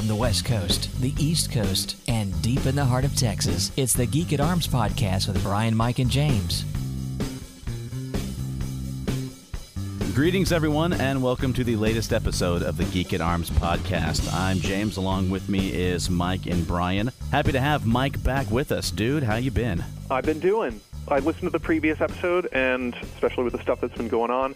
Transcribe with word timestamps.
From 0.00 0.08
the 0.08 0.16
West 0.16 0.46
Coast, 0.46 0.98
the 1.02 1.12
East 1.18 1.52
Coast, 1.52 1.94
and 2.08 2.32
deep 2.40 2.64
in 2.64 2.74
the 2.74 2.86
heart 2.86 3.04
of 3.04 3.14
Texas, 3.14 3.70
it's 3.76 3.92
the 3.92 4.06
Geek 4.06 4.32
at 4.32 4.40
Arms 4.40 4.66
podcast 4.66 5.28
with 5.28 5.42
Brian, 5.42 5.76
Mike, 5.76 5.98
and 5.98 6.10
James. 6.10 6.64
Greetings, 10.14 10.52
everyone, 10.52 10.94
and 10.94 11.22
welcome 11.22 11.52
to 11.52 11.62
the 11.62 11.76
latest 11.76 12.14
episode 12.14 12.62
of 12.62 12.78
the 12.78 12.84
Geek 12.84 13.12
at 13.12 13.20
Arms 13.20 13.50
podcast. 13.50 14.32
I'm 14.32 14.56
James. 14.56 14.96
Along 14.96 15.28
with 15.28 15.50
me 15.50 15.68
is 15.70 16.08
Mike 16.08 16.46
and 16.46 16.66
Brian. 16.66 17.10
Happy 17.30 17.52
to 17.52 17.60
have 17.60 17.84
Mike 17.84 18.22
back 18.22 18.50
with 18.50 18.72
us, 18.72 18.90
dude. 18.90 19.24
How 19.24 19.36
you 19.36 19.50
been? 19.50 19.84
I've 20.10 20.24
been 20.24 20.40
doing. 20.40 20.80
I 21.08 21.18
listened 21.18 21.44
to 21.44 21.50
the 21.50 21.60
previous 21.60 22.00
episode, 22.00 22.48
and 22.52 22.94
especially 22.94 23.44
with 23.44 23.52
the 23.52 23.60
stuff 23.60 23.82
that's 23.82 23.96
been 23.98 24.08
going 24.08 24.30
on, 24.30 24.54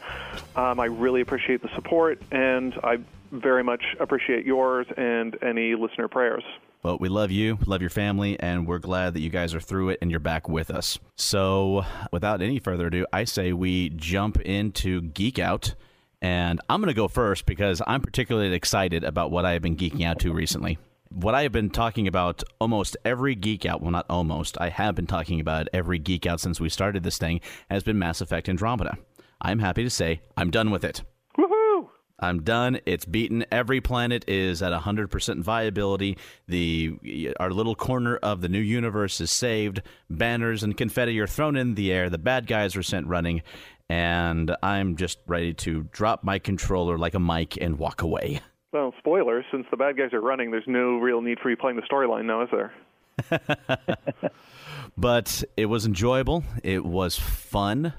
um, 0.56 0.80
I 0.80 0.86
really 0.86 1.20
appreciate 1.20 1.60
the 1.60 1.70
support, 1.74 2.22
and 2.30 2.78
I 2.82 3.00
very 3.42 3.62
much 3.62 3.82
appreciate 4.00 4.44
yours 4.44 4.86
and 4.96 5.36
any 5.42 5.74
listener 5.74 6.08
prayers. 6.08 6.44
Well, 6.82 6.98
we 7.00 7.08
love 7.08 7.30
you, 7.30 7.58
love 7.64 7.80
your 7.80 7.90
family, 7.90 8.38
and 8.38 8.66
we're 8.66 8.78
glad 8.78 9.14
that 9.14 9.20
you 9.20 9.30
guys 9.30 9.54
are 9.54 9.60
through 9.60 9.88
it 9.88 9.98
and 10.02 10.10
you're 10.10 10.20
back 10.20 10.50
with 10.50 10.70
us. 10.70 10.98
So, 11.16 11.84
without 12.12 12.42
any 12.42 12.58
further 12.58 12.88
ado, 12.88 13.06
I 13.10 13.24
say 13.24 13.54
we 13.54 13.88
jump 13.88 14.38
into 14.42 15.00
Geek 15.00 15.38
Out. 15.38 15.74
And 16.20 16.60
I'm 16.68 16.80
going 16.80 16.88
to 16.88 16.94
go 16.94 17.08
first 17.08 17.44
because 17.46 17.82
I'm 17.86 18.00
particularly 18.00 18.54
excited 18.54 19.04
about 19.04 19.30
what 19.30 19.44
I 19.44 19.52
have 19.52 19.62
been 19.62 19.76
geeking 19.76 20.04
out 20.04 20.18
to 20.20 20.32
recently. 20.32 20.78
What 21.10 21.34
I 21.34 21.42
have 21.42 21.52
been 21.52 21.70
talking 21.70 22.08
about 22.08 22.42
almost 22.60 22.96
every 23.04 23.34
geek 23.34 23.66
out, 23.66 23.80
well, 23.82 23.90
not 23.90 24.06
almost, 24.08 24.58
I 24.60 24.70
have 24.70 24.94
been 24.94 25.06
talking 25.06 25.38
about 25.38 25.68
every 25.72 25.98
geek 25.98 26.26
out 26.26 26.40
since 26.40 26.60
we 26.60 26.68
started 26.68 27.02
this 27.02 27.18
thing, 27.18 27.40
has 27.70 27.82
been 27.82 27.98
Mass 27.98 28.20
Effect 28.20 28.48
Andromeda. 28.48 28.98
I'm 29.40 29.58
happy 29.58 29.84
to 29.84 29.90
say 29.90 30.22
I'm 30.36 30.50
done 30.50 30.70
with 30.70 30.84
it. 30.84 31.02
I'm 32.18 32.42
done. 32.42 32.78
It's 32.86 33.04
beaten. 33.04 33.44
Every 33.50 33.80
planet 33.80 34.24
is 34.28 34.62
at 34.62 34.72
100% 34.72 35.42
viability. 35.42 36.16
The 36.46 37.34
our 37.40 37.50
little 37.50 37.74
corner 37.74 38.16
of 38.16 38.40
the 38.40 38.48
new 38.48 38.60
universe 38.60 39.20
is 39.20 39.30
saved. 39.30 39.82
Banners 40.08 40.62
and 40.62 40.76
confetti 40.76 41.18
are 41.20 41.26
thrown 41.26 41.56
in 41.56 41.74
the 41.74 41.92
air. 41.92 42.08
The 42.08 42.18
bad 42.18 42.46
guys 42.46 42.76
are 42.76 42.82
sent 42.82 43.06
running, 43.06 43.42
and 43.88 44.56
I'm 44.62 44.96
just 44.96 45.18
ready 45.26 45.54
to 45.54 45.84
drop 45.90 46.22
my 46.22 46.38
controller 46.38 46.96
like 46.98 47.14
a 47.14 47.20
mic 47.20 47.60
and 47.60 47.78
walk 47.78 48.02
away. 48.02 48.40
Well, 48.72 48.92
spoilers. 48.98 49.44
Since 49.50 49.66
the 49.70 49.76
bad 49.76 49.96
guys 49.96 50.12
are 50.12 50.20
running, 50.20 50.50
there's 50.50 50.64
no 50.66 50.98
real 50.98 51.20
need 51.20 51.38
for 51.40 51.50
you 51.50 51.56
playing 51.56 51.76
the 51.76 51.82
storyline 51.82 52.24
now, 52.24 52.42
is 52.42 52.48
there? 52.50 52.72
but 54.96 55.44
it 55.56 55.66
was 55.66 55.86
enjoyable. 55.86 56.42
It 56.62 56.84
was 56.84 57.16
fun. 57.16 57.92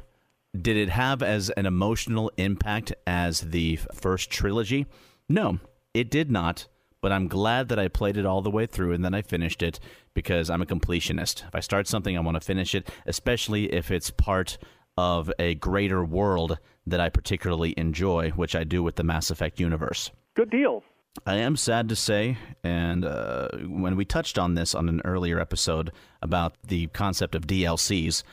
Did 0.62 0.78
it 0.78 0.90
have 0.90 1.22
as 1.22 1.50
an 1.52 1.66
emotional 1.66 2.32
impact 2.38 2.94
as 3.06 3.42
the 3.42 3.78
first 3.94 4.30
trilogy? 4.30 4.86
No, 5.28 5.60
it 5.94 6.10
did 6.10 6.32
not. 6.32 6.68
But 7.02 7.12
I'm 7.12 7.28
glad 7.28 7.70
that 7.70 7.78
I 7.78 7.88
played 7.88 8.18
it 8.18 8.26
all 8.26 8.42
the 8.42 8.50
way 8.50 8.66
through 8.66 8.94
and 8.94 9.06
then 9.06 9.14
I 9.14 9.22
finished 9.22 9.62
it 9.62 9.80
because 10.16 10.50
I'm 10.50 10.64
a 10.64 10.66
completionist. 10.66 11.48
If 11.48 11.54
I 11.54 11.60
start 11.60 11.88
something, 11.88 12.18
I 12.18 12.22
want 12.22 12.34
to 12.36 12.42
finish 12.42 12.74
it, 12.74 12.90
especially 13.06 13.72
if 13.72 13.92
it's 13.92 14.10
part 14.10 14.58
of 14.98 15.32
a 15.38 15.54
greater 15.56 16.04
world 16.04 16.58
that 16.88 17.00
I 17.00 17.10
particularly 17.10 17.76
enjoy, 17.78 18.32
which 18.32 18.56
I 18.56 18.64
do 18.64 18.82
with 18.82 18.96
the 18.96 19.04
Mass 19.04 19.30
Effect 19.30 19.60
universe. 19.60 20.10
Good 20.36 20.50
deal. 20.50 20.84
I 21.26 21.36
am 21.36 21.56
sad 21.56 21.90
to 21.90 21.96
say, 21.96 22.38
and 22.64 23.06
uh, 23.06 23.50
when 23.68 23.96
we 23.96 24.04
touched 24.04 24.38
on 24.38 24.56
this 24.56 24.76
on 24.76 24.90
an 24.90 25.02
earlier 25.06 25.40
episode 25.40 25.92
about 26.22 26.56
the 26.64 26.88
concept 26.88 27.36
of 27.36 27.48
DLCs, 27.48 28.24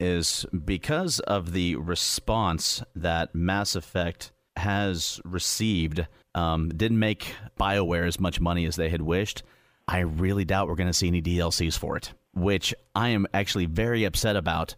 is 0.00 0.46
because 0.64 1.20
of 1.20 1.52
the 1.52 1.76
response 1.76 2.82
that 2.96 3.34
Mass 3.34 3.76
Effect 3.76 4.32
has 4.56 5.20
received, 5.24 6.06
um, 6.34 6.70
didn't 6.70 6.98
make 6.98 7.34
BioWare 7.58 8.06
as 8.06 8.18
much 8.18 8.40
money 8.40 8.64
as 8.64 8.76
they 8.76 8.88
had 8.88 9.02
wished. 9.02 9.42
I 9.86 10.00
really 10.00 10.44
doubt 10.44 10.68
we're 10.68 10.74
going 10.74 10.86
to 10.86 10.94
see 10.94 11.08
any 11.08 11.22
DLCs 11.22 11.76
for 11.76 11.96
it, 11.96 12.12
which 12.34 12.74
I 12.94 13.08
am 13.10 13.26
actually 13.34 13.66
very 13.66 14.04
upset 14.04 14.36
about 14.36 14.74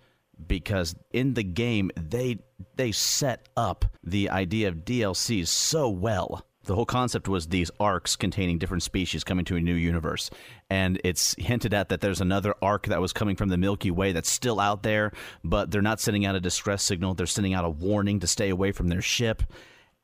because 0.47 0.94
in 1.12 1.34
the 1.34 1.43
game 1.43 1.91
they 1.97 2.38
they 2.77 2.91
set 2.93 3.49
up 3.56 3.84
the 4.03 4.31
idea 4.31 4.69
of 4.69 4.77
DLCs 4.84 5.49
so 5.49 5.88
well 5.88 6.44
the 6.65 6.75
whole 6.75 6.87
concept 6.87 7.28
was 7.28 7.49
these 7.49 7.71
arcs 7.81 8.17
containing 8.17 8.59
different 8.59 8.83
species 8.83 9.25
coming 9.25 9.45
to 9.47 9.56
a 9.56 9.61
new 9.61 9.75
universe. 9.75 10.31
And 10.71 11.00
it's 11.05 11.34
hinted 11.39 11.75
at 11.75 11.89
that 11.89 12.00
there's 12.00 12.21
another 12.21 12.55
arc 12.62 12.87
that 12.87 13.00
was 13.00 13.12
coming 13.12 13.37
from 13.37 13.49
the 13.49 13.59
milky 13.59 13.91
way 13.91 14.12
that's 14.12 14.31
still 14.31 14.61
out 14.61 14.83
there 14.83 15.12
but 15.45 15.71
they're 15.71 15.83
not 15.83 16.00
sending 16.00 16.27
out 16.27 16.34
a 16.34 16.41
distress 16.41 16.83
signal. 16.83 17.15
They're 17.15 17.27
sending 17.27 17.55
out 17.55 17.65
a 17.65 17.71
warning 17.71 18.21
to 18.21 18.27
stay 18.27 18.49
away 18.49 18.73
from 18.73 18.89
their 18.89 19.03
ship. 19.03 19.43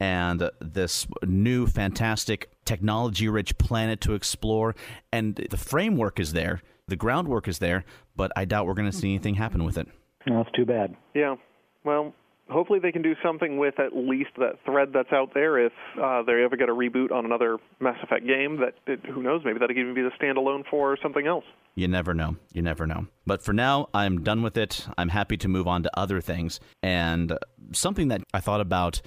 And 0.01 0.49
this 0.61 1.07
new 1.25 1.67
fantastic 1.67 2.51
technology 2.65 3.29
rich 3.29 3.59
planet 3.59 4.01
to 4.03 4.15
explore. 4.15 4.77
And 5.13 5.35
the 5.51 5.57
framework 5.57 6.21
is 6.21 6.33
there. 6.33 6.63
The 6.87 6.97
groundwork 6.97 7.49
is 7.49 7.59
there. 7.59 7.85
But 8.17 8.33
i 8.37 8.45
doubt 8.45 8.67
we're 8.67 8.75
going 8.75 8.91
to 8.91 8.97
see 8.97 9.09
anything 9.09 9.35
happen 9.35 9.65
with 9.65 9.79
it. 9.79 9.89
No, 10.27 10.43
that's 10.43 10.55
too 10.55 10.65
bad. 10.65 10.95
Yeah. 11.15 11.37
Well 11.85 12.15
hopefully 12.51 12.79
they 12.79 12.93
can 12.93 13.03
do 13.03 13.15
something 13.23 13.59
with 13.59 13.79
at 13.79 13.95
least 13.95 14.31
that 14.39 14.55
thread 14.65 14.91
that's 14.93 15.13
out 15.13 15.35
there 15.35 15.59
if 15.59 15.73
uh, 16.03 16.23
they 16.23 16.43
ever 16.45 16.57
get 16.57 16.69
a 16.69 16.75
reboot 16.75 17.13
on 17.13 17.25
another 17.25 17.59
Mass 17.81 17.97
Effect 18.03 18.27
game 18.27 18.59
that 18.59 18.75
it, 18.87 19.05
who 19.07 19.23
knows 19.23 19.43
maybe 19.45 19.59
that 19.59 19.69
could 19.69 19.79
even 19.79 19.95
be 19.95 20.03
the 20.03 20.11
standalone 20.21 20.65
for 20.71 20.97
something 21.03 21.27
else. 21.27 21.45
You 21.75 21.89
never 21.89 22.15
know. 22.15 22.37
You 22.53 22.63
never 22.63 22.87
know. 22.87 23.07
But 23.27 23.43
for 23.43 23.53
now, 23.53 23.89
I'm 23.95 24.23
done 24.23 24.43
with 24.43 24.57
it. 24.57 24.87
I'm 24.97 25.11
happy 25.11 25.37
to 25.37 25.49
move 25.49 25.69
on 25.69 25.83
to 25.85 25.99
other 25.99 26.21
things. 26.21 26.59
And 26.83 27.39
something 27.73 28.09
that 28.09 28.23
I 28.35 28.41
thought 28.41 28.61
about 28.61 29.01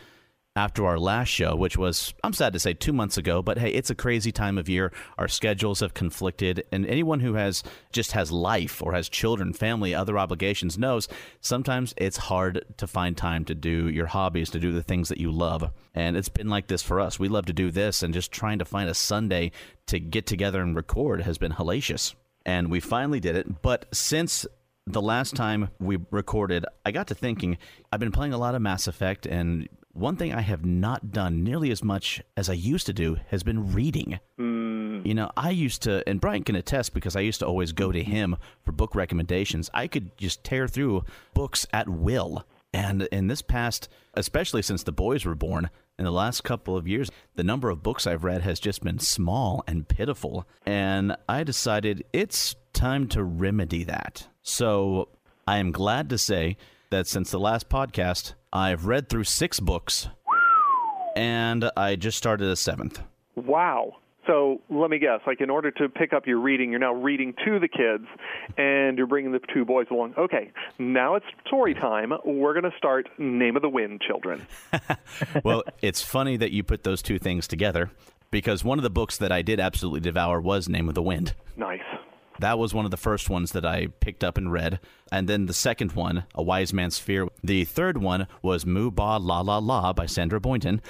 after 0.55 0.85
our 0.85 0.99
last 0.99 1.29
show, 1.29 1.55
which 1.55 1.77
was, 1.77 2.13
I'm 2.23 2.33
sad 2.33 2.51
to 2.53 2.59
say, 2.59 2.73
two 2.73 2.91
months 2.91 3.17
ago. 3.17 3.41
But 3.41 3.57
hey, 3.57 3.71
it's 3.71 3.89
a 3.89 3.95
crazy 3.95 4.31
time 4.33 4.57
of 4.57 4.67
year. 4.67 4.91
Our 5.17 5.29
schedules 5.29 5.79
have 5.79 5.93
conflicted. 5.93 6.65
And 6.71 6.85
anyone 6.85 7.21
who 7.21 7.35
has 7.35 7.63
just 7.93 8.11
has 8.11 8.31
life 8.31 8.81
or 8.81 8.93
has 8.93 9.07
children, 9.07 9.53
family, 9.53 9.95
other 9.95 10.19
obligations 10.19 10.77
knows 10.77 11.07
sometimes 11.39 11.93
it's 11.95 12.17
hard 12.17 12.65
to 12.77 12.85
find 12.85 13.15
time 13.15 13.45
to 13.45 13.55
do 13.55 13.87
your 13.87 14.07
hobbies, 14.07 14.49
to 14.49 14.59
do 14.59 14.73
the 14.73 14.83
things 14.83 15.07
that 15.07 15.19
you 15.19 15.31
love. 15.31 15.71
And 15.95 16.17
it's 16.17 16.29
been 16.29 16.49
like 16.49 16.67
this 16.67 16.83
for 16.83 16.99
us. 16.99 17.17
We 17.17 17.29
love 17.29 17.45
to 17.45 17.53
do 17.53 17.71
this, 17.71 18.03
and 18.03 18.13
just 18.13 18.31
trying 18.31 18.59
to 18.59 18.65
find 18.65 18.89
a 18.89 18.93
Sunday 18.93 19.51
to 19.87 19.99
get 19.99 20.25
together 20.25 20.61
and 20.61 20.75
record 20.75 21.21
has 21.21 21.37
been 21.37 21.53
hellacious. 21.53 22.13
And 22.45 22.69
we 22.69 22.79
finally 22.79 23.19
did 23.19 23.35
it. 23.35 23.61
But 23.61 23.85
since 23.93 24.45
the 24.87 25.01
last 25.01 25.35
time 25.35 25.69
we 25.79 25.99
recorded, 26.09 26.65
I 26.85 26.91
got 26.91 27.07
to 27.07 27.15
thinking, 27.15 27.57
I've 27.91 27.99
been 27.99 28.11
playing 28.11 28.33
a 28.33 28.37
lot 28.37 28.55
of 28.55 28.61
Mass 28.61 28.87
Effect, 28.87 29.25
and 29.25 29.69
one 29.93 30.15
thing 30.15 30.33
I 30.33 30.41
have 30.41 30.65
not 30.65 31.11
done 31.11 31.43
nearly 31.43 31.71
as 31.71 31.83
much 31.83 32.21
as 32.37 32.49
I 32.49 32.53
used 32.53 32.85
to 32.87 32.93
do 32.93 33.17
has 33.29 33.43
been 33.43 33.73
reading. 33.73 34.19
Mm. 34.39 35.05
You 35.05 35.13
know, 35.13 35.31
I 35.35 35.49
used 35.49 35.81
to, 35.83 36.07
and 36.07 36.21
Brian 36.21 36.43
can 36.43 36.55
attest 36.55 36.93
because 36.93 37.15
I 37.15 37.21
used 37.21 37.39
to 37.39 37.47
always 37.47 37.71
go 37.71 37.91
to 37.91 38.03
him 38.03 38.37
for 38.63 38.71
book 38.71 38.95
recommendations. 38.95 39.69
I 39.73 39.87
could 39.87 40.17
just 40.17 40.43
tear 40.43 40.67
through 40.67 41.03
books 41.33 41.65
at 41.73 41.89
will. 41.89 42.45
And 42.73 43.03
in 43.11 43.27
this 43.27 43.41
past, 43.41 43.89
especially 44.13 44.61
since 44.61 44.83
the 44.83 44.91
boys 44.91 45.25
were 45.25 45.35
born, 45.35 45.69
in 45.99 46.05
the 46.05 46.11
last 46.11 46.43
couple 46.43 46.77
of 46.77 46.87
years, 46.87 47.11
the 47.35 47.43
number 47.43 47.69
of 47.69 47.83
books 47.83 48.07
I've 48.07 48.23
read 48.23 48.41
has 48.41 48.59
just 48.59 48.83
been 48.83 48.99
small 48.99 49.63
and 49.67 49.87
pitiful. 49.87 50.47
And 50.65 51.15
I 51.27 51.43
decided 51.43 52.05
it's 52.13 52.55
time 52.73 53.07
to 53.09 53.23
remedy 53.23 53.83
that. 53.83 54.27
So 54.41 55.09
I 55.45 55.57
am 55.57 55.71
glad 55.71 56.09
to 56.09 56.17
say 56.17 56.57
that 56.91 57.07
since 57.07 57.31
the 57.31 57.39
last 57.39 57.69
podcast, 57.69 58.33
I've 58.53 58.85
read 58.85 59.09
through 59.09 59.23
six 59.23 59.59
books, 59.59 60.07
and 61.15 61.71
I 61.75 61.95
just 61.95 62.17
started 62.17 62.47
a 62.47 62.55
seventh. 62.55 63.01
Wow. 63.35 63.95
So 64.27 64.61
let 64.69 64.91
me 64.91 64.99
guess. 64.99 65.21
Like, 65.25 65.41
in 65.41 65.49
order 65.49 65.71
to 65.71 65.89
pick 65.89 66.13
up 66.13 66.27
your 66.27 66.39
reading, 66.39 66.69
you're 66.69 66.79
now 66.79 66.93
reading 66.93 67.33
to 67.43 67.59
the 67.59 67.67
kids, 67.67 68.05
and 68.57 68.97
you're 68.97 69.07
bringing 69.07 69.31
the 69.31 69.39
two 69.53 69.65
boys 69.65 69.87
along. 69.89 70.13
Okay, 70.17 70.51
now 70.77 71.15
it's 71.15 71.25
story 71.47 71.73
time. 71.73 72.13
We're 72.23 72.53
going 72.53 72.69
to 72.69 72.77
start 72.77 73.09
Name 73.17 73.55
of 73.55 73.63
the 73.63 73.69
Wind, 73.69 74.01
children. 74.01 74.45
well, 75.43 75.63
it's 75.81 76.01
funny 76.01 76.37
that 76.37 76.51
you 76.51 76.61
put 76.63 76.83
those 76.83 77.01
two 77.01 77.17
things 77.17 77.47
together 77.47 77.89
because 78.29 78.63
one 78.63 78.77
of 78.77 78.83
the 78.83 78.89
books 78.89 79.17
that 79.17 79.31
I 79.31 79.41
did 79.41 79.59
absolutely 79.59 80.01
devour 80.01 80.39
was 80.39 80.69
Name 80.69 80.87
of 80.87 80.95
the 80.95 81.01
Wind. 81.01 81.33
Nice. 81.57 81.79
That 82.41 82.57
was 82.57 82.73
one 82.73 82.85
of 82.85 82.91
the 82.91 82.97
first 82.97 83.29
ones 83.29 83.51
that 83.51 83.65
I 83.65 83.87
picked 83.99 84.23
up 84.23 84.35
and 84.35 84.51
read. 84.51 84.79
And 85.11 85.29
then 85.29 85.45
the 85.45 85.53
second 85.53 85.91
one, 85.91 86.23
A 86.33 86.41
Wise 86.41 86.73
Man's 86.73 86.97
Fear. 86.97 87.27
The 87.43 87.65
third 87.65 87.99
one 87.99 88.25
was 88.41 88.65
Moo 88.65 88.89
Ba 88.89 89.19
La 89.19 89.41
La 89.41 89.59
La 89.59 89.93
by 89.93 90.07
Sandra 90.07 90.41
Boynton. 90.41 90.81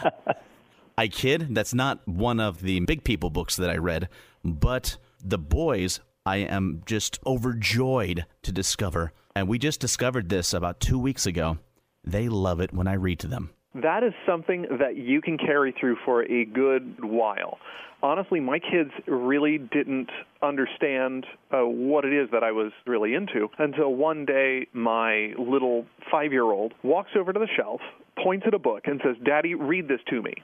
I 0.98 1.08
kid, 1.08 1.54
that's 1.54 1.72
not 1.72 2.06
one 2.06 2.38
of 2.40 2.60
the 2.60 2.80
big 2.80 3.04
people 3.04 3.30
books 3.30 3.56
that 3.56 3.70
I 3.70 3.76
read, 3.78 4.10
but 4.44 4.98
The 5.24 5.38
Boys, 5.38 6.00
I 6.26 6.36
am 6.38 6.82
just 6.84 7.18
overjoyed 7.26 8.26
to 8.42 8.52
discover. 8.52 9.12
And 9.34 9.48
we 9.48 9.58
just 9.58 9.80
discovered 9.80 10.28
this 10.28 10.52
about 10.52 10.80
two 10.80 10.98
weeks 10.98 11.24
ago. 11.24 11.56
They 12.04 12.28
love 12.28 12.60
it 12.60 12.74
when 12.74 12.86
I 12.86 12.94
read 12.94 13.18
to 13.20 13.26
them 13.26 13.55
that 13.82 14.02
is 14.02 14.12
something 14.26 14.66
that 14.78 14.96
you 14.96 15.20
can 15.20 15.38
carry 15.38 15.74
through 15.78 15.96
for 16.04 16.22
a 16.22 16.44
good 16.44 17.02
while. 17.02 17.58
Honestly, 18.02 18.40
my 18.40 18.58
kids 18.58 18.90
really 19.06 19.58
didn't 19.58 20.10
understand 20.42 21.26
uh, 21.50 21.60
what 21.62 22.04
it 22.04 22.12
is 22.12 22.28
that 22.30 22.44
I 22.44 22.52
was 22.52 22.72
really 22.86 23.14
into 23.14 23.48
until 23.58 23.94
one 23.94 24.26
day 24.26 24.66
my 24.72 25.32
little 25.38 25.86
five 26.10 26.32
year 26.32 26.44
old 26.44 26.74
walks 26.82 27.10
over 27.18 27.32
to 27.32 27.38
the 27.38 27.48
shelf, 27.56 27.80
points 28.22 28.44
at 28.46 28.54
a 28.54 28.58
book 28.58 28.82
and 28.84 29.00
says, 29.04 29.16
Daddy, 29.24 29.54
read 29.54 29.88
this 29.88 30.00
to 30.10 30.22
me. 30.22 30.34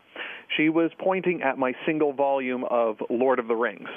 She 0.57 0.69
was 0.71 0.91
pointing 0.99 1.43
at 1.43 1.59
my 1.59 1.73
single 1.87 2.13
volume 2.13 2.65
of 2.71 2.97
Lord 3.11 3.39
of 3.39 3.49
the 3.49 3.55
Rings. 3.55 3.89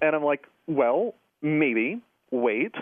And 0.00 0.16
I'm 0.16 0.24
like, 0.24 0.46
well, 0.66 1.14
maybe. 1.42 2.00
Wait. 2.30 2.74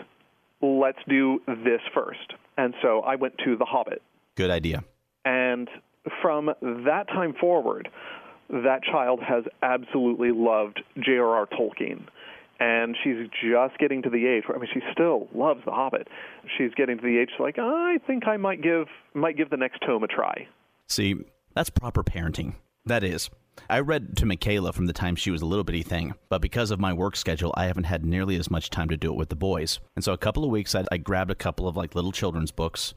Let's 0.62 0.98
do 1.08 1.40
this 1.46 1.80
first. 1.94 2.34
And 2.56 2.74
so 2.82 3.00
I 3.00 3.16
went 3.16 3.34
to 3.44 3.56
The 3.56 3.64
Hobbit. 3.64 4.02
Good 4.36 4.50
idea. 4.50 4.84
And 5.24 5.68
from 6.23 6.50
that 6.62 7.05
time 7.08 7.35
forward, 7.41 7.88
that 8.49 8.82
child 8.82 9.20
has 9.23 9.44
absolutely 9.62 10.32
loved 10.32 10.82
J.R.R. 10.99 11.47
Tolkien. 11.47 12.02
And 12.58 12.94
she's 13.02 13.26
just 13.43 13.79
getting 13.79 14.02
to 14.02 14.11
the 14.11 14.26
age 14.26 14.44
where 14.47 14.56
I 14.56 14.61
mean 14.61 14.69
she 14.73 14.81
still 14.93 15.29
loves 15.35 15.61
The 15.64 15.70
Hobbit. 15.70 16.08
She's 16.58 16.75
getting 16.75 16.99
to 16.99 17.02
the 17.02 17.19
age 17.19 17.31
like 17.38 17.58
I 17.58 17.99
think 18.06 18.26
I 18.26 18.37
might 18.37 18.62
give 18.62 18.87
might 19.14 19.38
give 19.38 19.49
the 19.49 19.56
next 19.56 19.81
tome 19.87 20.05
a 20.05 20.06
try. 20.06 20.47
See, 20.87 21.14
that's 21.55 21.70
proper 21.70 22.05
parenting. 22.05 22.56
That 22.85 23.02
is. 23.02 23.31
I 23.69 23.81
read 23.81 24.17
to 24.19 24.26
Michaela 24.26 24.73
from 24.73 24.87
the 24.87 24.93
time 24.93 25.17
she 25.17 25.31
was 25.31 25.43
a 25.43 25.47
little 25.47 25.64
bitty 25.64 25.82
thing, 25.82 26.14
but 26.29 26.41
because 26.41 26.70
of 26.70 26.81
my 26.81 26.93
work 26.93 27.17
schedule, 27.17 27.52
I 27.56 27.67
haven't 27.67 27.85
had 27.85 28.05
nearly 28.05 28.37
as 28.37 28.50
much 28.50 28.70
time 28.70 28.88
to 28.88 28.97
do 28.97 29.12
it 29.12 29.17
with 29.17 29.29
the 29.29 29.37
boys. 29.37 29.81
And 29.97 30.05
so 30.05 30.12
a 30.12 30.19
couple 30.19 30.44
of 30.44 30.50
weeks, 30.50 30.75
I, 30.75 30.85
I 30.91 30.97
grabbed 30.97 31.31
a 31.31 31.35
couple 31.35 31.69
of 31.69 31.76
like 31.76 31.94
little 31.94 32.12
children's 32.12 32.52
books, 32.52 32.94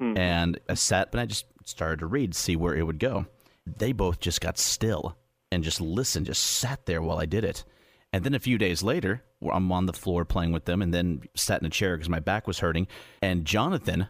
mm. 0.00 0.18
and 0.18 0.58
I 0.68 0.74
sat, 0.74 1.10
but 1.10 1.20
I 1.20 1.26
just 1.26 1.46
started 1.64 2.00
to 2.00 2.06
read, 2.06 2.34
see 2.34 2.56
where 2.56 2.74
it 2.74 2.82
would 2.82 2.98
go. 2.98 3.26
They 3.66 3.92
both 3.92 4.20
just 4.20 4.40
got 4.40 4.58
still 4.58 5.16
and 5.50 5.64
just 5.64 5.80
listened, 5.80 6.26
just 6.26 6.42
sat 6.42 6.86
there 6.86 7.00
while 7.00 7.18
I 7.18 7.26
did 7.26 7.44
it. 7.44 7.64
And 8.12 8.22
then 8.22 8.34
a 8.34 8.38
few 8.38 8.58
days 8.58 8.82
later, 8.82 9.24
I'm 9.52 9.72
on 9.72 9.86
the 9.86 9.92
floor 9.92 10.24
playing 10.24 10.52
with 10.52 10.66
them, 10.66 10.82
and 10.82 10.94
then 10.94 11.22
sat 11.34 11.60
in 11.60 11.66
a 11.66 11.70
chair 11.70 11.96
because 11.96 12.08
my 12.08 12.20
back 12.20 12.46
was 12.46 12.60
hurting. 12.60 12.86
And 13.20 13.44
Jonathan 13.44 14.06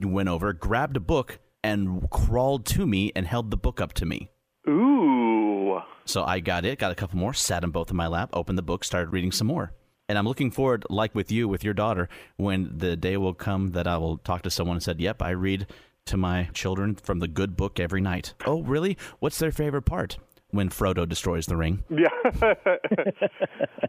went 0.00 0.30
over, 0.30 0.52
grabbed 0.54 0.96
a 0.96 1.00
book, 1.00 1.38
and 1.62 2.08
crawled 2.10 2.64
to 2.66 2.86
me 2.86 3.12
and 3.14 3.26
held 3.26 3.50
the 3.50 3.56
book 3.56 3.80
up 3.80 3.92
to 3.94 4.06
me. 4.06 4.30
Ooh. 4.68 5.80
So 6.04 6.24
I 6.24 6.40
got 6.40 6.64
it, 6.64 6.78
got 6.78 6.92
a 6.92 6.94
couple 6.94 7.18
more, 7.18 7.34
sat 7.34 7.60
them 7.60 7.70
both 7.70 7.90
in 7.90 7.96
my 7.96 8.06
lap, 8.06 8.30
opened 8.32 8.56
the 8.56 8.62
book, 8.62 8.84
started 8.84 9.12
reading 9.12 9.32
some 9.32 9.46
more. 9.46 9.72
And 10.08 10.18
I'm 10.18 10.26
looking 10.26 10.50
forward, 10.50 10.84
like 10.90 11.14
with 11.14 11.30
you, 11.30 11.48
with 11.48 11.64
your 11.64 11.74
daughter, 11.74 12.08
when 12.36 12.70
the 12.76 12.96
day 12.96 13.16
will 13.16 13.34
come 13.34 13.70
that 13.72 13.86
I 13.86 13.96
will 13.96 14.18
talk 14.18 14.42
to 14.42 14.50
someone 14.50 14.76
and 14.76 14.82
said, 14.82 15.00
"Yep, 15.00 15.22
I 15.22 15.30
read 15.30 15.66
to 16.06 16.16
my 16.16 16.48
children 16.52 16.96
from 16.96 17.20
the 17.20 17.28
good 17.28 17.56
book 17.56 17.80
every 17.80 18.00
night." 18.00 18.34
Oh, 18.44 18.62
really? 18.62 18.98
What's 19.20 19.38
their 19.38 19.52
favorite 19.52 19.82
part? 19.82 20.18
When 20.50 20.68
Frodo 20.68 21.08
destroys 21.08 21.46
the 21.46 21.56
ring. 21.56 21.82
Yeah. 21.88 22.08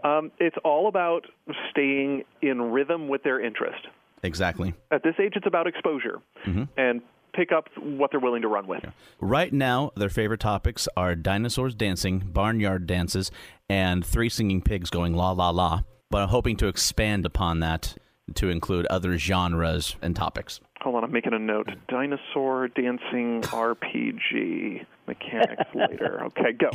um, 0.05 0.31
it's 0.39 0.55
all 0.63 0.87
about 0.87 1.25
staying 1.69 2.23
in 2.41 2.61
rhythm 2.61 3.09
with 3.09 3.23
their 3.23 3.43
interest. 3.43 3.85
Exactly. 4.23 4.73
At 4.89 5.03
this 5.03 5.15
age, 5.19 5.33
it's 5.35 5.45
about 5.45 5.67
exposure. 5.67 6.21
Mm-hmm. 6.45 6.63
And 6.77 7.01
pick 7.33 7.51
up 7.51 7.67
what 7.77 8.11
they're 8.11 8.19
willing 8.19 8.43
to 8.43 8.47
run 8.47 8.67
with. 8.67 8.81
Yeah. 8.83 8.91
Right 9.19 9.51
now, 9.51 9.91
their 9.95 10.09
favorite 10.09 10.39
topics 10.39 10.87
are 10.95 11.15
dinosaurs 11.15 11.75
dancing, 11.75 12.19
barnyard 12.19 12.87
dances, 12.87 13.31
and 13.67 14.05
three 14.05 14.29
singing 14.29 14.61
pigs 14.61 14.89
going 14.89 15.15
la 15.15 15.31
la 15.31 15.49
la. 15.49 15.81
But 16.13 16.21
I'm 16.21 16.29
hoping 16.29 16.57
to 16.57 16.67
expand 16.67 17.25
upon 17.25 17.61
that 17.61 17.97
to 18.35 18.49
include 18.49 18.85
other 18.85 19.17
genres 19.17 19.95
and 19.99 20.15
topics. 20.15 20.59
Hold 20.81 20.97
on, 20.97 21.03
I'm 21.03 21.11
making 21.11 21.33
a 21.33 21.39
note. 21.39 21.71
Dinosaur 21.87 22.67
dancing 22.67 23.41
RPG 23.41 24.85
mechanics 25.07 25.63
later. 25.73 26.23
Okay, 26.25 26.51
go. 26.51 26.69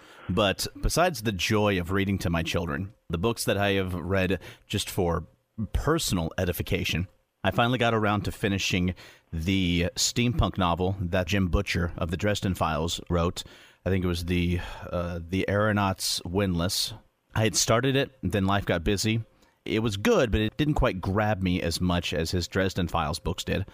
but 0.30 0.66
besides 0.80 1.20
the 1.20 1.32
joy 1.32 1.78
of 1.78 1.90
reading 1.90 2.16
to 2.20 2.30
my 2.30 2.42
children, 2.42 2.94
the 3.10 3.18
books 3.18 3.44
that 3.44 3.58
I 3.58 3.72
have 3.72 3.92
read 3.92 4.38
just 4.66 4.88
for 4.88 5.26
personal 5.74 6.30
edification, 6.38 7.08
I 7.44 7.50
finally 7.50 7.76
got 7.76 7.92
around 7.92 8.22
to 8.22 8.32
finishing 8.32 8.94
the 9.30 9.90
steampunk 9.96 10.56
novel 10.56 10.96
that 10.98 11.26
Jim 11.26 11.48
Butcher 11.48 11.92
of 11.98 12.10
the 12.10 12.16
Dresden 12.16 12.54
Files 12.54 13.02
wrote. 13.10 13.44
I 13.84 13.90
think 13.90 14.02
it 14.02 14.08
was 14.08 14.24
the 14.24 14.60
uh, 14.90 15.20
the 15.28 15.46
Aeronauts 15.46 16.22
Windlass. 16.24 16.94
I 17.34 17.44
had 17.44 17.56
started 17.56 17.96
it, 17.96 18.10
then 18.22 18.46
life 18.46 18.66
got 18.66 18.84
busy. 18.84 19.22
It 19.64 19.80
was 19.80 19.96
good, 19.96 20.30
but 20.30 20.40
it 20.40 20.56
didn't 20.56 20.74
quite 20.74 21.00
grab 21.00 21.42
me 21.42 21.62
as 21.62 21.80
much 21.80 22.12
as 22.12 22.30
his 22.30 22.48
Dresden 22.48 22.88
Files 22.88 23.18
books 23.18 23.44
did. 23.44 23.64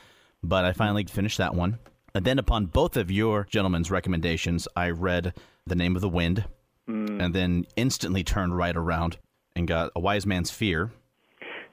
But 0.43 0.64
I 0.64 0.72
finally 0.72 1.05
finished 1.05 1.38
that 1.38 1.55
one. 1.55 1.78
And 2.14 2.25
then, 2.25 2.38
upon 2.38 2.66
both 2.66 2.96
of 2.96 3.10
your 3.10 3.46
gentlemen's 3.50 3.90
recommendations, 3.90 4.69
I 4.76 4.90
read 4.90 5.34
The 5.66 5.75
Name 5.75 5.94
of 5.94 6.02
the 6.02 6.08
Wind, 6.08 6.44
mm. 6.88 7.22
and 7.22 7.34
then 7.34 7.66
instantly 7.76 8.25
turned 8.25 8.56
right 8.56 8.76
around 8.76 9.19
and 9.56 9.66
got 9.66 9.93
A 9.94 10.00
Wise 10.00 10.26
Man's 10.26 10.50
Fear. 10.50 10.90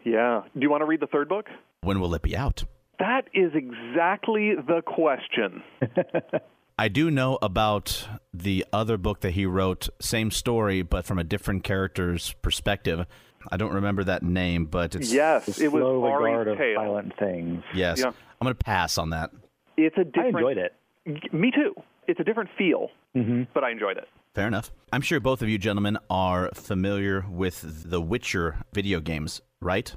Yeah. 0.04 0.42
Do 0.54 0.62
you 0.62 0.70
want 0.70 0.82
to 0.82 0.86
read 0.86 1.00
the 1.00 1.08
third 1.08 1.30
book? 1.30 1.48
When 1.82 2.00
will 2.00 2.14
it 2.16 2.22
be 2.22 2.36
out? 2.36 2.64
That 3.00 3.24
is 3.34 3.52
exactly 3.54 4.54
the 4.56 4.82
question. 4.86 5.64
I 6.78 6.90
do 6.90 7.10
know 7.10 7.40
about 7.42 8.08
the 8.34 8.66
other 8.74 8.98
book 8.98 9.22
that 9.22 9.32
he 9.32 9.46
wrote, 9.46 9.88
same 10.02 10.30
story, 10.30 10.82
but 10.82 11.06
from 11.06 11.18
a 11.18 11.24
different 11.24 11.64
character's 11.64 12.34
perspective. 12.42 13.06
I 13.50 13.58
don't 13.58 13.74
remember 13.74 14.04
that 14.06 14.24
name, 14.24 14.66
but 14.66 14.96
it's 14.96 15.14
yes, 15.14 15.60
it 15.60 15.72
was 15.72 15.82
regard 15.84 16.48
of 16.48 16.58
Tale. 16.58 16.76
violent 16.76 17.18
things. 17.18 17.64
Yes, 17.74 18.00
yeah. 18.00 18.08
I'm 18.08 18.46
going 18.46 18.56
to 18.56 18.64
pass 18.64 18.98
on 18.98 19.12
that. 19.12 19.32
It's 19.78 19.98
a 19.98 20.04
different. 20.04 20.36
I 20.36 20.40
enjoyed 20.40 20.58
it. 20.58 21.34
Me 21.34 21.52
too. 21.52 21.74
It's 22.08 22.20
a 22.20 22.24
different 22.24 22.50
feel, 22.58 22.90
mm-hmm. 23.16 23.44
but 23.54 23.64
I 23.64 23.72
enjoyed 23.72 23.98
it. 23.98 24.08
Fair 24.34 24.48
enough. 24.48 24.72
I'm 24.92 25.02
sure 25.02 25.20
both 25.20 25.42
of 25.42 25.48
you 25.48 25.58
gentlemen 25.58 25.98
are 26.10 26.50
familiar 26.54 27.26
with 27.30 27.64
the 27.90 28.02
Witcher 28.02 28.58
video 28.74 29.00
games, 29.00 29.42
right? 29.62 29.96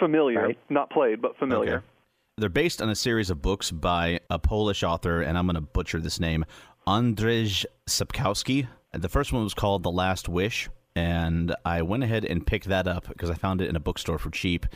Familiar, 0.00 0.46
right. 0.46 0.58
not 0.70 0.90
played, 0.90 1.20
but 1.20 1.36
familiar. 1.36 1.76
Okay. 1.76 1.86
They're 2.36 2.48
based 2.48 2.82
on 2.82 2.90
a 2.90 2.96
series 2.96 3.30
of 3.30 3.40
books 3.40 3.70
by 3.70 4.18
a 4.28 4.40
Polish 4.40 4.82
author, 4.82 5.22
and 5.22 5.38
I'm 5.38 5.46
going 5.46 5.54
to 5.54 5.60
butcher 5.60 6.00
this 6.00 6.18
name, 6.18 6.44
Andrzej 6.84 7.64
Sapkowski. 7.86 8.66
The 8.92 9.08
first 9.08 9.32
one 9.32 9.44
was 9.44 9.54
called 9.54 9.84
The 9.84 9.92
Last 9.92 10.28
Wish, 10.28 10.68
and 10.96 11.54
I 11.64 11.82
went 11.82 12.02
ahead 12.02 12.24
and 12.24 12.44
picked 12.44 12.66
that 12.66 12.88
up 12.88 13.06
because 13.06 13.30
I 13.30 13.34
found 13.34 13.60
it 13.60 13.68
in 13.68 13.76
a 13.76 13.80
bookstore 13.80 14.18
for 14.18 14.30
cheap. 14.30 14.66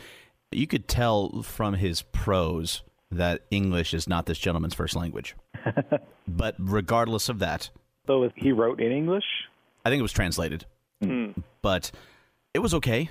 You 0.53 0.67
could 0.67 0.87
tell 0.87 1.41
from 1.41 1.73
his 1.73 2.01
prose 2.01 2.81
that 3.11 3.41
English 3.51 3.93
is 3.93 4.07
not 4.07 4.25
this 4.25 4.39
gentleman's 4.39 4.73
first 4.73 4.95
language. 4.95 5.35
but 6.29 6.55
regardless 6.57 7.27
of 7.27 7.39
that. 7.39 7.71
So 8.07 8.29
he 8.37 8.53
wrote 8.53 8.79
in 8.79 8.93
English? 8.93 9.25
I 9.83 9.89
think 9.89 9.99
it 9.99 10.03
was 10.03 10.13
translated. 10.13 10.65
Mm. 11.03 11.43
But 11.61 11.91
it 12.53 12.59
was 12.59 12.73
okay. 12.75 13.09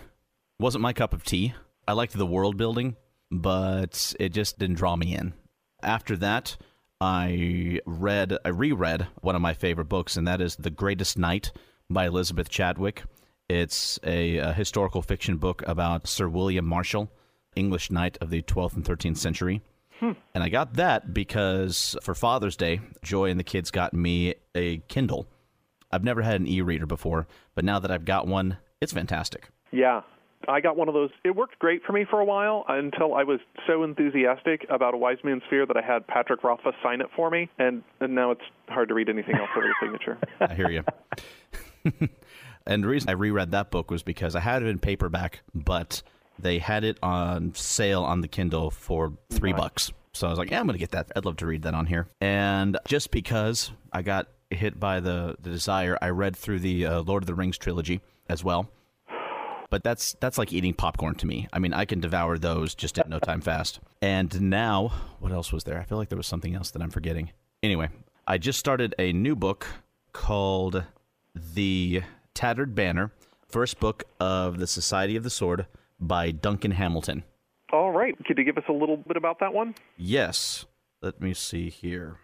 Wasn't 0.59 0.81
my 0.81 0.95
cup 0.95 1.13
of 1.13 1.23
tea. 1.23 1.53
I 1.87 1.93
liked 1.93 2.15
the 2.15 2.25
world 2.25 2.57
building 2.57 2.97
but 3.31 4.15
it 4.19 4.31
just 4.31 4.59
didn't 4.59 4.77
draw 4.77 4.97
me 4.97 5.15
in. 5.15 5.35
After 5.83 6.17
that, 6.17 6.57
I 7.01 7.81
read, 7.87 8.37
I 8.45 8.49
reread 8.49 9.07
one 9.21 9.37
of 9.37 9.43
my 9.43 9.55
favorite 9.55 9.89
books, 9.89 10.17
and 10.17 10.27
that 10.27 10.41
is 10.41 10.57
The 10.57 10.71
Greatest 10.71 11.17
Knight 11.17 11.53
by 11.89 12.07
Elizabeth 12.07 12.49
Chadwick. 12.49 13.05
It's 13.49 13.99
a, 14.03 14.39
a 14.39 14.53
historical 14.53 15.03
fiction 15.03 15.37
book 15.37 15.63
about 15.67 16.07
Sir 16.07 16.29
William 16.29 16.67
Marshal, 16.67 17.11
English 17.57 17.91
knight 17.91 18.19
of 18.21 18.31
the 18.31 18.43
12th 18.43 18.75
and 18.75 18.85
13th 18.85 19.17
century. 19.17 19.63
Hmm. 20.01 20.13
And 20.35 20.45
I 20.45 20.49
got 20.49 20.75
that 20.75 21.13
because 21.15 21.97
for 22.03 22.15
Father's 22.15 22.57
Day, 22.57 22.81
Joy 23.03 23.31
and 23.31 23.41
the 23.41 23.45
kids 23.45 23.71
got 23.71 23.95
me 23.95 24.35
a 24.55 24.79
Kindle. 24.89 25.27
I've 25.91 26.05
never 26.05 26.23
had 26.23 26.41
an 26.41 26.47
e 26.47 26.61
reader 26.61 26.87
before, 26.87 27.27
but 27.55 27.65
now 27.65 27.79
that 27.79 27.91
I've 27.91 28.05
got 28.05 28.27
one, 28.27 28.59
it's 28.81 28.93
fantastic. 28.93 29.49
Yeah, 29.73 30.03
I 30.47 30.61
got 30.61 30.77
one 30.77 30.89
of 30.89 30.95
those. 30.95 31.11
It 31.25 31.35
worked 31.35 31.59
great 31.59 31.83
for 31.85 31.93
me 31.93 32.05
for 32.09 32.21
a 32.21 32.25
while 32.25 32.65
until 32.69 33.15
I 33.15 33.25
was 33.25 33.41
so 33.67 33.83
enthusiastic 33.83 34.67
about 34.71 34.95
a 34.95 34.97
Wise 34.97 35.19
Man's 35.25 35.43
Fear 35.51 35.67
that 35.67 35.77
I 35.77 35.83
had 35.83 36.07
Patrick 36.07 36.45
Rothfuss 36.45 36.75
sign 36.83 37.01
it 37.01 37.09
for 37.17 37.31
me, 37.31 37.51
and, 37.59 37.83
and 38.01 38.15
now 38.15 38.31
it's 38.31 38.43
hard 38.69 38.89
to 38.89 38.95
read 38.95 39.09
anything 39.09 39.35
else 39.37 39.51
over 39.57 39.67
the 39.67 39.75
signature. 39.83 40.19
I 40.41 40.55
hear 40.55 40.71
you. 40.71 40.85
and 42.67 42.85
the 42.85 42.89
reason 42.89 43.11
I 43.11 43.13
reread 43.13 43.51
that 43.51 43.71
book 43.71 43.91
was 43.91 44.03
because 44.03 44.37
I 44.37 44.41
had 44.41 44.63
it 44.63 44.69
in 44.69 44.79
paperback, 44.79 45.41
but 45.55 46.03
they 46.39 46.59
had 46.59 46.85
it 46.85 46.99
on 47.03 47.55
sale 47.55 48.05
on 48.05 48.21
the 48.21 48.29
Kindle 48.29 48.71
for 48.71 49.13
three 49.31 49.53
bucks. 49.53 49.93
So 50.13 50.27
I 50.27 50.31
was 50.31 50.39
like, 50.39 50.51
yeah, 50.51 50.61
I'm 50.61 50.67
going 50.67 50.75
to 50.75 50.81
get 50.81 50.93
that. 50.93 51.13
I'd 51.15 51.25
love 51.25 51.37
to 51.39 51.47
read 51.47 51.63
that 51.63 51.75
on 51.75 51.87
here. 51.87 52.09
And 52.21 52.79
just 52.87 53.11
because 53.11 53.71
I 53.93 54.03
got 54.03 54.29
hit 54.51 54.81
by 54.81 55.01
the, 55.01 55.37
the 55.41 55.51
desire, 55.51 55.99
I 56.01 56.09
read 56.11 56.37
through 56.37 56.61
the 56.61 56.87
uh, 56.87 57.03
Lord 57.03 57.23
of 57.23 57.27
the 57.27 57.35
Rings 57.35 57.59
trilogy 57.59 58.01
as 58.29 58.43
well 58.43 58.71
but 59.71 59.83
that's 59.83 60.17
that's 60.21 60.39
like 60.39 60.53
eating 60.53 60.75
popcorn 60.75 61.15
to 61.17 61.27
me. 61.27 61.49
I 61.53 61.59
mean, 61.59 61.73
I 61.73 61.85
can 61.85 62.01
devour 62.01 62.39
those 62.39 62.75
just 62.75 62.99
at 62.99 63.09
no 63.09 63.19
time 63.19 63.41
fast. 63.41 63.81
And 64.01 64.41
now, 64.43 64.93
what 65.21 65.33
else 65.33 65.53
was 65.53 65.65
there? 65.65 65.79
I 65.79 65.85
feel 65.85 65.99
like 65.99 66.09
there 66.09 66.19
was 66.19 66.27
something 66.27 66.55
else 66.55 66.71
that 66.71 66.83
I'm 66.83 66.91
forgetting. 66.91 67.31
Anyway, 67.63 67.89
I 68.27 68.39
just 68.39 68.59
started 68.59 68.95
a 68.99 69.13
new 69.13 69.35
book 69.35 69.67
called 70.13 70.85
The 71.35 72.03
Tattered 72.35 72.75
Banner, 72.75 73.13
first 73.49 73.81
book 73.81 74.05
of 74.21 74.59
the 74.59 74.67
Society 74.67 75.17
of 75.17 75.25
the 75.25 75.31
Sword 75.31 75.67
by 76.01 76.31
Duncan 76.31 76.73
Hamilton. 76.73 77.25
All 77.73 77.91
right. 77.91 78.17
Could 78.25 78.39
you 78.39 78.45
give 78.45 78.57
us 78.57 78.65
a 78.69 78.73
little 78.73 78.97
bit 78.97 79.17
about 79.17 79.41
that 79.41 79.53
one? 79.53 79.75
Yes. 79.97 80.65
Let 81.03 81.21
me 81.21 81.35
see 81.35 81.69
here. 81.69 82.19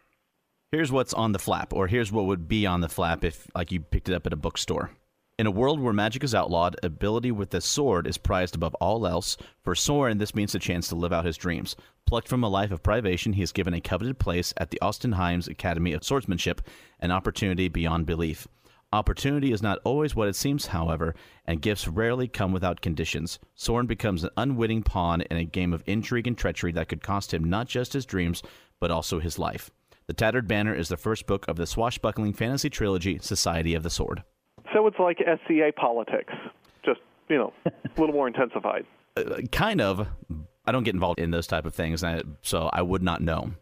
Here's 0.73 0.91
what's 0.91 1.15
on 1.15 1.33
the 1.33 1.39
flap, 1.39 1.73
or 1.73 1.87
here's 1.87 2.11
what 2.11 2.25
would 2.25 2.49
be 2.49 2.67
on 2.67 2.81
the 2.81 2.89
flap 2.89 3.23
if 3.23 3.47
like 3.55 3.71
you 3.71 3.81
picked 3.81 4.09
it 4.09 4.15
up 4.15 4.27
at 4.27 4.33
a 4.33 4.37
bookstore. 4.37 4.91
In 5.37 5.49
a 5.49 5.51
world 5.51 5.81
where 5.81 5.93
magic 5.93 6.23
is 6.23 6.33
outlawed, 6.33 6.77
ability 6.85 7.33
with 7.33 7.51
the 7.51 7.61
sword 7.61 8.07
is 8.07 8.17
prized 8.17 8.55
above 8.55 8.77
all 8.77 9.05
else. 9.05 9.37
For 9.65 9.75
Soren, 9.75 10.19
this 10.19 10.33
means 10.33 10.55
a 10.55 10.61
chance 10.61 10.87
to 10.89 10.95
live 10.95 11.13
out 11.13 11.25
his 11.25 11.37
dreams. 11.37 11.75
Plucked 12.07 12.29
from 12.29 12.45
a 12.45 12.49
life 12.49 12.71
of 12.71 12.85
privation, 12.85 13.33
he 13.33 13.43
is 13.43 13.51
given 13.51 13.75
a 13.75 13.81
coveted 13.81 14.21
place 14.21 14.55
at 14.59 14.71
the 14.71 14.79
Ostenheims 14.81 15.49
Academy 15.49 15.93
of 15.93 16.05
Swordsmanship, 16.05 16.63
an 17.01 17.11
opportunity 17.11 17.67
beyond 17.67 18.07
belief. 18.07 18.47
Opportunity 18.93 19.51
is 19.51 19.61
not 19.61 19.81
always 19.83 20.15
what 20.15 20.29
it 20.29 20.37
seems, 20.37 20.67
however, 20.67 21.17
and 21.45 21.61
gifts 21.61 21.89
rarely 21.89 22.29
come 22.29 22.53
without 22.53 22.81
conditions. 22.81 23.41
Soren 23.57 23.89
becomes 23.89 24.23
an 24.23 24.31
unwitting 24.37 24.85
pawn 24.85 25.23
in 25.23 25.37
a 25.37 25.45
game 25.45 25.73
of 25.73 25.83
intrigue 25.85 26.29
and 26.29 26.39
treachery 26.39 26.71
that 26.71 26.89
could 26.89 27.03
cost 27.03 27.35
him 27.35 27.43
not 27.43 27.67
just 27.67 27.93
his 27.93 28.07
dreams, 28.07 28.41
but 28.79 28.93
also 28.93 29.19
his 29.19 29.37
life. 29.37 29.69
The 30.07 30.13
Tattered 30.13 30.47
Banner 30.47 30.77
is 30.77 30.91
the 30.91 30.97
first 30.97 31.27
book 31.27 31.45
of 31.49 31.57
the 31.57 31.67
swashbuckling 31.67 32.35
fantasy 32.35 32.71
trilogy, 32.71 33.19
Society 33.19 33.75
of 33.75 33.83
the 33.83 33.91
Sword. 33.91 34.23
So 34.73 34.87
it's 34.87 34.99
like 34.99 35.19
SCA 35.19 35.73
politics, 35.77 36.33
just 36.85 37.01
you 37.29 37.37
know, 37.37 37.53
a 37.67 38.01
little 38.01 38.15
more 38.15 38.27
intensified. 38.27 38.87
Uh, 39.17 39.43
kind 39.53 39.81
of. 39.81 40.09
I 40.67 40.73
don't 40.73 40.83
get 40.83 40.95
involved 40.95 41.21
in 41.21 41.31
those 41.31 41.47
type 41.47 41.67
of 41.67 41.73
things, 41.73 42.03
so 42.43 42.71
I 42.73 42.83
would 42.83 43.01
not 43.01 43.21
know. 43.21 43.53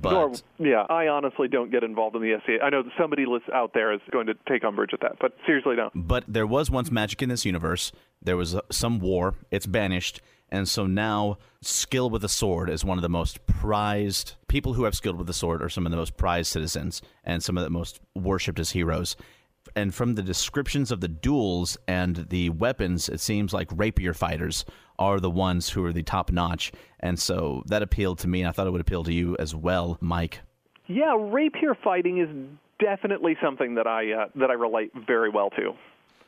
But 0.00 0.12
Nor, 0.12 0.32
yeah, 0.58 0.86
I 0.88 1.08
honestly 1.08 1.48
don't 1.48 1.70
get 1.70 1.82
involved 1.82 2.16
in 2.16 2.22
the 2.22 2.36
SCA. 2.44 2.62
I 2.62 2.70
know 2.70 2.82
that 2.82 2.92
somebody 2.98 3.24
out 3.52 3.72
there 3.74 3.92
is 3.92 4.00
going 4.12 4.26
to 4.26 4.34
take 4.48 4.64
umbrage 4.64 4.90
at 4.92 5.00
that, 5.00 5.16
but 5.20 5.34
seriously, 5.46 5.76
don't. 5.76 5.92
but 5.94 6.24
there 6.28 6.46
was 6.46 6.70
once 6.70 6.90
magic 6.90 7.22
in 7.22 7.28
this 7.28 7.44
universe. 7.44 7.92
There 8.22 8.36
was 8.36 8.54
uh, 8.54 8.60
some 8.70 9.00
war. 9.00 9.34
It's 9.50 9.66
banished, 9.66 10.20
and 10.50 10.68
so 10.68 10.86
now 10.86 11.38
skill 11.62 12.08
with 12.10 12.24
a 12.24 12.28
sword 12.28 12.70
is 12.70 12.84
one 12.84 12.98
of 12.98 13.02
the 13.02 13.08
most 13.08 13.44
prized. 13.46 14.34
People 14.48 14.74
who 14.74 14.84
have 14.84 14.94
skill 14.94 15.14
with 15.14 15.26
the 15.26 15.34
sword 15.34 15.62
are 15.62 15.68
some 15.68 15.86
of 15.86 15.90
the 15.90 15.96
most 15.96 16.16
prized 16.16 16.52
citizens 16.52 17.02
and 17.24 17.42
some 17.42 17.58
of 17.58 17.64
the 17.64 17.70
most 17.70 18.00
worshipped 18.14 18.58
as 18.60 18.70
heroes. 18.70 19.16
And 19.76 19.94
from 19.94 20.14
the 20.14 20.22
descriptions 20.22 20.90
of 20.90 21.00
the 21.00 21.08
duels 21.08 21.76
and 21.86 22.26
the 22.30 22.50
weapons, 22.50 23.08
it 23.08 23.20
seems 23.20 23.52
like 23.52 23.68
rapier 23.74 24.14
fighters 24.14 24.64
are 24.98 25.20
the 25.20 25.30
ones 25.30 25.70
who 25.70 25.84
are 25.84 25.92
the 25.92 26.02
top 26.02 26.30
notch. 26.30 26.72
And 27.00 27.18
so 27.18 27.62
that 27.66 27.82
appealed 27.82 28.18
to 28.20 28.28
me. 28.28 28.40
And 28.40 28.48
I 28.48 28.52
thought 28.52 28.66
it 28.66 28.70
would 28.70 28.80
appeal 28.80 29.04
to 29.04 29.12
you 29.12 29.36
as 29.38 29.54
well, 29.54 29.96
Mike. 30.00 30.40
Yeah, 30.86 31.16
rapier 31.18 31.74
fighting 31.82 32.18
is 32.18 32.28
definitely 32.80 33.36
something 33.42 33.74
that 33.76 33.86
I 33.86 34.12
uh, 34.12 34.26
that 34.36 34.50
I 34.50 34.54
relate 34.54 34.90
very 35.06 35.30
well 35.30 35.50
to. 35.50 35.74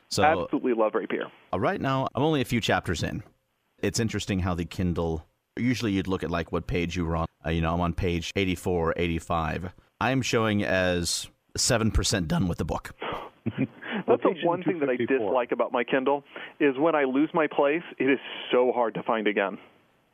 So 0.09 0.23
Absolutely 0.23 0.73
love 0.73 0.93
rapier. 0.95 1.31
Uh, 1.51 1.59
right 1.59 1.81
now, 1.81 2.07
I'm 2.15 2.23
only 2.23 2.41
a 2.41 2.45
few 2.45 2.61
chapters 2.61 3.03
in. 3.03 3.23
It's 3.79 3.99
interesting 3.99 4.39
how 4.39 4.53
the 4.53 4.65
Kindle. 4.65 5.25
Usually, 5.57 5.91
you'd 5.91 6.07
look 6.07 6.23
at 6.23 6.31
like 6.31 6.51
what 6.51 6.67
page 6.67 6.95
you 6.95 7.05
were 7.05 7.15
on. 7.15 7.27
Uh, 7.45 7.49
you 7.49 7.61
know, 7.61 7.73
I'm 7.73 7.81
on 7.81 7.93
page 7.93 8.31
84, 8.35 8.93
85. 8.95 9.73
I 9.99 10.11
am 10.11 10.21
showing 10.21 10.63
as 10.63 11.27
seven 11.55 11.91
percent 11.91 12.27
done 12.27 12.47
with 12.47 12.57
the 12.57 12.65
book. 12.65 12.95
That's 14.07 14.23
the 14.23 14.35
one 14.43 14.63
thing 14.63 14.79
that 14.79 14.89
I 14.89 14.95
dislike 14.95 15.51
about 15.51 15.71
my 15.71 15.83
Kindle 15.83 16.23
is 16.59 16.77
when 16.77 16.95
I 16.95 17.03
lose 17.03 17.29
my 17.33 17.47
place, 17.47 17.83
it 17.99 18.09
is 18.09 18.19
so 18.51 18.71
hard 18.71 18.93
to 18.95 19.03
find 19.03 19.27
again. 19.27 19.57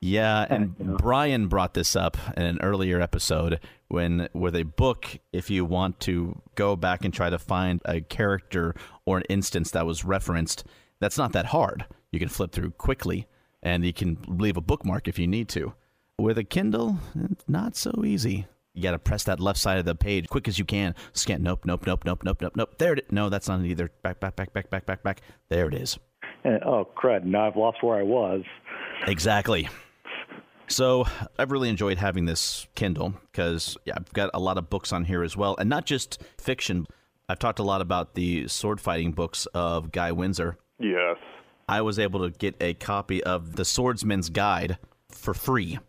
Yeah, 0.02 0.46
and 0.50 0.78
Brian 0.98 1.48
brought 1.48 1.74
this 1.74 1.96
up 1.96 2.18
in 2.38 2.44
an 2.44 2.60
earlier 2.62 3.02
episode 3.02 3.60
when 3.90 4.30
with 4.34 4.56
a 4.56 4.64
book, 4.64 5.20
if 5.34 5.50
you 5.50 5.66
want 5.66 6.00
to 6.02 6.42
go 6.56 6.76
back 6.78 7.04
and 7.04 7.14
try 7.14 7.30
to 7.30 7.38
find 7.38 7.82
a 7.84 8.00
character 8.00 8.76
or 9.06 9.18
an 9.18 9.24
instance 9.28 9.72
that 9.72 9.86
was 9.86 10.06
referenced, 10.06 10.64
that's 11.00 11.18
not 11.18 11.34
that 11.34 11.48
hard. 11.48 11.86
You 12.12 12.20
can 12.20 12.30
flip 12.30 12.54
through 12.54 12.72
quickly 12.72 13.28
and 13.62 13.84
you 13.84 13.92
can 13.92 14.18
leave 14.28 14.56
a 14.56 14.62
bookmark 14.62 15.08
if 15.08 15.20
you 15.20 15.28
need 15.28 15.50
to. 15.50 15.74
With 16.18 16.38
a 16.38 16.44
Kindle, 16.44 16.98
it's 17.30 17.46
not 17.48 17.76
so 17.76 18.04
easy. 18.06 18.48
You 18.80 18.84
got 18.84 18.92
to 18.92 19.00
press 19.00 19.26
that 19.26 19.42
left 19.42 19.60
side 19.60 19.78
of 19.78 19.84
the 19.84 19.94
page 19.94 20.30
quick 20.30 20.48
as 20.48 20.58
you 20.58 20.64
can. 20.64 20.96
Scan. 21.12 21.44
Nope. 21.44 21.66
Nope. 21.66 21.86
Nope. 21.86 22.06
Nope. 22.06 22.24
Nope. 22.24 22.42
Nope. 22.42 22.54
Nope. 22.56 22.78
There 22.78 22.94
it. 22.94 23.00
is. 23.00 23.12
No, 23.12 23.28
that's 23.28 23.50
not 23.50 23.60
it 23.60 23.68
either. 23.68 23.92
Back. 24.04 24.22
Back. 24.22 24.38
Back. 24.38 24.54
Back. 24.54 24.70
Back. 24.70 24.86
Back. 24.86 25.04
Back. 25.04 25.22
There 25.50 25.68
it 25.68 25.74
is. 25.74 26.00
And, 26.46 26.64
oh, 26.64 26.88
crud. 26.98 27.26
Now 27.26 27.46
I've 27.46 27.58
lost 27.58 27.84
where 27.84 28.00
I 28.00 28.04
was. 28.04 28.44
Exactly. 29.06 29.68
So 30.70 31.06
I've 31.38 31.52
really 31.52 31.68
enjoyed 31.68 31.98
having 31.98 32.24
this 32.24 32.68
Kindle 32.76 33.16
because 33.32 33.76
yeah, 33.84 33.96
I've 33.98 34.14
got 34.14 34.30
a 34.34 34.40
lot 34.40 34.58
of 34.58 34.70
books 34.70 34.94
on 34.94 35.04
here 35.04 35.24
as 35.24 35.36
well, 35.36 35.58
and 35.60 35.70
not 35.70 35.86
just 35.86 36.22
fiction. 36.38 36.88
I've 37.28 37.40
talked 37.40 37.60
a 37.60 37.64
lot 37.64 37.82
about 37.82 38.14
the 38.14 38.48
sword 38.48 38.80
fighting 38.80 39.12
books 39.12 39.46
of 39.48 39.92
Guy 39.92 40.14
Windsor. 40.14 40.58
Yes. 40.80 41.18
I 41.68 41.82
was 41.82 42.00
able 42.00 42.22
to 42.22 42.30
get 42.30 42.56
a 42.62 42.76
copy 42.76 43.22
of 43.24 43.58
the 43.58 43.66
Swordsman's 43.66 44.30
Guide 44.30 44.78
for 45.12 45.34
free. 45.34 45.80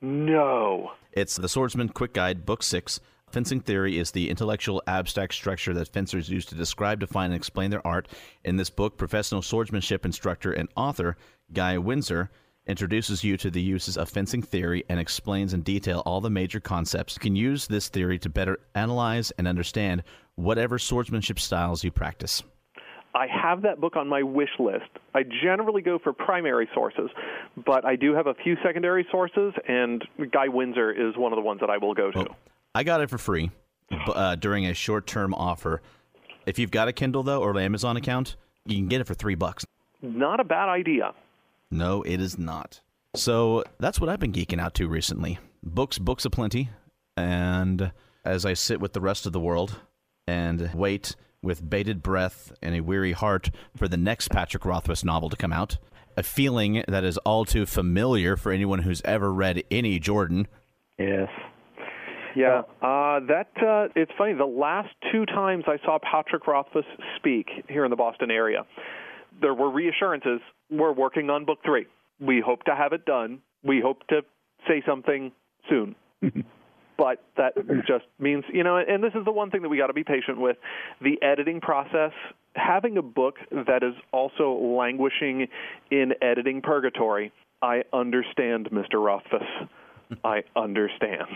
No. 0.00 0.92
It's 1.12 1.34
the 1.34 1.48
Swordsman 1.48 1.88
Quick 1.88 2.14
Guide, 2.14 2.46
Book 2.46 2.62
6. 2.62 3.00
Fencing 3.32 3.60
theory 3.60 3.98
is 3.98 4.12
the 4.12 4.30
intellectual 4.30 4.80
abstract 4.86 5.34
structure 5.34 5.74
that 5.74 5.92
fencers 5.92 6.28
use 6.28 6.46
to 6.46 6.54
describe, 6.54 7.00
define, 7.00 7.32
and 7.32 7.34
explain 7.34 7.70
their 7.70 7.84
art. 7.84 8.06
In 8.44 8.56
this 8.56 8.70
book, 8.70 8.96
professional 8.96 9.42
swordsmanship 9.42 10.04
instructor 10.04 10.52
and 10.52 10.68
author 10.76 11.16
Guy 11.52 11.78
Windsor 11.78 12.30
introduces 12.66 13.24
you 13.24 13.36
to 13.38 13.50
the 13.50 13.60
uses 13.60 13.96
of 13.96 14.08
fencing 14.08 14.42
theory 14.42 14.84
and 14.88 15.00
explains 15.00 15.52
in 15.52 15.62
detail 15.62 16.00
all 16.06 16.20
the 16.20 16.30
major 16.30 16.60
concepts. 16.60 17.16
You 17.16 17.20
can 17.20 17.34
use 17.34 17.66
this 17.66 17.88
theory 17.88 18.18
to 18.20 18.28
better 18.28 18.60
analyze 18.76 19.32
and 19.32 19.48
understand 19.48 20.04
whatever 20.36 20.78
swordsmanship 20.78 21.40
styles 21.40 21.82
you 21.82 21.90
practice. 21.90 22.44
I 23.14 23.26
have 23.26 23.62
that 23.62 23.80
book 23.80 23.96
on 23.96 24.08
my 24.08 24.22
wish 24.22 24.50
list. 24.58 24.88
I 25.14 25.22
generally 25.42 25.82
go 25.82 25.98
for 25.98 26.12
primary 26.12 26.68
sources, 26.74 27.10
but 27.66 27.84
I 27.84 27.96
do 27.96 28.14
have 28.14 28.26
a 28.26 28.34
few 28.34 28.56
secondary 28.62 29.06
sources, 29.10 29.52
and 29.66 30.04
Guy 30.30 30.48
Windsor 30.48 30.92
is 30.92 31.16
one 31.16 31.32
of 31.32 31.36
the 31.36 31.42
ones 31.42 31.60
that 31.60 31.70
I 31.70 31.78
will 31.78 31.94
go 31.94 32.12
to. 32.12 32.26
I 32.74 32.84
got 32.84 33.00
it 33.00 33.10
for 33.10 33.18
free 33.18 33.50
uh, 33.90 34.36
during 34.36 34.66
a 34.66 34.74
short 34.74 35.06
term 35.06 35.34
offer. 35.34 35.82
If 36.46 36.58
you've 36.58 36.70
got 36.70 36.88
a 36.88 36.92
Kindle, 36.92 37.22
though, 37.22 37.42
or 37.42 37.50
an 37.50 37.58
Amazon 37.58 37.96
account, 37.96 38.36
you 38.64 38.76
can 38.76 38.88
get 38.88 39.00
it 39.00 39.04
for 39.04 39.14
three 39.14 39.34
bucks. 39.34 39.66
Not 40.02 40.40
a 40.40 40.44
bad 40.44 40.68
idea. 40.68 41.12
No, 41.70 42.02
it 42.02 42.20
is 42.20 42.38
not. 42.38 42.80
So 43.14 43.64
that's 43.78 44.00
what 44.00 44.08
I've 44.08 44.20
been 44.20 44.32
geeking 44.32 44.60
out 44.60 44.74
to 44.74 44.86
recently. 44.86 45.38
Books, 45.62 45.98
books 45.98 46.24
aplenty. 46.24 46.70
And 47.16 47.92
as 48.24 48.46
I 48.46 48.54
sit 48.54 48.80
with 48.80 48.92
the 48.92 49.00
rest 49.00 49.26
of 49.26 49.32
the 49.32 49.40
world 49.40 49.80
and 50.26 50.72
wait 50.74 51.16
with 51.42 51.68
bated 51.68 52.02
breath 52.02 52.52
and 52.62 52.74
a 52.74 52.80
weary 52.80 53.12
heart 53.12 53.50
for 53.76 53.88
the 53.88 53.96
next 53.96 54.28
Patrick 54.28 54.64
Rothfuss 54.64 55.04
novel 55.04 55.30
to 55.30 55.36
come 55.36 55.52
out, 55.52 55.78
a 56.16 56.22
feeling 56.22 56.84
that 56.86 57.04
is 57.04 57.16
all 57.18 57.44
too 57.44 57.66
familiar 57.66 58.36
for 58.36 58.52
anyone 58.52 58.80
who's 58.80 59.02
ever 59.04 59.32
read 59.32 59.62
any 59.70 59.98
Jordan. 59.98 60.46
Yes. 60.98 61.28
Yeah, 62.36 62.62
uh, 62.80 63.18
that 63.26 63.48
uh, 63.60 63.88
it's 63.96 64.12
funny. 64.16 64.34
The 64.34 64.44
last 64.44 64.90
two 65.10 65.26
times 65.26 65.64
I 65.66 65.78
saw 65.84 65.98
Patrick 65.98 66.46
Rothfuss 66.46 66.84
speak 67.16 67.48
here 67.68 67.84
in 67.84 67.90
the 67.90 67.96
Boston 67.96 68.30
area, 68.30 68.64
there 69.40 69.54
were 69.54 69.70
reassurances. 69.70 70.40
We're 70.70 70.92
working 70.92 71.28
on 71.30 71.44
book 71.44 71.58
three. 71.64 71.86
We 72.20 72.40
hope 72.44 72.62
to 72.64 72.76
have 72.76 72.92
it 72.92 73.04
done. 73.04 73.40
We 73.64 73.80
hope 73.80 74.06
to 74.08 74.20
say 74.68 74.82
something 74.86 75.32
soon. 75.68 75.96
but 77.00 77.18
that 77.38 77.54
just 77.86 78.04
means, 78.18 78.44
you 78.52 78.62
know, 78.62 78.76
and 78.76 79.02
this 79.02 79.14
is 79.14 79.24
the 79.24 79.32
one 79.32 79.50
thing 79.50 79.62
that 79.62 79.70
we 79.70 79.78
got 79.78 79.86
to 79.86 79.94
be 79.94 80.04
patient 80.04 80.38
with 80.38 80.58
the 81.00 81.16
editing 81.22 81.58
process. 81.58 82.12
Having 82.56 82.98
a 82.98 83.02
book 83.02 83.36
that 83.50 83.82
is 83.82 83.94
also 84.12 84.52
languishing 84.52 85.48
in 85.90 86.12
editing 86.20 86.60
purgatory, 86.60 87.32
I 87.62 87.84
understand, 87.94 88.68
Mr. 88.70 89.02
Rothfuss. 89.02 89.48
I 90.22 90.42
understand. 90.54 91.26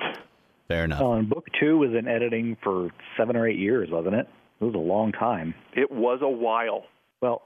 Fair 0.69 0.85
enough. 0.85 1.01
Oh, 1.01 1.15
and 1.15 1.31
book 1.31 1.47
two 1.59 1.79
was 1.79 1.93
in 1.99 2.09
editing 2.09 2.59
for 2.63 2.91
seven 3.17 3.35
or 3.35 3.49
eight 3.49 3.59
years, 3.59 3.89
wasn't 3.91 4.17
it? 4.17 4.29
It 4.61 4.65
was 4.65 4.75
a 4.75 4.79
long 4.79 5.13
time. 5.13 5.55
It 5.75 5.91
was 5.91 6.21
a 6.21 6.29
while. 6.29 6.85
Well, 7.23 7.41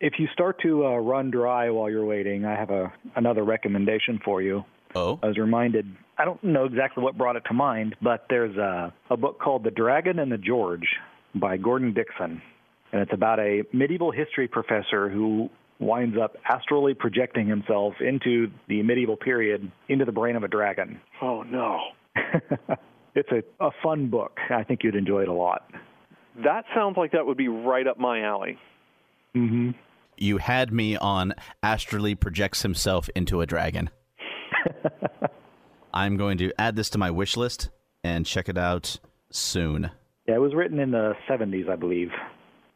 if 0.00 0.14
you 0.18 0.28
start 0.32 0.62
to 0.62 0.86
uh, 0.86 0.96
run 0.96 1.30
dry 1.30 1.68
while 1.68 1.90
you're 1.90 2.06
waiting, 2.06 2.46
I 2.46 2.54
have 2.54 2.70
a 2.70 2.90
another 3.16 3.44
recommendation 3.44 4.18
for 4.24 4.40
you. 4.40 4.64
oh, 4.94 5.18
I 5.22 5.26
was 5.26 5.36
reminded. 5.36 5.94
I 6.20 6.26
don't 6.26 6.42
know 6.44 6.66
exactly 6.66 7.02
what 7.02 7.16
brought 7.16 7.36
it 7.36 7.44
to 7.48 7.54
mind, 7.54 7.96
but 8.02 8.26
there's 8.28 8.54
a, 8.58 8.92
a 9.08 9.16
book 9.16 9.40
called 9.40 9.64
The 9.64 9.70
Dragon 9.70 10.18
and 10.18 10.30
the 10.30 10.36
George 10.36 10.86
by 11.34 11.56
Gordon 11.56 11.94
Dickson, 11.94 12.42
and 12.92 13.00
it's 13.00 13.12
about 13.14 13.38
a 13.38 13.62
medieval 13.72 14.10
history 14.10 14.46
professor 14.46 15.08
who 15.08 15.48
winds 15.78 16.18
up 16.22 16.36
astrally 16.46 16.92
projecting 16.92 17.46
himself 17.46 17.94
into 18.00 18.48
the 18.68 18.82
medieval 18.82 19.16
period 19.16 19.72
into 19.88 20.04
the 20.04 20.12
brain 20.12 20.36
of 20.36 20.42
a 20.42 20.48
dragon. 20.48 21.00
Oh 21.22 21.42
no. 21.42 21.78
it's 23.14 23.30
a, 23.30 23.42
a 23.64 23.70
fun 23.82 24.10
book. 24.10 24.36
I 24.50 24.62
think 24.62 24.80
you'd 24.82 24.96
enjoy 24.96 25.22
it 25.22 25.28
a 25.28 25.32
lot. 25.32 25.70
That 26.44 26.64
sounds 26.74 26.98
like 26.98 27.12
that 27.12 27.24
would 27.24 27.38
be 27.38 27.48
right 27.48 27.86
up 27.86 27.98
my 27.98 28.20
alley. 28.24 28.58
Mm-hmm. 29.34 29.70
you 30.18 30.36
had 30.38 30.70
me 30.70 30.96
on 30.96 31.32
astrally 31.62 32.14
projects 32.14 32.60
himself 32.60 33.08
into 33.14 33.40
a 33.40 33.46
dragon. 33.46 33.88
I'm 35.92 36.16
going 36.16 36.38
to 36.38 36.52
add 36.58 36.76
this 36.76 36.90
to 36.90 36.98
my 36.98 37.10
wish 37.10 37.36
list 37.36 37.70
and 38.04 38.24
check 38.24 38.48
it 38.48 38.58
out 38.58 38.98
soon. 39.30 39.90
Yeah, 40.26 40.36
it 40.36 40.40
was 40.40 40.54
written 40.54 40.78
in 40.78 40.90
the 40.90 41.14
70s, 41.28 41.68
I 41.68 41.76
believe. 41.76 42.10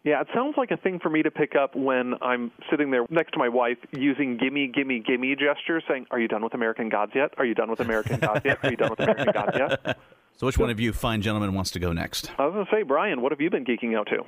Yeah, 0.03 0.21
it 0.21 0.29
sounds 0.35 0.55
like 0.59 0.71
a 0.71 0.77
thing 0.77 0.99
for 1.03 1.09
me 1.09 1.23
to 1.23 1.31
pick 1.31 1.55
up 1.57 1.75
when 1.75 2.15
I'm 2.21 2.53
sitting 2.71 2.91
there 2.91 3.07
next 3.09 3.33
to 3.33 3.39
my 3.39 3.49
wife 3.49 3.79
using 3.93 4.37
gimme, 4.37 4.71
gimme, 4.75 5.01
gimme 5.01 5.35
gestures 5.35 5.83
saying, 5.89 6.07
Are 6.11 6.21
you 6.21 6.29
done 6.29 6.45
with 6.45 6.53
American 6.53 6.91
Gods 6.91 7.13
yet? 7.15 7.31
Are 7.39 7.45
you 7.47 7.55
done 7.55 7.71
with 7.71 7.81
American 7.81 8.21
Gods 8.21 8.43
yet? 8.45 8.59
Are 8.63 8.71
you 8.71 8.77
done 8.77 8.91
with 8.91 9.01
American 9.01 9.33
Gods 9.33 9.57
yet? 9.57 9.99
So, 10.37 10.47
which 10.47 10.59
one 10.59 10.69
of 10.69 10.81
you 10.81 10.93
fine 10.93 11.23
gentlemen 11.23 11.55
wants 11.55 11.71
to 11.71 11.79
go 11.79 11.93
next? 11.93 12.33
I 12.39 12.47
was 12.47 12.55
going 12.55 12.67
to 12.67 12.71
say, 12.73 12.83
Brian, 12.83 13.21
what 13.21 13.31
have 13.31 13.41
you 13.41 13.51
been 13.51 13.65
geeking 13.65 13.97
out 13.97 14.09
to? 14.09 14.25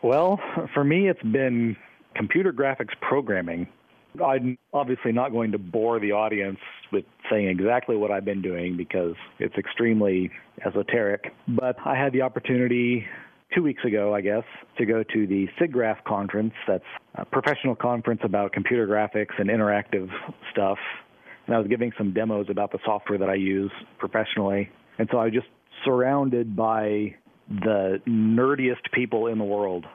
Well, 0.00 0.38
for 0.72 0.84
me, 0.84 1.08
it's 1.08 1.22
been 1.22 1.76
computer 2.14 2.52
graphics 2.52 2.94
programming. 3.00 3.66
I'm 4.22 4.58
obviously 4.72 5.12
not 5.12 5.32
going 5.32 5.52
to 5.52 5.58
bore 5.58 5.98
the 5.98 6.12
audience 6.12 6.58
with 6.92 7.04
saying 7.30 7.48
exactly 7.48 7.96
what 7.96 8.10
I've 8.10 8.24
been 8.24 8.42
doing 8.42 8.76
because 8.76 9.14
it's 9.38 9.54
extremely 9.56 10.30
esoteric. 10.66 11.32
But 11.48 11.76
I 11.84 11.96
had 11.96 12.12
the 12.12 12.22
opportunity 12.22 13.06
two 13.54 13.62
weeks 13.62 13.84
ago, 13.84 14.14
I 14.14 14.20
guess, 14.20 14.44
to 14.78 14.86
go 14.86 15.02
to 15.02 15.26
the 15.26 15.46
SIGGRAPH 15.60 16.04
conference. 16.04 16.52
That's 16.66 16.84
a 17.14 17.24
professional 17.24 17.74
conference 17.74 18.20
about 18.24 18.52
computer 18.52 18.86
graphics 18.86 19.38
and 19.38 19.48
interactive 19.48 20.08
stuff. 20.50 20.78
And 21.46 21.56
I 21.56 21.58
was 21.58 21.68
giving 21.68 21.92
some 21.96 22.12
demos 22.12 22.46
about 22.50 22.72
the 22.72 22.78
software 22.84 23.18
that 23.18 23.28
I 23.28 23.34
use 23.34 23.72
professionally. 23.98 24.70
And 24.98 25.08
so 25.10 25.18
I 25.18 25.24
was 25.24 25.32
just 25.32 25.48
surrounded 25.84 26.54
by 26.54 27.14
the 27.48 28.00
nerdiest 28.06 28.90
people 28.92 29.26
in 29.26 29.38
the 29.38 29.44
world. 29.44 29.86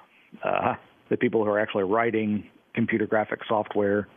Uh, 0.43 0.74
the 1.09 1.17
people 1.17 1.43
who 1.43 1.50
are 1.50 1.59
actually 1.59 1.83
writing 1.83 2.50
computer 2.77 3.07
graphic 3.07 3.39
software 3.50 4.07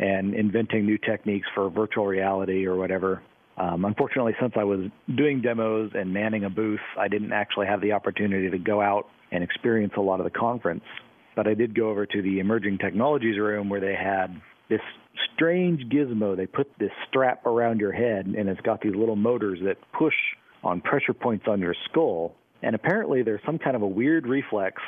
and 0.00 0.34
inventing 0.34 0.84
new 0.84 0.98
techniques 0.98 1.46
for 1.54 1.70
virtual 1.70 2.04
reality 2.04 2.66
or 2.66 2.76
whatever. 2.76 3.22
Um, 3.56 3.84
unfortunately, 3.84 4.34
since 4.40 4.54
I 4.56 4.64
was 4.64 4.80
doing 5.14 5.40
demos 5.40 5.92
and 5.94 6.12
manning 6.12 6.44
a 6.44 6.50
booth, 6.50 6.80
I 6.98 7.06
didn't 7.06 7.32
actually 7.32 7.68
have 7.68 7.80
the 7.80 7.92
opportunity 7.92 8.50
to 8.50 8.58
go 8.58 8.82
out 8.82 9.06
and 9.30 9.44
experience 9.44 9.92
a 9.96 10.00
lot 10.00 10.18
of 10.18 10.24
the 10.24 10.36
conference. 10.36 10.82
But 11.36 11.46
I 11.46 11.54
did 11.54 11.76
go 11.76 11.90
over 11.90 12.04
to 12.04 12.22
the 12.22 12.40
emerging 12.40 12.78
technologies 12.78 13.38
room 13.38 13.68
where 13.68 13.80
they 13.80 13.94
had 13.94 14.28
this 14.68 14.80
strange 15.34 15.82
gizmo. 15.92 16.36
They 16.36 16.46
put 16.46 16.66
this 16.80 16.90
strap 17.08 17.46
around 17.46 17.78
your 17.78 17.92
head, 17.92 18.26
and 18.26 18.48
it's 18.48 18.60
got 18.62 18.80
these 18.80 18.96
little 18.96 19.16
motors 19.16 19.60
that 19.64 19.76
push 19.96 20.14
on 20.64 20.80
pressure 20.80 21.14
points 21.14 21.44
on 21.46 21.60
your 21.60 21.76
skull. 21.88 22.34
And 22.62 22.74
apparently, 22.74 23.22
there's 23.22 23.40
some 23.46 23.58
kind 23.58 23.76
of 23.76 23.82
a 23.82 23.86
weird 23.86 24.26
reflex 24.26 24.82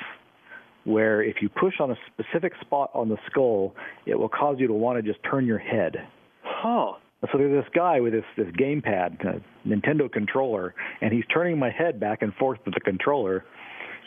where 0.84 1.22
if 1.22 1.36
you 1.40 1.48
push 1.48 1.74
on 1.80 1.90
a 1.90 1.96
specific 2.12 2.52
spot 2.60 2.90
on 2.94 3.08
the 3.08 3.16
skull, 3.30 3.74
it 4.06 4.18
will 4.18 4.28
cause 4.28 4.56
you 4.58 4.66
to 4.66 4.72
want 4.72 5.02
to 5.02 5.02
just 5.02 5.22
turn 5.28 5.46
your 5.46 5.58
head. 5.58 5.96
Huh. 6.42 6.92
So 7.32 7.38
there's 7.38 7.64
this 7.64 7.72
guy 7.74 8.00
with 8.00 8.12
this 8.12 8.24
this 8.36 8.48
gamepad, 8.48 9.24
a 9.24 9.68
Nintendo 9.68 10.12
controller, 10.12 10.74
and 11.00 11.12
he's 11.12 11.24
turning 11.32 11.58
my 11.58 11.70
head 11.70 11.98
back 11.98 12.20
and 12.20 12.34
forth 12.34 12.58
with 12.66 12.74
the 12.74 12.80
controller. 12.80 13.44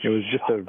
It 0.03 0.09
was 0.09 0.21
just 0.31 0.43
a 0.49 0.63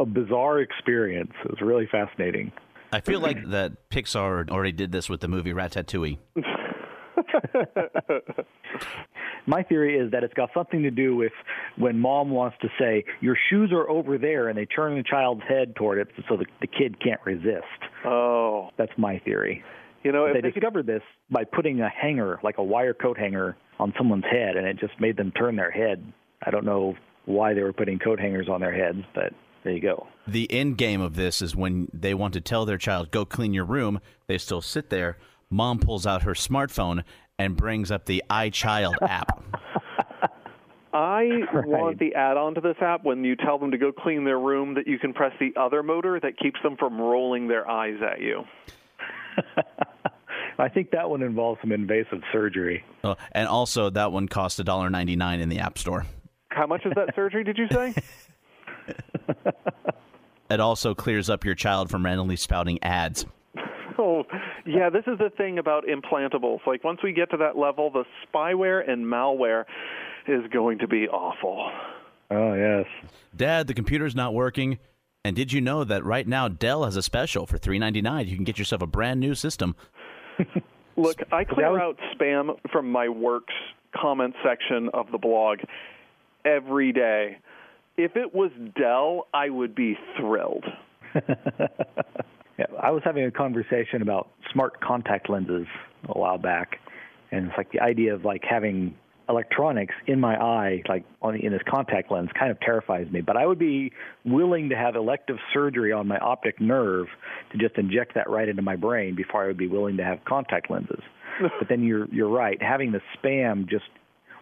a 0.00 0.04
bizarre 0.04 0.60
experience. 0.60 1.32
It 1.44 1.50
was 1.50 1.60
really 1.62 1.88
fascinating. 1.90 2.52
I 2.92 3.00
feel 3.00 3.20
like 3.20 3.48
that 3.50 3.88
Pixar 3.88 4.50
already 4.50 4.72
did 4.72 4.92
this 4.92 5.08
with 5.08 5.20
the 5.20 5.28
movie 5.28 5.52
Ratatouille. 5.52 6.18
My 9.46 9.62
theory 9.62 9.98
is 9.98 10.10
that 10.12 10.24
it's 10.24 10.34
got 10.34 10.50
something 10.54 10.82
to 10.82 10.90
do 10.90 11.16
with 11.16 11.32
when 11.76 11.98
mom 11.98 12.30
wants 12.30 12.56
to 12.62 12.68
say, 12.78 13.04
Your 13.20 13.36
shoes 13.48 13.70
are 13.72 13.88
over 13.88 14.18
there, 14.18 14.48
and 14.48 14.58
they 14.58 14.66
turn 14.66 14.96
the 14.96 15.02
child's 15.02 15.42
head 15.48 15.74
toward 15.76 15.98
it 15.98 16.08
so 16.28 16.36
the, 16.36 16.46
the 16.60 16.66
kid 16.66 17.02
can't 17.02 17.20
resist. 17.24 17.64
Oh. 18.04 18.70
That's 18.76 18.92
my 18.96 19.18
theory. 19.18 19.62
You 20.02 20.12
know, 20.12 20.32
they, 20.32 20.40
they 20.40 20.50
discovered 20.50 20.86
this 20.86 21.02
by 21.30 21.44
putting 21.44 21.80
a 21.80 21.88
hanger, 21.88 22.40
like 22.42 22.58
a 22.58 22.62
wire 22.62 22.94
coat 22.94 23.18
hanger, 23.18 23.56
on 23.78 23.94
someone's 23.96 24.24
head, 24.30 24.56
and 24.56 24.66
it 24.66 24.78
just 24.78 24.98
made 25.00 25.16
them 25.16 25.32
turn 25.32 25.56
their 25.56 25.70
head. 25.70 26.04
I 26.44 26.50
don't 26.50 26.64
know 26.64 26.94
why 27.24 27.54
they 27.54 27.62
were 27.62 27.72
putting 27.72 27.98
coat 27.98 28.20
hangers 28.20 28.48
on 28.48 28.60
their 28.60 28.74
heads, 28.74 29.02
but 29.14 29.32
there 29.64 29.72
you 29.72 29.80
go. 29.80 30.06
The 30.26 30.50
end 30.52 30.78
game 30.78 31.00
of 31.00 31.16
this 31.16 31.42
is 31.42 31.56
when 31.56 31.88
they 31.92 32.14
want 32.14 32.34
to 32.34 32.40
tell 32.40 32.64
their 32.64 32.78
child, 32.78 33.10
go 33.10 33.24
clean 33.24 33.54
your 33.54 33.64
room, 33.64 34.00
they 34.26 34.38
still 34.38 34.60
sit 34.60 34.90
there. 34.90 35.18
Mom 35.50 35.78
pulls 35.78 36.06
out 36.06 36.22
her 36.22 36.32
smartphone 36.34 37.02
and 37.38 37.56
brings 37.56 37.90
up 37.90 38.06
the 38.06 38.22
iChild 38.30 38.96
app. 39.02 39.42
I 40.92 41.44
Right. 41.52 41.66
want 41.66 41.98
the 42.00 42.14
add-on 42.14 42.54
to 42.56 42.60
this 42.60 42.76
app 42.80 43.04
when 43.04 43.22
you 43.24 43.36
tell 43.36 43.58
them 43.58 43.70
to 43.70 43.78
go 43.78 43.92
clean 43.92 44.24
their 44.24 44.38
room 44.40 44.74
that 44.74 44.86
you 44.88 44.98
can 44.98 45.12
press 45.12 45.32
the 45.38 45.52
other 45.56 45.82
motor 45.82 46.18
that 46.20 46.36
keeps 46.38 46.60
them 46.62 46.76
from 46.76 47.00
rolling 47.00 47.46
their 47.48 47.68
eyes 47.70 47.98
at 48.02 48.20
you. 48.20 48.44
I 50.58 50.68
think 50.68 50.90
that 50.90 51.08
one 51.08 51.22
involves 51.22 51.60
some 51.62 51.72
invasive 51.72 52.20
surgery. 52.32 52.84
Oh, 53.04 53.16
and 53.32 53.48
also, 53.48 53.88
that 53.90 54.12
one 54.12 54.28
costs 54.28 54.60
$1.99 54.60 55.40
in 55.40 55.48
the 55.48 55.60
App 55.60 55.78
Store. 55.78 56.04
How 56.48 56.66
much 56.66 56.84
is 56.84 56.92
that 56.96 57.12
surgery, 57.16 57.44
did 57.44 57.56
you 57.56 57.66
say? 57.70 57.94
It 60.50 60.58
also 60.60 60.94
clears 60.94 61.30
up 61.30 61.44
your 61.44 61.54
child 61.54 61.88
from 61.90 62.04
randomly 62.04 62.34
spouting 62.36 62.82
ads. 62.82 63.24
Oh, 64.02 64.24
yeah, 64.64 64.88
this 64.88 65.04
is 65.06 65.18
the 65.18 65.28
thing 65.28 65.58
about 65.58 65.84
implantables. 65.84 66.60
Like, 66.66 66.82
once 66.84 67.00
we 67.04 67.12
get 67.12 67.30
to 67.32 67.36
that 67.36 67.58
level, 67.58 67.90
the 67.90 68.04
spyware 68.26 68.88
and 68.88 69.04
malware 69.04 69.64
is 70.26 70.40
going 70.50 70.78
to 70.78 70.88
be 70.88 71.06
awful. 71.06 71.70
Oh, 72.30 72.54
yes. 72.54 72.86
Dad, 73.36 73.66
the 73.66 73.74
computer's 73.74 74.14
not 74.14 74.32
working. 74.32 74.78
And 75.22 75.36
did 75.36 75.52
you 75.52 75.60
know 75.60 75.84
that 75.84 76.02
right 76.02 76.26
now 76.26 76.48
Dell 76.48 76.84
has 76.84 76.96
a 76.96 77.02
special 77.02 77.46
for 77.46 77.58
$3.99? 77.58 78.26
You 78.26 78.36
can 78.36 78.44
get 78.44 78.58
yourself 78.58 78.80
a 78.80 78.86
brand 78.86 79.20
new 79.20 79.34
system. 79.34 79.76
Look, 80.96 81.18
I 81.30 81.44
clear 81.44 81.72
was- 81.72 81.80
out 81.82 81.98
spam 82.18 82.56
from 82.72 82.90
my 82.90 83.08
works 83.08 83.52
comment 83.94 84.34
section 84.42 84.88
of 84.94 85.10
the 85.12 85.18
blog 85.18 85.58
every 86.44 86.92
day. 86.92 87.36
If 87.98 88.16
it 88.16 88.34
was 88.34 88.50
Dell, 88.78 89.26
I 89.34 89.50
would 89.50 89.74
be 89.74 89.98
thrilled. 90.16 90.64
Yeah, 92.60 92.66
I 92.78 92.90
was 92.90 93.00
having 93.06 93.24
a 93.24 93.30
conversation 93.30 94.02
about 94.02 94.28
smart 94.52 94.82
contact 94.82 95.30
lenses 95.30 95.66
a 96.06 96.18
while 96.18 96.36
back, 96.36 96.76
and 97.32 97.46
it's 97.46 97.56
like 97.56 97.72
the 97.72 97.80
idea 97.80 98.14
of 98.14 98.26
like 98.26 98.42
having 98.48 98.94
electronics 99.30 99.94
in 100.06 100.20
my 100.20 100.36
eye, 100.36 100.82
like 100.86 101.04
on 101.22 101.36
in 101.36 101.52
this 101.52 101.62
contact 101.66 102.12
lens, 102.12 102.28
kind 102.38 102.50
of 102.50 102.60
terrifies 102.60 103.10
me. 103.10 103.22
But 103.22 103.38
I 103.38 103.46
would 103.46 103.58
be 103.58 103.92
willing 104.26 104.68
to 104.68 104.76
have 104.76 104.94
elective 104.94 105.38
surgery 105.54 105.90
on 105.90 106.06
my 106.06 106.18
optic 106.18 106.60
nerve 106.60 107.06
to 107.50 107.56
just 107.56 107.78
inject 107.78 108.14
that 108.16 108.28
right 108.28 108.46
into 108.46 108.60
my 108.60 108.76
brain 108.76 109.14
before 109.14 109.42
I 109.42 109.46
would 109.46 109.56
be 109.56 109.68
willing 109.68 109.96
to 109.96 110.04
have 110.04 110.22
contact 110.26 110.70
lenses. 110.70 111.00
but 111.40 111.68
then 111.70 111.82
you're 111.82 112.08
you're 112.12 112.28
right, 112.28 112.60
having 112.60 112.92
the 112.92 113.00
spam 113.16 113.66
just 113.70 113.88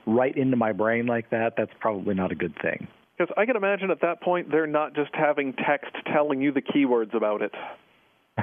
right 0.08 0.36
into 0.36 0.56
my 0.56 0.72
brain 0.72 1.06
like 1.06 1.30
that, 1.30 1.54
that's 1.56 1.70
probably 1.78 2.16
not 2.16 2.32
a 2.32 2.34
good 2.34 2.56
thing. 2.60 2.88
Because 3.16 3.32
I 3.36 3.46
can 3.46 3.54
imagine 3.54 3.92
at 3.92 4.00
that 4.00 4.22
point 4.22 4.50
they're 4.50 4.66
not 4.66 4.96
just 4.96 5.10
having 5.12 5.52
text 5.52 5.92
telling 6.12 6.40
you 6.40 6.50
the 6.50 6.62
keywords 6.62 7.14
about 7.14 7.42
it. 7.42 7.52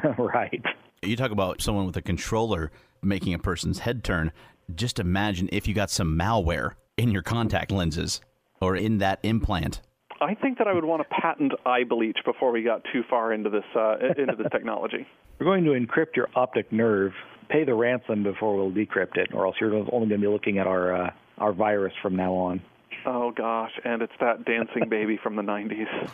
right. 0.18 0.64
You 1.02 1.16
talk 1.16 1.32
about 1.32 1.62
someone 1.62 1.86
with 1.86 1.98
a 1.98 2.02
controller 2.02 2.72
making 3.02 3.34
a 3.34 3.40
person's 3.40 3.80
head 3.80 4.04
turn. 4.04 4.32
Just 4.74 5.00
imagine 5.00 5.50
if 5.52 5.68
you 5.68 5.74
got 5.74 5.92
some 5.92 6.18
malware 6.18 6.72
in 6.98 7.12
your 7.12 7.22
contact 7.22 7.72
lenses 7.72 8.22
or 8.62 8.76
in 8.76 8.98
that 9.00 9.20
implant. 9.24 9.82
I 10.22 10.34
think 10.34 10.58
that 10.60 10.68
I 10.68 10.74
would 10.74 10.86
want 10.86 11.02
to 11.02 11.22
patent 11.22 11.54
eye 11.66 11.84
bleach 11.84 12.18
before 12.26 12.52
we 12.52 12.64
got 12.64 12.84
too 12.92 13.04
far 13.10 13.34
into 13.34 13.50
this 13.50 13.66
uh, 13.76 13.98
into 14.18 14.36
this 14.38 14.48
technology. 14.52 15.06
We're 15.40 15.46
going 15.46 15.66
to 15.66 15.72
encrypt 15.72 16.16
your 16.16 16.30
optic 16.36 16.72
nerve. 16.72 17.12
Pay 17.50 17.66
the 17.66 17.74
ransom 17.74 18.24
before 18.24 18.56
we'll 18.56 18.72
decrypt 18.72 19.18
it, 19.18 19.34
or 19.34 19.46
else 19.46 19.56
you're 19.60 19.76
only 19.76 19.88
going 19.90 20.10
to 20.10 20.18
be 20.18 20.28
looking 20.28 20.58
at 20.58 20.68
our 20.68 20.96
uh, 20.96 21.10
our 21.38 21.52
virus 21.52 21.94
from 22.02 22.16
now 22.16 22.34
on. 22.34 22.62
Oh 23.06 23.32
gosh, 23.32 23.72
and 23.84 24.02
it's 24.02 24.14
that 24.20 24.46
dancing 24.46 24.90
baby 24.90 25.20
from 25.22 25.36
the 25.36 25.44
'90s. 25.44 26.10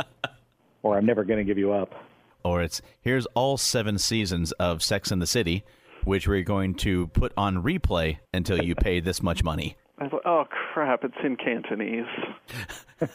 Or 1.00 1.00
I'm 1.00 1.06
never 1.06 1.24
going 1.24 1.38
to 1.38 1.44
give 1.44 1.56
you 1.56 1.72
up. 1.72 1.94
Or 2.44 2.62
it's 2.62 2.82
here's 3.00 3.24
all 3.34 3.56
seven 3.56 3.96
seasons 3.96 4.52
of 4.52 4.82
Sex 4.82 5.10
in 5.10 5.18
the 5.18 5.26
City, 5.26 5.64
which 6.04 6.28
we're 6.28 6.42
going 6.42 6.74
to 6.74 7.06
put 7.08 7.32
on 7.38 7.62
replay 7.62 8.18
until 8.34 8.62
you 8.62 8.74
pay 8.74 9.00
this 9.00 9.22
much 9.22 9.42
money. 9.42 9.78
I 9.98 10.08
thought, 10.08 10.22
oh 10.26 10.44
crap, 10.50 11.04
it's 11.04 11.14
in 11.24 11.36
Cantonese. 11.36 12.04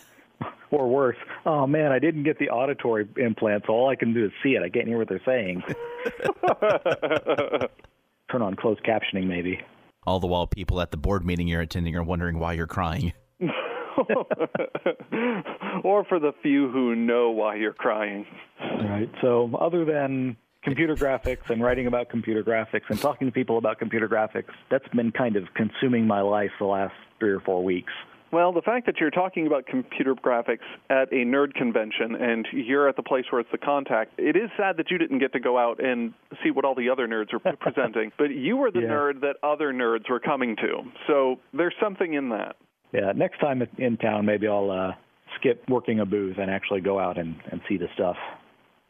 Or 0.72 0.90
worse, 0.90 1.16
oh 1.46 1.66
man, 1.66 1.94
I 1.94 2.00
didn't 2.00 2.24
get 2.24 2.38
the 2.38 2.50
auditory 2.50 3.08
implant, 3.18 3.64
so 3.66 3.74
all 3.74 3.88
I 3.88 3.96
can 3.96 4.14
do 4.14 4.26
is 4.26 4.32
see 4.44 4.56
it. 4.56 4.64
I 4.64 4.68
can't 4.68 4.88
hear 4.88 4.98
what 4.98 5.08
they're 5.08 5.22
saying. 5.26 5.64
Turn 8.32 8.42
on 8.42 8.56
closed 8.56 8.84
captioning, 8.84 9.28
maybe. 9.28 9.62
All 10.06 10.20
the 10.20 10.28
while, 10.28 10.48
people 10.48 10.82
at 10.82 10.92
the 10.92 10.98
board 10.98 11.24
meeting 11.24 11.48
you're 11.48 11.62
attending 11.62 11.96
are 11.96 12.04
wondering 12.04 12.40
why 12.40 12.54
you're 12.54 12.68
crying. 12.68 13.14
or 15.84 16.04
for 16.06 16.20
the 16.20 16.34
few 16.42 16.70
who 16.72 16.96
know 16.96 17.30
why 17.32 17.56
you're 17.56 17.74
crying. 17.74 18.26
Right. 18.62 19.10
So, 19.22 19.50
other 19.60 19.86
than 19.86 20.38
computer 20.64 20.96
graphics 20.96 21.50
and 21.50 21.62
writing 21.64 21.88
about 21.88 22.10
computer 22.10 22.44
graphics 22.44 22.90
and 22.90 23.00
talking 23.00 23.28
to 23.28 23.32
people 23.32 23.58
about 23.58 23.78
computer 23.80 24.08
graphics, 24.10 24.50
that's 24.72 24.88
been 24.90 25.12
kind 25.12 25.36
of 25.36 25.44
consuming 25.56 26.08
my 26.08 26.22
life 26.22 26.52
the 26.60 26.66
last 26.66 26.94
three 27.20 27.32
or 27.32 27.40
four 27.40 27.64
weeks. 27.64 27.94
Well, 28.32 28.52
the 28.52 28.64
fact 28.64 28.86
that 28.88 29.00
you're 29.00 29.12
talking 29.12 29.48
about 29.48 29.66
computer 29.66 30.14
graphics 30.14 30.66
at 30.90 31.10
a 31.14 31.24
nerd 31.24 31.54
convention 31.54 32.16
and 32.16 32.46
you're 32.52 32.90
at 32.90 32.98
the 32.98 33.04
place 33.04 33.24
where 33.30 33.40
it's 33.40 33.52
the 33.52 33.58
contact, 33.58 34.14
it 34.18 34.36
is 34.36 34.50
sad 34.58 34.76
that 34.78 34.92
you 34.92 34.98
didn't 34.98 35.20
get 35.20 35.32
to 35.34 35.40
go 35.40 35.58
out 35.58 35.82
and 35.82 36.14
see 36.44 36.52
what 36.52 36.66
all 36.66 36.76
the 36.76 36.90
other 36.90 37.08
nerds 37.08 37.32
are 37.34 37.56
presenting. 37.56 38.12
But 38.18 38.32
you 38.32 38.58
were 38.58 38.72
the 38.72 38.82
Yeah. 38.82 38.88
nerd 38.90 39.22
that 39.22 39.38
other 39.42 39.72
nerds 39.72 40.10
were 40.10 40.20
coming 40.20 40.56
to. 40.58 40.82
So 41.08 41.40
there's 41.54 41.76
something 41.82 42.14
in 42.16 42.30
that. 42.30 42.58
Yeah, 42.92 43.12
next 43.16 43.40
time 43.40 43.62
in 43.78 43.98
town, 43.98 44.26
maybe 44.26 44.48
I'll 44.48 44.72
uh, 44.72 44.92
skip 45.40 45.64
working 45.70 46.00
a 46.00 46.06
booth 46.06 46.38
and 46.40 46.50
actually 46.50 46.82
go 46.82 47.00
out 47.00 47.18
and, 47.18 47.36
and 47.52 47.62
see 47.68 47.78
the 47.78 47.88
stuff. 47.94 48.18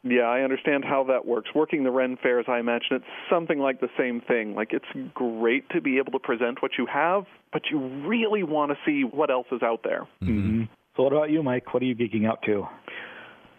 Yeah, 0.02 0.22
I 0.22 0.42
understand 0.42 0.84
how 0.84 1.04
that 1.04 1.26
works. 1.26 1.50
Working 1.54 1.82
the 1.82 1.90
Ren 1.90 2.16
fairs, 2.22 2.46
I 2.48 2.60
imagine 2.60 2.88
it's 2.92 3.04
something 3.28 3.58
like 3.58 3.80
the 3.80 3.88
same 3.98 4.20
thing. 4.20 4.54
Like 4.54 4.72
it's 4.72 5.10
great 5.14 5.68
to 5.70 5.80
be 5.80 5.98
able 5.98 6.12
to 6.12 6.20
present 6.20 6.62
what 6.62 6.72
you 6.78 6.86
have, 6.86 7.24
but 7.52 7.62
you 7.70 7.78
really 8.06 8.44
want 8.44 8.70
to 8.70 8.76
see 8.86 9.02
what 9.02 9.30
else 9.30 9.48
is 9.50 9.62
out 9.62 9.80
there. 9.82 10.06
hmm 10.20 10.64
So, 10.96 11.02
what 11.02 11.12
about 11.12 11.30
you, 11.30 11.42
Mike? 11.42 11.74
What 11.74 11.82
are 11.82 11.86
you 11.86 11.96
geeking 11.96 12.28
out 12.28 12.40
to? 12.46 12.68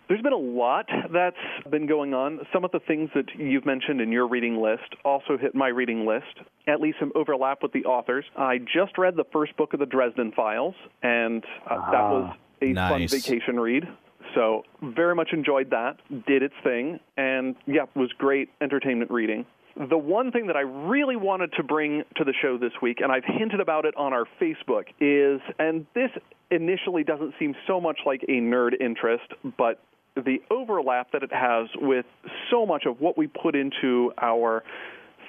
There's 0.08 0.22
been 0.22 0.34
a 0.34 0.38
lot 0.38 0.86
that's 1.12 1.36
been 1.70 1.86
going 1.86 2.14
on. 2.14 2.40
Some 2.54 2.64
of 2.64 2.72
the 2.72 2.80
things 2.80 3.10
that 3.14 3.26
you've 3.38 3.66
mentioned 3.66 4.00
in 4.00 4.12
your 4.12 4.28
reading 4.28 4.62
list 4.62 4.96
also 5.04 5.38
hit 5.38 5.54
my 5.54 5.68
reading 5.68 6.06
list, 6.06 6.26
at 6.66 6.80
least 6.80 6.98
some 7.00 7.12
overlap 7.14 7.62
with 7.62 7.74
the 7.74 7.84
authors. 7.84 8.24
I 8.38 8.60
just 8.60 8.98
read 8.98 9.18
the 9.18 9.26
first 9.34 9.58
book 9.58 9.74
of 9.74 9.80
the 9.80 9.86
Dresden 9.86 10.32
Files, 10.32 10.76
and 11.04 11.44
uh, 11.70 11.76
that 11.92 11.96
Ah, 11.96 12.12
was 12.12 12.38
a 12.62 12.66
nice. 12.68 13.12
fun 13.12 13.20
vacation 13.22 13.60
read. 13.60 13.86
So, 14.34 14.64
very 14.82 15.14
much 15.16 15.30
enjoyed 15.34 15.72
that. 15.72 15.98
Did 16.26 16.42
its 16.44 16.54
thing, 16.64 17.00
and 17.18 17.56
yeah, 17.66 17.84
was 17.96 18.12
great 18.18 18.50
entertainment 18.62 19.12
reading. 19.12 19.46
The 19.90 19.98
one 19.98 20.32
thing 20.32 20.48
that 20.48 20.56
I 20.56 20.62
really 20.62 21.16
wanted 21.18 21.52
to 21.54 21.64
bring 21.64 22.04
to 22.16 22.24
the 22.24 22.34
show 22.42 22.58
this 22.58 22.72
week, 22.82 23.00
and 23.02 23.12
I've 23.12 23.24
hinted 23.26 23.60
about 23.60 23.86
it 23.86 23.96
on 23.98 24.14
our 24.14 24.26
Facebook, 24.42 24.86
is, 25.00 25.40
and 25.60 25.86
this 25.94 26.10
initially 26.50 27.04
doesn't 27.04 27.34
seem 27.38 27.56
so 27.68 27.80
much 27.82 28.00
like 28.06 28.24
a 28.24 28.40
nerd 28.42 28.72
interest, 28.80 29.26
but 29.58 29.80
the 30.24 30.42
overlap 30.50 31.12
that 31.12 31.24
it 31.24 31.34
has 31.34 31.68
with 31.76 32.06
so 32.52 32.66
much 32.66 32.86
of 32.86 33.00
what 33.02 33.18
we 33.18 33.28
put 33.28 33.56
into 33.56 34.12
our 34.22 34.64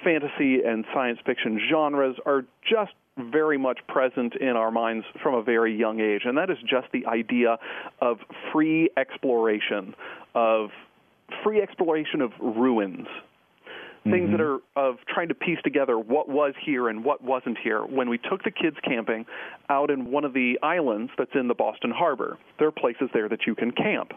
fantasy 0.03 0.61
and 0.65 0.85
science 0.93 1.19
fiction 1.25 1.59
genres 1.69 2.15
are 2.25 2.43
just 2.67 2.91
very 3.31 3.57
much 3.57 3.79
present 3.87 4.35
in 4.35 4.49
our 4.49 4.71
minds 4.71 5.05
from 5.21 5.35
a 5.35 5.43
very 5.43 5.75
young 5.75 5.99
age, 5.99 6.21
and 6.25 6.37
that 6.37 6.49
is 6.49 6.57
just 6.61 6.87
the 6.93 7.05
idea 7.05 7.57
of 8.01 8.17
free 8.53 8.89
exploration, 8.97 9.93
of 10.35 10.69
free 11.43 11.61
exploration 11.61 12.21
of 12.21 12.31
ruins. 12.39 13.07
Things 14.05 14.31
that 14.31 14.39
mm-hmm. 14.39 14.79
are 14.79 14.89
of 14.91 14.95
trying 15.13 15.27
to 15.27 15.35
piece 15.35 15.59
together 15.61 15.99
what 15.99 16.29
was 16.29 16.53
here 16.65 16.87
and 16.87 17.03
what 17.03 17.21
wasn't 17.21 17.57
here. 17.61 17.81
When 17.81 18.09
we 18.09 18.17
took 18.17 18.43
the 18.43 18.49
kids 18.49 18.77
camping 18.81 19.25
out 19.69 19.91
in 19.91 20.09
one 20.09 20.23
of 20.23 20.33
the 20.33 20.57
islands 20.63 21.11
that's 21.17 21.35
in 21.35 21.49
the 21.49 21.53
Boston 21.53 21.91
Harbor, 21.91 22.37
there 22.57 22.69
are 22.69 22.71
places 22.71 23.09
there 23.13 23.27
that 23.27 23.45
you 23.45 23.55
can 23.55 23.71
camp. 23.71 24.13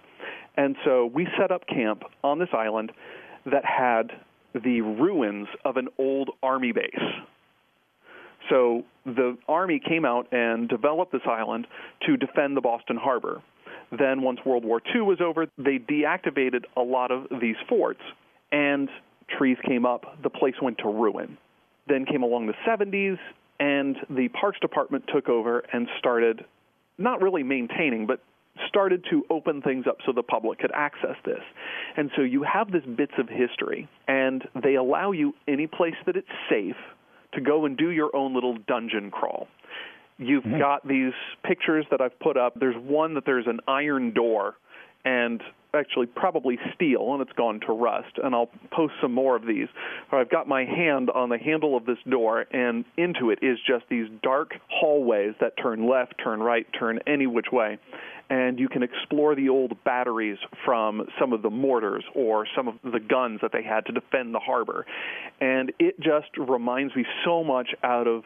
And 0.57 0.77
so 0.85 1.07
we 1.07 1.27
set 1.39 1.51
up 1.51 1.67
camp 1.67 2.03
on 2.23 2.39
this 2.39 2.51
island 2.53 2.93
that 3.47 3.65
had 3.65 4.13
the 4.55 4.83
ruins 4.83 5.49
of 5.65 5.77
an 5.77 5.89
old 5.99 6.31
army 6.43 6.73
base. 6.73 6.91
So 8.51 8.85
the 9.07 9.39
Army 9.49 9.81
came 9.81 10.05
out 10.05 10.33
and 10.33 10.69
developed 10.69 11.13
this 11.13 11.23
island 11.27 11.67
to 12.07 12.17
defend 12.17 12.57
the 12.57 12.61
Boston 12.61 12.97
Harbor. 12.97 13.43
Then, 13.97 14.23
once 14.23 14.41
World 14.45 14.65
War 14.65 14.81
II 14.95 15.03
was 15.03 15.21
over, 15.21 15.47
they 15.59 15.79
deactivated 15.79 16.65
a 16.77 16.81
lot 16.81 17.11
of 17.11 17.27
these 17.41 17.57
forts, 17.69 18.01
and 18.51 18.89
trees 19.39 19.59
came 19.67 19.85
up. 19.85 20.19
The 20.23 20.31
place 20.31 20.55
went 20.63 20.79
to 20.79 20.89
ruin. 20.89 21.37
Then 21.89 22.07
came 22.07 22.23
along 22.23 22.47
the 22.47 22.55
70s, 22.67 23.19
and 23.61 23.97
the 24.09 24.29
Parks 24.29 24.59
Department 24.61 25.05
took 25.13 25.29
over 25.29 25.61
and 25.73 25.89
started 25.99 26.45
not 26.97 27.23
really 27.23 27.43
maintaining, 27.43 28.07
but 28.07 28.21
started 28.69 29.05
to 29.11 29.25
open 29.31 29.63
things 29.63 29.87
up 29.89 29.97
so 30.05 30.13
the 30.13 30.23
public 30.23 30.59
could 30.59 30.73
access 30.75 31.17
this. 31.25 31.41
And 31.97 32.11
so 32.17 32.23
you 32.23 32.43
have 32.43 32.71
this 32.71 32.83
bits 32.97 33.13
of 33.19 33.29
history, 33.29 33.89
and 34.09 34.47
they 34.63 34.75
allow 34.75 35.13
you 35.13 35.35
any 35.49 35.67
place 35.67 35.95
that 36.07 36.17
it's 36.17 36.29
safe 36.51 36.77
to 37.35 37.41
go 37.41 37.65
and 37.65 37.77
do 37.77 37.91
your 37.91 38.15
own 38.15 38.35
little 38.35 38.57
dungeon 38.69 39.11
crawl. 39.11 39.49
You've 40.19 40.45
hmm. 40.45 40.59
got 40.59 40.87
these 40.87 41.13
pictures 41.45 41.87
that 41.91 42.01
I've 42.01 42.19
put 42.21 42.37
up. 42.37 42.55
There's 42.59 42.77
one 42.77 43.15
that 43.15 43.25
there's 43.25 43.47
an 43.47 43.61
iron 43.67 44.13
door 44.13 44.55
and 45.05 45.43
actually 45.75 46.07
probably 46.07 46.59
steel 46.75 47.13
and 47.13 47.23
it's 47.23 47.33
gone 47.33 47.61
to 47.67 47.73
rust 47.73 48.19
and 48.23 48.35
I'll 48.35 48.51
post 48.71 48.95
some 49.01 49.13
more 49.13 49.37
of 49.37 49.47
these. 49.47 49.69
I've 50.11 50.31
got 50.31 50.47
my 50.47 50.65
hand 50.65 51.11
on 51.11 51.29
the 51.29 51.39
handle 51.39 51.77
of 51.77 51.87
this 51.87 51.99
door 52.09 52.47
and 52.53 52.85
into 52.97 53.31
it 53.31 53.39
is 53.43 53.59
just 53.67 53.85
these 53.89 54.09
dark 54.23 54.53
hallways 54.69 55.35
that 55.41 55.57
turn 55.57 55.89
left, 55.89 56.15
turn 56.23 56.41
right, 56.41 56.67
turn 56.79 57.01
any 57.07 57.27
which 57.27 57.47
way. 57.53 57.79
And 58.29 58.59
you 58.59 58.69
can 58.69 58.83
explore 58.83 59.35
the 59.35 59.49
old 59.49 59.83
batteries 59.85 60.39
from 60.65 61.07
some 61.21 61.33
of 61.33 61.43
the 61.43 61.51
mortars 61.51 62.05
or 62.15 62.47
some 62.57 62.69
of 62.69 62.77
the 62.83 63.01
guns 63.01 63.41
that 63.43 63.53
they 63.53 63.63
had 63.63 63.87
to 63.87 63.93
defend 63.93 64.35
the 64.35 64.39
harbor. 64.39 64.87
And 65.41 65.73
it 65.79 66.01
just 66.01 66.37
reminds 66.39 66.95
me 66.97 67.05
so 67.25 67.45
much 67.45 67.71
out 67.83 68.07
of 68.07 68.25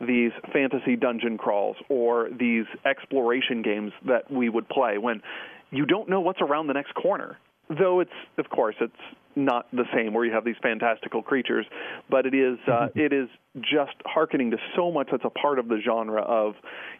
these 0.00 0.32
fantasy 0.52 0.96
dungeon 0.96 1.38
crawls 1.38 1.76
or 1.88 2.28
these 2.36 2.64
exploration 2.84 3.62
games 3.62 3.92
that 4.06 4.30
we 4.30 4.48
would 4.48 4.68
play 4.68 4.98
when 4.98 5.22
you 5.70 5.86
don't 5.86 6.08
know 6.08 6.20
what's 6.20 6.40
around 6.40 6.66
the 6.66 6.74
next 6.74 6.94
corner. 6.94 7.38
Though 7.68 8.00
it's, 8.00 8.12
of 8.36 8.50
course, 8.50 8.76
it's 8.80 8.92
not 9.36 9.66
the 9.72 9.84
same 9.94 10.12
where 10.12 10.24
you 10.24 10.32
have 10.32 10.44
these 10.44 10.56
fantastical 10.62 11.22
creatures, 11.22 11.66
but 12.10 12.26
it 12.26 12.34
is 12.34 12.58
uh, 12.68 12.88
it 12.94 13.12
is 13.12 13.28
just 13.60 13.94
hearkening 14.04 14.50
to 14.50 14.58
so 14.76 14.90
much 14.90 15.08
that's 15.10 15.24
a 15.24 15.30
part 15.30 15.58
of 15.58 15.68
the 15.68 15.78
genre 15.84 16.20
of 16.20 16.54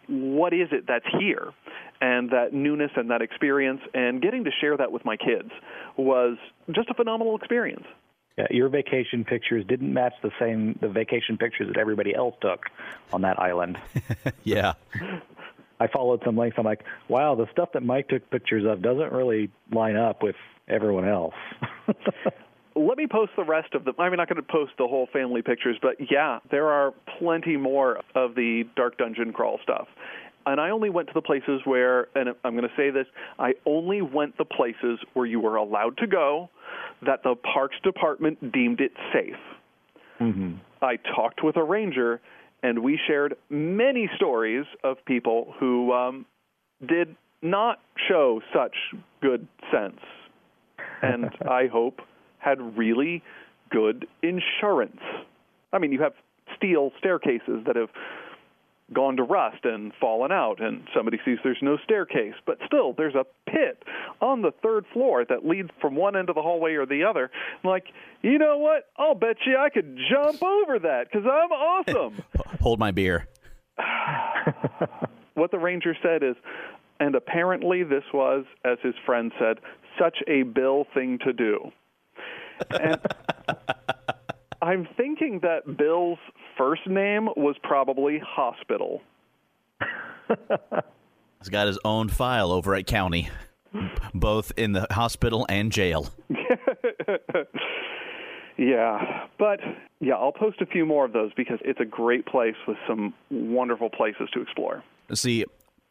what 0.07 0.53
is 0.53 0.69
it 0.71 0.85
that's 0.87 1.05
here, 1.19 1.53
and 2.01 2.31
that 2.31 2.53
newness 2.53 2.91
and 2.95 3.11
that 3.11 3.21
experience, 3.21 3.81
and 3.93 4.21
getting 4.21 4.43
to 4.43 4.51
share 4.59 4.75
that 4.75 4.91
with 4.91 5.05
my 5.05 5.17
kids 5.17 5.51
was 5.97 6.37
just 6.71 6.89
a 6.89 6.93
phenomenal 6.93 7.35
experience. 7.35 7.85
Yeah, 8.37 8.47
your 8.49 8.67
vacation 8.67 9.23
pictures 9.23 9.63
didn't 9.65 9.93
match 9.93 10.13
the 10.21 10.31
same 10.39 10.77
the 10.81 10.89
vacation 10.89 11.37
pictures 11.37 11.67
that 11.67 11.77
everybody 11.77 12.13
else 12.13 12.35
took 12.41 12.65
on 13.13 13.21
that 13.21 13.39
island. 13.39 13.77
Yeah. 14.43 14.73
I 15.85 15.91
followed 15.91 16.21
some 16.25 16.35
links. 16.35 16.55
I'm 16.57 16.65
like, 16.65 16.81
wow, 17.09 17.35
the 17.35 17.45
stuff 17.51 17.69
that 17.73 17.83
Mike 17.83 18.07
took 18.07 18.27
pictures 18.31 18.63
of 18.67 18.81
doesn't 18.81 19.11
really 19.11 19.51
line 19.71 19.95
up 19.95 20.23
with 20.23 20.35
everyone 20.67 21.07
else. 21.07 21.35
let 22.75 22.97
me 22.97 23.05
post 23.07 23.31
the 23.37 23.43
rest 23.43 23.75
of 23.75 23.85
them. 23.85 23.93
I'm 23.99 24.15
not 24.15 24.27
going 24.27 24.41
to 24.41 24.51
post 24.51 24.71
the 24.79 24.87
whole 24.87 25.07
family 25.13 25.43
pictures, 25.43 25.77
but 25.81 25.95
yeah, 26.09 26.39
there 26.49 26.69
are 26.69 26.93
plenty 27.19 27.55
more 27.55 27.99
of 28.15 28.33
the 28.33 28.63
Dark 28.75 28.97
Dungeon 28.97 29.31
crawl 29.31 29.59
stuff. 29.61 29.87
And 30.47 30.59
I 30.59 30.71
only 30.71 30.89
went 30.89 31.07
to 31.07 31.13
the 31.13 31.21
places 31.21 31.61
where, 31.65 32.07
and 32.15 32.29
I'm 32.43 32.55
going 32.55 32.67
to 32.67 32.75
say 32.75 32.89
this, 32.89 33.07
I 33.37 33.53
only 33.65 34.01
went 34.01 34.37
the 34.37 34.45
places 34.45 34.99
where 35.13 35.25
you 35.25 35.39
were 35.39 35.55
allowed 35.55 35.97
to 35.97 36.07
go, 36.07 36.49
that 37.05 37.21
the 37.23 37.35
Parks 37.35 37.77
Department 37.83 38.51
deemed 38.51 38.81
it 38.81 38.91
safe. 39.13 39.35
Mm-hmm. 40.19 40.55
I 40.81 40.97
talked 40.97 41.43
with 41.43 41.57
a 41.57 41.63
ranger, 41.63 42.21
and 42.65 42.79
we 42.79 42.99
shared 43.07 43.35
many 43.51 44.09
stories 44.15 44.65
of 44.83 44.97
people 45.05 45.53
who 45.59 45.93
um, 45.93 46.25
did 46.87 47.15
not 47.43 47.79
show 48.09 48.41
such 48.51 48.75
good 49.21 49.47
sense, 49.71 49.99
and 51.03 51.29
I 51.47 51.67
hope 51.67 52.01
had 52.39 52.75
really 52.75 53.21
good 53.69 54.07
insurance. 54.23 54.99
I 55.73 55.77
mean, 55.77 55.91
you 55.91 56.01
have 56.01 56.13
steel 56.57 56.91
staircases 56.97 57.63
that 57.67 57.75
have 57.75 57.89
gone 58.93 59.17
to 59.17 59.23
rust 59.23 59.63
and 59.63 59.91
fallen 59.99 60.31
out, 60.31 60.61
and 60.61 60.87
somebody 60.95 61.19
sees 61.25 61.37
there's 61.43 61.57
no 61.61 61.77
staircase, 61.83 62.35
but 62.45 62.57
still 62.65 62.93
there's 62.93 63.15
a 63.15 63.25
pit 63.49 63.83
on 64.21 64.41
the 64.41 64.51
third 64.61 64.85
floor 64.93 65.25
that 65.27 65.45
leads 65.45 65.69
from 65.81 65.95
one 65.95 66.15
end 66.15 66.29
of 66.29 66.35
the 66.35 66.41
hallway 66.41 66.73
or 66.73 66.85
the 66.85 67.03
other. 67.03 67.31
I'm 67.63 67.69
like, 67.69 67.85
you 68.21 68.37
know 68.37 68.57
what? 68.57 68.83
I'll 68.97 69.15
bet 69.15 69.37
you 69.45 69.57
I 69.57 69.69
could 69.69 69.97
jump 70.09 70.41
over 70.43 70.79
that 70.79 71.07
because 71.11 71.25
I'm 71.25 71.51
awesome. 71.51 72.23
Hold 72.61 72.79
my 72.79 72.91
beer. 72.91 73.27
what 75.33 75.51
the 75.51 75.59
ranger 75.59 75.95
said 76.01 76.21
is, 76.23 76.35
and 76.99 77.15
apparently 77.15 77.83
this 77.83 78.03
was, 78.13 78.45
as 78.63 78.77
his 78.83 78.93
friend 79.05 79.31
said, 79.39 79.57
such 79.99 80.17
a 80.27 80.43
Bill 80.43 80.85
thing 80.93 81.19
to 81.25 81.33
do. 81.33 81.71
And 82.69 82.99
I'm 84.61 84.87
thinking 84.95 85.39
that 85.41 85.77
Bill's 85.77 86.19
first 86.57 86.87
name 86.87 87.27
was 87.35 87.55
probably 87.63 88.19
Hospital. 88.19 89.01
He's 91.39 91.49
got 91.49 91.67
his 91.67 91.77
own 91.85 92.09
file 92.09 92.51
over 92.51 92.73
at 92.73 92.87
county, 92.87 93.29
both 94.13 94.51
in 94.57 94.71
the 94.71 94.87
hospital 94.89 95.45
and 95.49 95.71
jail. 95.71 96.09
Yeah, 98.57 99.27
but 99.37 99.59
yeah, 99.99 100.13
I'll 100.13 100.31
post 100.31 100.61
a 100.61 100.65
few 100.65 100.85
more 100.85 101.05
of 101.05 101.13
those 101.13 101.31
because 101.35 101.59
it's 101.65 101.79
a 101.79 101.85
great 101.85 102.25
place 102.25 102.55
with 102.67 102.77
some 102.87 103.13
wonderful 103.29 103.89
places 103.89 104.29
to 104.33 104.41
explore. 104.41 104.83
See, 105.13 105.45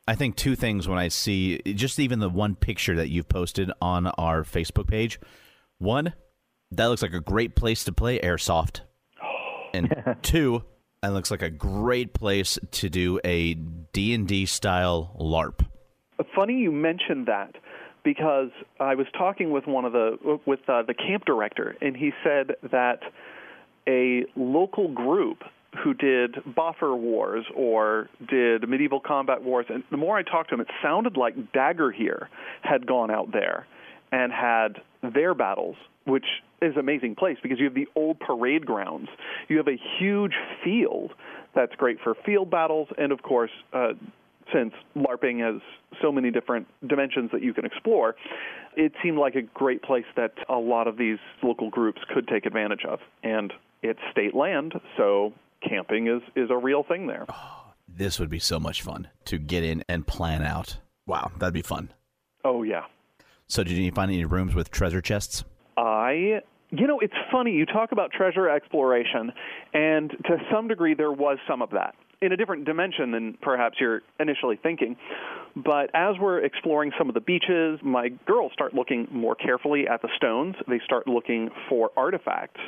I 0.09 0.14
think 0.14 0.37
two 0.37 0.57
things 0.57 0.88
when 0.88 0.98
I 0.98 1.09
see 1.09 1.59
just 1.59 1.98
even 1.98 2.20
the 2.20 2.31
one 2.31 2.55
picture 2.55 2.96
that 2.96 3.11
you've 3.11 3.29
posted 3.29 3.70
on 3.83 4.07
our 4.07 4.44
Facebook 4.44 4.88
page. 4.88 5.20
One, 5.79 6.14
that 6.70 6.87
looks 6.87 7.03
like 7.03 7.12
a 7.12 7.20
great 7.20 7.55
place 7.55 7.85
to 7.85 7.92
play 7.92 8.18
airsoft. 8.18 8.81
And 9.74 10.16
two, 10.22 10.64
that 11.02 11.12
looks 11.12 11.30
like 11.30 11.42
a 11.42 11.50
great 11.50 12.14
place 12.14 12.58
to 12.72 12.88
do 12.88 13.20
a 13.24 13.54
D&D 13.92 14.46
style 14.46 15.14
LARP. 15.20 15.66
Funny 16.34 16.54
you 16.54 16.72
mentioned 16.72 17.26
that 17.26 17.56
because 18.04 18.50
I 18.78 18.94
was 18.94 19.06
talking 19.16 19.50
with 19.50 19.66
one 19.66 19.84
of 19.84 19.92
the 19.92 20.38
with 20.46 20.60
uh, 20.68 20.82
the 20.82 20.94
camp 20.94 21.24
director, 21.24 21.74
and 21.80 21.96
he 21.96 22.12
said 22.22 22.52
that 22.70 23.00
a 23.88 24.24
local 24.37 24.88
group 24.88 25.42
who 25.82 25.92
did 25.94 26.34
Boffer 26.46 26.96
Wars 26.96 27.44
or 27.56 28.08
did 28.28 28.68
Medieval 28.68 29.00
Combat 29.00 29.42
Wars, 29.42 29.66
and 29.68 29.82
the 29.90 29.96
more 29.96 30.16
I 30.16 30.22
talked 30.22 30.50
to 30.50 30.54
him, 30.54 30.60
it 30.60 30.68
sounded 30.82 31.16
like 31.16 31.52
Dagorhir 31.52 32.26
had 32.62 32.87
gone 32.87 33.10
out 33.10 33.32
there 33.32 33.66
and 34.14 34.33
had 34.33 34.81
their 35.12 35.35
battles, 35.35 35.74
which 36.05 36.24
is 36.62 36.74
an 36.74 36.79
amazing 36.79 37.16
place 37.16 37.37
because 37.42 37.59
you 37.59 37.64
have 37.64 37.74
the 37.74 37.88
old 37.96 38.20
parade 38.20 38.64
grounds. 38.64 39.09
You 39.48 39.57
have 39.57 39.66
a 39.66 39.77
huge 39.98 40.35
field 40.62 41.12
that's 41.53 41.74
great 41.74 41.98
for 42.03 42.14
field 42.24 42.48
battles, 42.48 42.88
and 42.96 43.11
of 43.11 43.22
course, 43.22 43.50
uh, 43.72 43.94
since 44.53 44.72
LARPing 44.96 45.40
has 45.40 45.61
so 46.00 46.12
many 46.12 46.31
different 46.31 46.68
dimensions 46.87 47.31
that 47.33 47.42
you 47.42 47.53
can 47.53 47.64
explore, 47.64 48.14
it 48.77 48.92
seemed 49.03 49.18
like 49.18 49.35
a 49.35 49.42
great 49.42 49.83
place 49.83 50.05
that 50.16 50.33
a 50.48 50.59
lot 50.59 50.87
of 50.87 50.96
these 50.96 51.18
local 51.42 51.70
groups 51.70 52.00
could 52.12 52.29
take 52.29 52.46
advantage 52.46 52.85
of. 52.88 53.00
And 53.24 53.53
it's 53.83 54.00
state 54.12 54.35
land, 54.35 54.74
so 54.96 55.33
camping 55.68 56.07
is, 56.07 56.22
is 56.37 56.50
a 56.50 56.57
real 56.57 56.85
thing 56.85 57.09
there. 57.09 57.27
Oh, 57.29 57.72
this 57.88 58.20
would 58.20 58.31
be 58.31 58.38
so 58.38 58.61
much 58.61 58.81
fun 58.81 59.09
to 59.24 59.38
get 59.38 59.64
in 59.64 59.83
and 59.88 60.07
plan 60.07 60.42
out. 60.42 60.79
Wow, 61.05 61.33
that'd 61.38 61.53
be 61.53 61.62
fun. 61.62 61.92
Oh, 62.44 62.62
yeah. 62.62 62.85
So, 63.46 63.62
did 63.62 63.76
you 63.76 63.90
find 63.92 64.11
any 64.11 64.24
rooms 64.24 64.54
with 64.54 64.70
treasure 64.70 65.00
chests? 65.00 65.44
I 65.76 66.40
you 66.70 66.87
know, 66.88 66.98
it's 66.98 67.14
funny. 67.30 67.52
You 67.52 67.66
talk 67.66 67.92
about 67.92 68.11
treasure 68.11 68.48
exploration, 68.48 69.33
and 69.72 70.11
to 70.11 70.38
some 70.52 70.66
degree, 70.66 70.94
there 70.94 71.12
was 71.12 71.38
some 71.46 71.62
of 71.62 71.70
that 71.70 71.94
in 72.20 72.33
a 72.33 72.37
different 72.37 72.64
dimension 72.64 73.11
than 73.11 73.37
perhaps 73.42 73.76
you're 73.78 74.02
initially 74.18 74.59
thinking. 74.62 74.96
But 75.54 75.90
as 75.94 76.16
we're 76.18 76.38
exploring 76.38 76.92
some 76.98 77.09
of 77.09 77.14
the 77.14 77.20
beaches, 77.20 77.78
my 77.83 78.09
girls 78.26 78.52
start 78.52 78.74
looking 78.74 79.07
more 79.11 79.35
carefully 79.35 79.87
at 79.87 80.02
the 80.02 80.09
stones. 80.16 80.57
They 80.66 80.80
start 80.85 81.07
looking 81.07 81.50
for 81.68 81.90
artifacts 81.96 82.61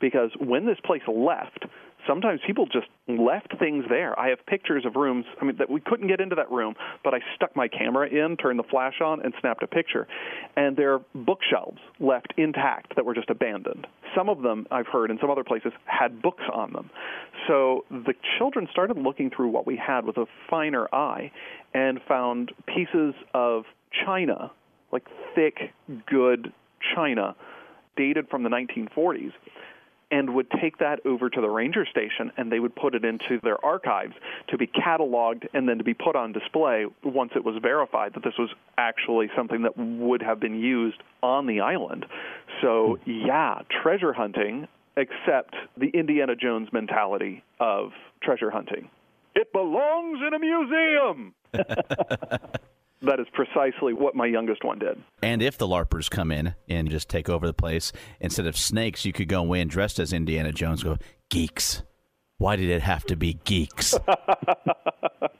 because 0.00 0.30
when 0.38 0.66
this 0.66 0.78
place 0.84 1.02
left, 1.06 1.64
sometimes 2.06 2.40
people 2.46 2.66
just 2.66 2.86
left 3.08 3.58
things 3.58 3.84
there. 3.88 4.18
I 4.18 4.28
have 4.28 4.44
pictures 4.46 4.84
of 4.86 4.96
rooms. 4.96 5.24
I 5.40 5.44
mean, 5.44 5.56
that 5.58 5.70
we 5.70 5.80
couldn't 5.80 6.08
get 6.08 6.20
into 6.20 6.34
that 6.36 6.50
room, 6.50 6.74
but 7.02 7.14
I 7.14 7.18
stuck 7.34 7.54
my 7.56 7.68
camera 7.68 8.08
in, 8.08 8.36
turned 8.36 8.58
the 8.58 8.64
flash 8.64 9.00
on, 9.02 9.20
and 9.22 9.34
snapped 9.40 9.62
a 9.62 9.66
picture. 9.66 10.06
And 10.56 10.76
there 10.76 10.94
are 10.94 11.00
bookshelves 11.14 11.78
left 12.00 12.32
intact 12.36 12.96
that 12.96 13.04
were 13.04 13.14
just 13.14 13.30
abandoned. 13.30 13.86
Some 14.16 14.28
of 14.28 14.42
them, 14.42 14.66
I've 14.70 14.86
heard, 14.86 15.10
in 15.10 15.18
some 15.20 15.30
other 15.30 15.44
places, 15.44 15.72
had 15.86 16.22
books 16.22 16.44
on 16.52 16.72
them. 16.72 16.90
So 17.48 17.84
the 17.90 18.14
children 18.38 18.68
started 18.70 18.96
looking 18.98 19.30
through 19.34 19.48
what 19.48 19.66
we 19.66 19.76
had 19.76 20.04
with 20.04 20.16
a 20.16 20.26
finer 20.48 20.88
eye, 20.94 21.30
and 21.74 22.00
found 22.06 22.52
pieces 22.66 23.14
of 23.34 23.64
china, 24.04 24.50
like 24.92 25.04
thick, 25.34 25.72
good 26.06 26.52
china, 26.94 27.34
dated 27.96 28.28
from 28.28 28.42
the 28.42 28.48
1940s 28.48 29.32
and 30.10 30.34
would 30.34 30.50
take 30.60 30.78
that 30.78 31.04
over 31.06 31.30
to 31.30 31.40
the 31.40 31.48
ranger 31.48 31.86
station 31.86 32.30
and 32.36 32.50
they 32.50 32.60
would 32.60 32.74
put 32.74 32.94
it 32.94 33.04
into 33.04 33.40
their 33.42 33.62
archives 33.64 34.14
to 34.48 34.58
be 34.58 34.66
cataloged 34.66 35.46
and 35.54 35.68
then 35.68 35.78
to 35.78 35.84
be 35.84 35.94
put 35.94 36.16
on 36.16 36.32
display 36.32 36.86
once 37.02 37.32
it 37.34 37.44
was 37.44 37.56
verified 37.60 38.12
that 38.14 38.24
this 38.24 38.34
was 38.38 38.50
actually 38.78 39.28
something 39.36 39.62
that 39.62 39.76
would 39.76 40.22
have 40.22 40.40
been 40.40 40.60
used 40.60 41.02
on 41.22 41.46
the 41.46 41.60
island. 41.60 42.06
So, 42.62 42.98
yeah, 43.06 43.60
treasure 43.82 44.12
hunting, 44.12 44.68
except 44.96 45.54
the 45.76 45.88
Indiana 45.88 46.36
Jones 46.36 46.68
mentality 46.72 47.42
of 47.60 47.90
treasure 48.22 48.50
hunting. 48.50 48.88
It 49.34 49.52
belongs 49.52 50.20
in 50.26 50.34
a 50.34 50.38
museum. 50.38 51.34
that 53.06 53.20
is 53.20 53.26
precisely 53.32 53.92
what 53.92 54.14
my 54.14 54.26
youngest 54.26 54.64
one 54.64 54.78
did. 54.78 55.02
And 55.22 55.42
if 55.42 55.58
the 55.58 55.66
LARPers 55.66 56.10
come 56.10 56.30
in 56.30 56.54
and 56.68 56.90
just 56.90 57.08
take 57.08 57.28
over 57.28 57.46
the 57.46 57.54
place, 57.54 57.92
instead 58.20 58.46
of 58.46 58.56
snakes, 58.56 59.04
you 59.04 59.12
could 59.12 59.28
go 59.28 59.52
in 59.52 59.68
dressed 59.68 59.98
as 59.98 60.12
Indiana 60.12 60.52
Jones, 60.52 60.82
go, 60.82 60.96
geeks. 61.30 61.82
Why 62.38 62.56
did 62.56 62.68
it 62.68 62.82
have 62.82 63.04
to 63.06 63.16
be 63.16 63.34
geeks? 63.44 63.94
well, 64.06 64.18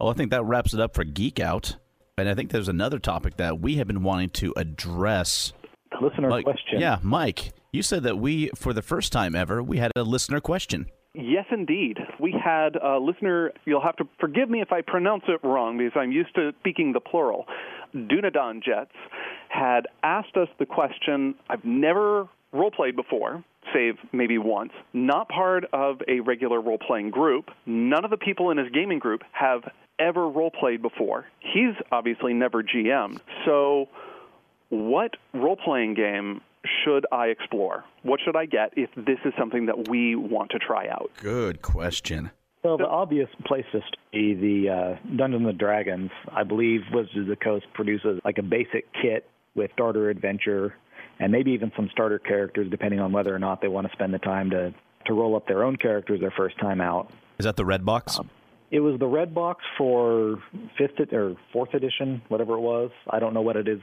oh, 0.00 0.08
I 0.08 0.12
think 0.14 0.30
that 0.30 0.44
wraps 0.44 0.74
it 0.74 0.80
up 0.80 0.94
for 0.94 1.04
Geek 1.04 1.38
Out. 1.38 1.76
And 2.18 2.28
I 2.28 2.34
think 2.34 2.50
there's 2.50 2.68
another 2.68 2.98
topic 2.98 3.36
that 3.36 3.60
we 3.60 3.76
have 3.76 3.86
been 3.86 4.02
wanting 4.02 4.30
to 4.30 4.52
address. 4.56 5.52
Listener 6.00 6.28
Mike, 6.28 6.44
question. 6.44 6.80
Yeah, 6.80 6.98
Mike, 7.02 7.52
you 7.72 7.82
said 7.82 8.02
that 8.04 8.18
we, 8.18 8.50
for 8.54 8.72
the 8.72 8.82
first 8.82 9.12
time 9.12 9.34
ever, 9.34 9.62
we 9.62 9.78
had 9.78 9.92
a 9.96 10.02
listener 10.02 10.40
question. 10.40 10.86
Yes, 11.14 11.44
indeed. 11.50 11.98
We 12.18 12.32
had 12.32 12.76
a 12.76 12.98
listener, 12.98 13.52
you'll 13.66 13.82
have 13.82 13.96
to 13.96 14.04
forgive 14.18 14.48
me 14.48 14.62
if 14.62 14.72
I 14.72 14.80
pronounce 14.80 15.24
it 15.28 15.40
wrong 15.46 15.76
because 15.76 15.92
I'm 15.94 16.10
used 16.10 16.34
to 16.36 16.52
speaking 16.60 16.92
the 16.92 17.00
plural. 17.00 17.46
Dunadan 17.94 18.62
Jets 18.62 18.92
had 19.50 19.86
asked 20.02 20.36
us 20.36 20.48
the 20.58 20.64
question 20.64 21.34
I've 21.50 21.64
never 21.64 22.28
role 22.52 22.70
played 22.70 22.96
before, 22.96 23.44
save 23.74 23.96
maybe 24.12 24.38
once, 24.38 24.72
not 24.94 25.28
part 25.28 25.64
of 25.74 26.00
a 26.08 26.20
regular 26.20 26.60
role 26.60 26.78
playing 26.78 27.10
group. 27.10 27.50
None 27.66 28.04
of 28.04 28.10
the 28.10 28.16
people 28.16 28.50
in 28.50 28.56
his 28.56 28.70
gaming 28.70 28.98
group 28.98 29.22
have 29.32 29.62
ever 29.98 30.26
role 30.28 30.50
played 30.50 30.80
before. 30.80 31.26
He's 31.40 31.74
obviously 31.90 32.32
never 32.32 32.62
GM'd. 32.62 33.20
So, 33.44 33.88
what 34.70 35.16
role 35.34 35.56
playing 35.62 35.92
game 35.94 36.40
should 36.84 37.06
I 37.12 37.26
explore? 37.26 37.84
What 38.02 38.20
should 38.24 38.36
I 38.36 38.46
get 38.46 38.72
if 38.76 38.90
this 38.96 39.18
is 39.24 39.32
something 39.38 39.66
that 39.66 39.88
we 39.88 40.14
want 40.14 40.50
to 40.50 40.58
try 40.58 40.88
out? 40.88 41.10
Good 41.20 41.62
question. 41.62 42.30
Well, 42.62 42.78
the 42.78 42.86
obvious 42.86 43.28
place 43.44 43.64
to 43.72 43.80
be 44.12 44.34
the 44.34 44.68
uh, 44.70 45.16
Dungeons 45.16 45.48
and 45.48 45.58
Dragons. 45.58 46.10
I 46.30 46.44
believe 46.44 46.82
Wizards 46.92 47.18
of 47.18 47.26
the 47.26 47.36
Coast 47.36 47.66
produces 47.74 48.20
like 48.24 48.38
a 48.38 48.42
basic 48.42 48.86
kit 48.92 49.28
with 49.56 49.72
starter 49.72 50.10
adventure 50.10 50.76
and 51.18 51.32
maybe 51.32 51.50
even 51.52 51.72
some 51.76 51.88
starter 51.92 52.18
characters, 52.18 52.70
depending 52.70 53.00
on 53.00 53.12
whether 53.12 53.34
or 53.34 53.38
not 53.38 53.60
they 53.60 53.68
want 53.68 53.88
to 53.88 53.92
spend 53.92 54.14
the 54.14 54.18
time 54.18 54.50
to 54.50 54.72
to 55.06 55.14
roll 55.14 55.34
up 55.34 55.48
their 55.48 55.64
own 55.64 55.74
characters 55.74 56.20
their 56.20 56.30
first 56.30 56.56
time 56.60 56.80
out. 56.80 57.10
Is 57.38 57.44
that 57.44 57.56
the 57.56 57.64
red 57.64 57.84
box? 57.84 58.20
Um, 58.20 58.30
it 58.70 58.78
was 58.80 58.98
the 59.00 59.06
red 59.06 59.34
box 59.34 59.64
for 59.76 60.38
fifth 60.78 61.12
or 61.12 61.36
fourth 61.52 61.74
edition, 61.74 62.22
whatever 62.28 62.54
it 62.54 62.60
was. 62.60 62.90
I 63.10 63.18
don't 63.18 63.34
know 63.34 63.42
what 63.42 63.56
it 63.56 63.66
is 63.66 63.80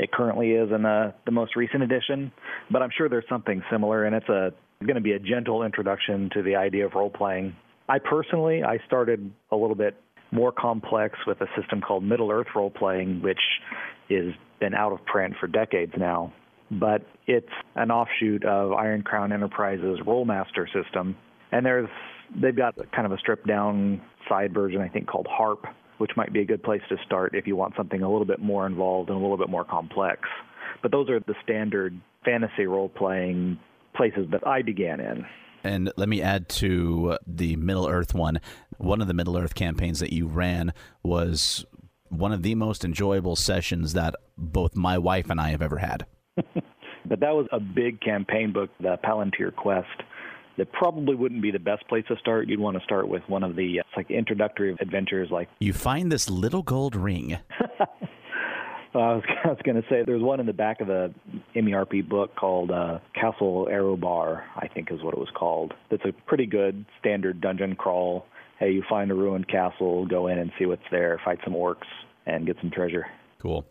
it 0.00 0.10
currently 0.12 0.52
is 0.52 0.70
in 0.74 0.82
the, 0.82 1.12
the 1.26 1.30
most 1.30 1.56
recent 1.56 1.82
edition, 1.82 2.32
but 2.70 2.82
I'm 2.82 2.88
sure 2.96 3.08
there's 3.08 3.28
something 3.28 3.62
similar, 3.70 4.04
and 4.04 4.16
it's 4.16 4.28
a 4.28 4.52
going 4.80 4.94
to 4.94 5.02
be 5.02 5.12
a 5.12 5.18
gentle 5.18 5.62
introduction 5.62 6.30
to 6.32 6.42
the 6.42 6.56
idea 6.56 6.86
of 6.86 6.94
role 6.94 7.10
playing. 7.10 7.54
I 7.86 7.98
personally, 7.98 8.62
I 8.62 8.78
started 8.86 9.30
a 9.52 9.56
little 9.56 9.76
bit 9.76 9.94
more 10.32 10.52
complex 10.52 11.18
with 11.26 11.38
a 11.42 11.46
system 11.60 11.82
called 11.82 12.02
Middle 12.02 12.30
Earth 12.30 12.46
role 12.56 12.70
playing, 12.70 13.20
which 13.20 13.40
has 14.08 14.32
been 14.58 14.72
out 14.72 14.92
of 14.92 15.04
print 15.04 15.34
for 15.38 15.48
decades 15.48 15.92
now. 15.98 16.32
But 16.70 17.02
it's 17.26 17.52
an 17.74 17.90
offshoot 17.90 18.44
of 18.44 18.72
Iron 18.72 19.02
Crown 19.02 19.32
Enterprises 19.32 19.98
Rolemaster 20.06 20.66
system, 20.72 21.14
and 21.52 21.66
there's 21.66 21.88
they've 22.40 22.56
got 22.56 22.74
kind 22.92 23.04
of 23.04 23.12
a 23.12 23.18
stripped 23.18 23.46
down 23.46 24.00
side 24.28 24.54
version 24.54 24.80
I 24.80 24.88
think 24.88 25.08
called 25.08 25.26
HARP, 25.28 25.66
which 26.00 26.12
might 26.16 26.32
be 26.32 26.40
a 26.40 26.44
good 26.46 26.62
place 26.62 26.80
to 26.88 26.96
start 27.04 27.34
if 27.34 27.46
you 27.46 27.54
want 27.54 27.74
something 27.76 28.00
a 28.02 28.10
little 28.10 28.24
bit 28.24 28.40
more 28.40 28.66
involved 28.66 29.10
and 29.10 29.18
a 29.18 29.20
little 29.20 29.36
bit 29.36 29.50
more 29.50 29.64
complex. 29.64 30.22
But 30.82 30.92
those 30.92 31.10
are 31.10 31.20
the 31.20 31.34
standard 31.44 32.00
fantasy 32.24 32.64
role 32.64 32.88
playing 32.88 33.58
places 33.94 34.26
that 34.32 34.46
I 34.46 34.62
began 34.62 34.98
in. 34.98 35.26
And 35.62 35.92
let 35.98 36.08
me 36.08 36.22
add 36.22 36.48
to 36.48 37.18
the 37.26 37.56
Middle 37.56 37.86
Earth 37.86 38.14
one. 38.14 38.40
One 38.78 39.02
of 39.02 39.08
the 39.08 39.14
Middle 39.14 39.36
Earth 39.36 39.54
campaigns 39.54 40.00
that 40.00 40.10
you 40.10 40.26
ran 40.26 40.72
was 41.02 41.66
one 42.08 42.32
of 42.32 42.42
the 42.42 42.54
most 42.54 42.82
enjoyable 42.82 43.36
sessions 43.36 43.92
that 43.92 44.14
both 44.38 44.74
my 44.74 44.96
wife 44.96 45.28
and 45.28 45.38
I 45.38 45.50
have 45.50 45.60
ever 45.60 45.76
had. 45.76 46.06
but 46.34 47.20
that 47.20 47.34
was 47.34 47.46
a 47.52 47.60
big 47.60 48.00
campaign 48.00 48.54
book, 48.54 48.70
the 48.80 48.96
Palantir 49.04 49.54
Quest 49.54 50.02
that 50.60 50.70
probably 50.72 51.14
wouldn't 51.14 51.40
be 51.40 51.50
the 51.50 51.58
best 51.58 51.88
place 51.88 52.04
to 52.08 52.16
start. 52.16 52.46
You'd 52.46 52.60
want 52.60 52.76
to 52.76 52.84
start 52.84 53.08
with 53.08 53.22
one 53.28 53.42
of 53.42 53.56
the 53.56 53.80
uh, 53.80 53.82
like 53.96 54.10
introductory 54.10 54.76
adventures, 54.78 55.28
like 55.30 55.48
you 55.58 55.72
find 55.72 56.12
this 56.12 56.28
little 56.28 56.62
gold 56.62 56.94
ring. 56.94 57.38
Well, 58.92 59.04
I 59.04 59.14
was, 59.14 59.22
was 59.44 59.58
going 59.64 59.80
to 59.80 59.88
say 59.88 60.02
there's 60.04 60.22
one 60.22 60.38
in 60.38 60.46
the 60.46 60.52
back 60.52 60.80
of 60.80 60.88
the 60.88 61.14
MERP 61.54 62.08
book 62.08 62.34
called 62.36 62.70
uh, 62.70 62.98
Castle 63.14 63.68
Erobar, 63.70 64.42
I 64.56 64.68
think 64.68 64.90
is 64.90 65.02
what 65.02 65.14
it 65.14 65.20
was 65.20 65.30
called. 65.34 65.72
It's 65.90 66.04
a 66.04 66.12
pretty 66.26 66.44
good 66.46 66.84
standard 66.98 67.40
dungeon 67.40 67.76
crawl. 67.76 68.26
Hey, 68.58 68.72
you 68.72 68.82
find 68.90 69.10
a 69.10 69.14
ruined 69.14 69.48
castle, 69.48 70.06
go 70.06 70.26
in 70.26 70.38
and 70.38 70.50
see 70.58 70.66
what's 70.66 70.82
there, 70.90 71.20
fight 71.24 71.38
some 71.44 71.54
orcs, 71.54 71.86
and 72.26 72.46
get 72.46 72.56
some 72.60 72.70
treasure. 72.70 73.06
Cool. 73.40 73.64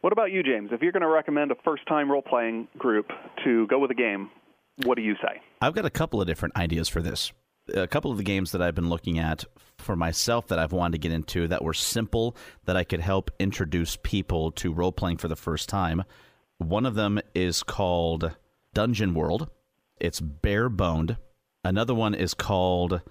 What 0.00 0.12
about 0.12 0.32
you, 0.32 0.42
James? 0.42 0.70
If 0.72 0.82
you're 0.82 0.92
going 0.92 1.02
to 1.02 1.08
recommend 1.08 1.52
a 1.52 1.56
first 1.64 1.86
time 1.86 2.10
role 2.10 2.22
playing 2.22 2.68
group 2.78 3.06
to 3.44 3.66
go 3.68 3.78
with 3.78 3.90
a 3.90 3.94
game, 3.94 4.30
what 4.82 4.96
do 4.96 5.02
you 5.02 5.14
say? 5.22 5.40
I've 5.66 5.74
got 5.74 5.84
a 5.84 5.90
couple 5.90 6.20
of 6.20 6.28
different 6.28 6.56
ideas 6.56 6.88
for 6.88 7.02
this. 7.02 7.32
A 7.74 7.88
couple 7.88 8.12
of 8.12 8.18
the 8.18 8.22
games 8.22 8.52
that 8.52 8.62
I've 8.62 8.76
been 8.76 8.88
looking 8.88 9.18
at 9.18 9.44
for 9.78 9.96
myself 9.96 10.46
that 10.46 10.60
I've 10.60 10.70
wanted 10.70 10.92
to 10.92 11.08
get 11.08 11.10
into 11.10 11.48
that 11.48 11.64
were 11.64 11.74
simple 11.74 12.36
that 12.66 12.76
I 12.76 12.84
could 12.84 13.00
help 13.00 13.32
introduce 13.40 13.98
people 14.00 14.52
to 14.52 14.72
role 14.72 14.92
playing 14.92 15.16
for 15.16 15.26
the 15.26 15.34
first 15.34 15.68
time. 15.68 16.04
One 16.58 16.86
of 16.86 16.94
them 16.94 17.18
is 17.34 17.64
called 17.64 18.36
Dungeon 18.74 19.12
World. 19.12 19.50
It's 19.98 20.20
bare 20.20 20.68
boned. 20.68 21.16
Another 21.64 21.96
one 21.96 22.14
is 22.14 22.32
called 22.32 23.02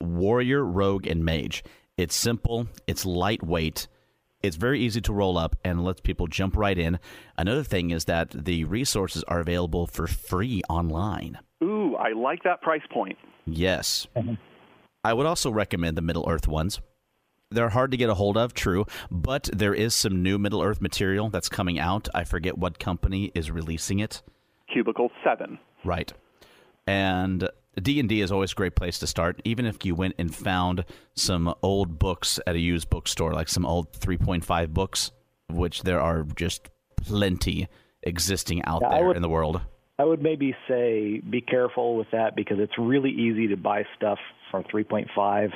Warrior, 0.00 0.64
Rogue, 0.64 1.06
and 1.06 1.22
Mage. 1.26 1.62
It's 1.98 2.16
simple, 2.16 2.68
it's 2.86 3.04
lightweight, 3.04 3.86
it's 4.42 4.56
very 4.56 4.80
easy 4.80 5.02
to 5.02 5.12
roll 5.12 5.36
up 5.36 5.56
and 5.62 5.84
lets 5.84 6.00
people 6.00 6.26
jump 6.26 6.56
right 6.56 6.78
in. 6.78 7.00
Another 7.36 7.64
thing 7.64 7.90
is 7.90 8.06
that 8.06 8.30
the 8.30 8.64
resources 8.64 9.24
are 9.24 9.40
available 9.40 9.86
for 9.86 10.06
free 10.06 10.62
online. 10.70 11.38
Ooh, 11.62 11.96
I 11.96 12.12
like 12.12 12.42
that 12.44 12.62
price 12.62 12.82
point. 12.92 13.18
Yes. 13.46 14.06
Mm-hmm. 14.16 14.34
I 15.04 15.12
would 15.12 15.26
also 15.26 15.50
recommend 15.50 15.96
the 15.96 16.02
Middle 16.02 16.28
Earth 16.28 16.46
ones. 16.48 16.80
They're 17.50 17.70
hard 17.70 17.90
to 17.92 17.96
get 17.96 18.10
a 18.10 18.14
hold 18.14 18.36
of, 18.36 18.52
true, 18.52 18.84
but 19.10 19.48
there 19.52 19.72
is 19.74 19.94
some 19.94 20.22
new 20.22 20.38
Middle 20.38 20.62
Earth 20.62 20.80
material 20.82 21.30
that's 21.30 21.48
coming 21.48 21.78
out. 21.78 22.08
I 22.14 22.24
forget 22.24 22.58
what 22.58 22.78
company 22.78 23.32
is 23.34 23.50
releasing 23.50 24.00
it. 24.00 24.22
Cubicle 24.70 25.10
7. 25.24 25.58
Right. 25.84 26.12
And 26.86 27.48
D&D 27.80 28.20
is 28.20 28.30
always 28.32 28.52
a 28.52 28.54
great 28.54 28.74
place 28.74 28.98
to 28.98 29.06
start, 29.06 29.40
even 29.44 29.64
if 29.64 29.84
you 29.84 29.94
went 29.94 30.14
and 30.18 30.34
found 30.34 30.84
some 31.14 31.54
old 31.62 31.98
books 31.98 32.38
at 32.46 32.54
a 32.54 32.58
used 32.58 32.90
bookstore, 32.90 33.32
like 33.32 33.48
some 33.48 33.64
old 33.64 33.92
3.5 33.92 34.74
books, 34.74 35.10
which 35.48 35.82
there 35.84 36.00
are 36.00 36.24
just 36.36 36.68
plenty 36.96 37.68
existing 38.02 38.62
out 38.64 38.82
Yeah, 38.82 38.90
there 38.90 39.06
would- 39.06 39.16
in 39.16 39.22
the 39.22 39.28
world. 39.28 39.62
I 39.98 40.04
would 40.04 40.22
maybe 40.22 40.54
say 40.68 41.20
be 41.28 41.40
careful 41.40 41.96
with 41.96 42.06
that 42.12 42.36
because 42.36 42.58
it's 42.60 42.78
really 42.78 43.10
easy 43.10 43.48
to 43.48 43.56
buy 43.56 43.84
stuff 43.96 44.18
from 44.50 44.64
3.5 44.64 45.50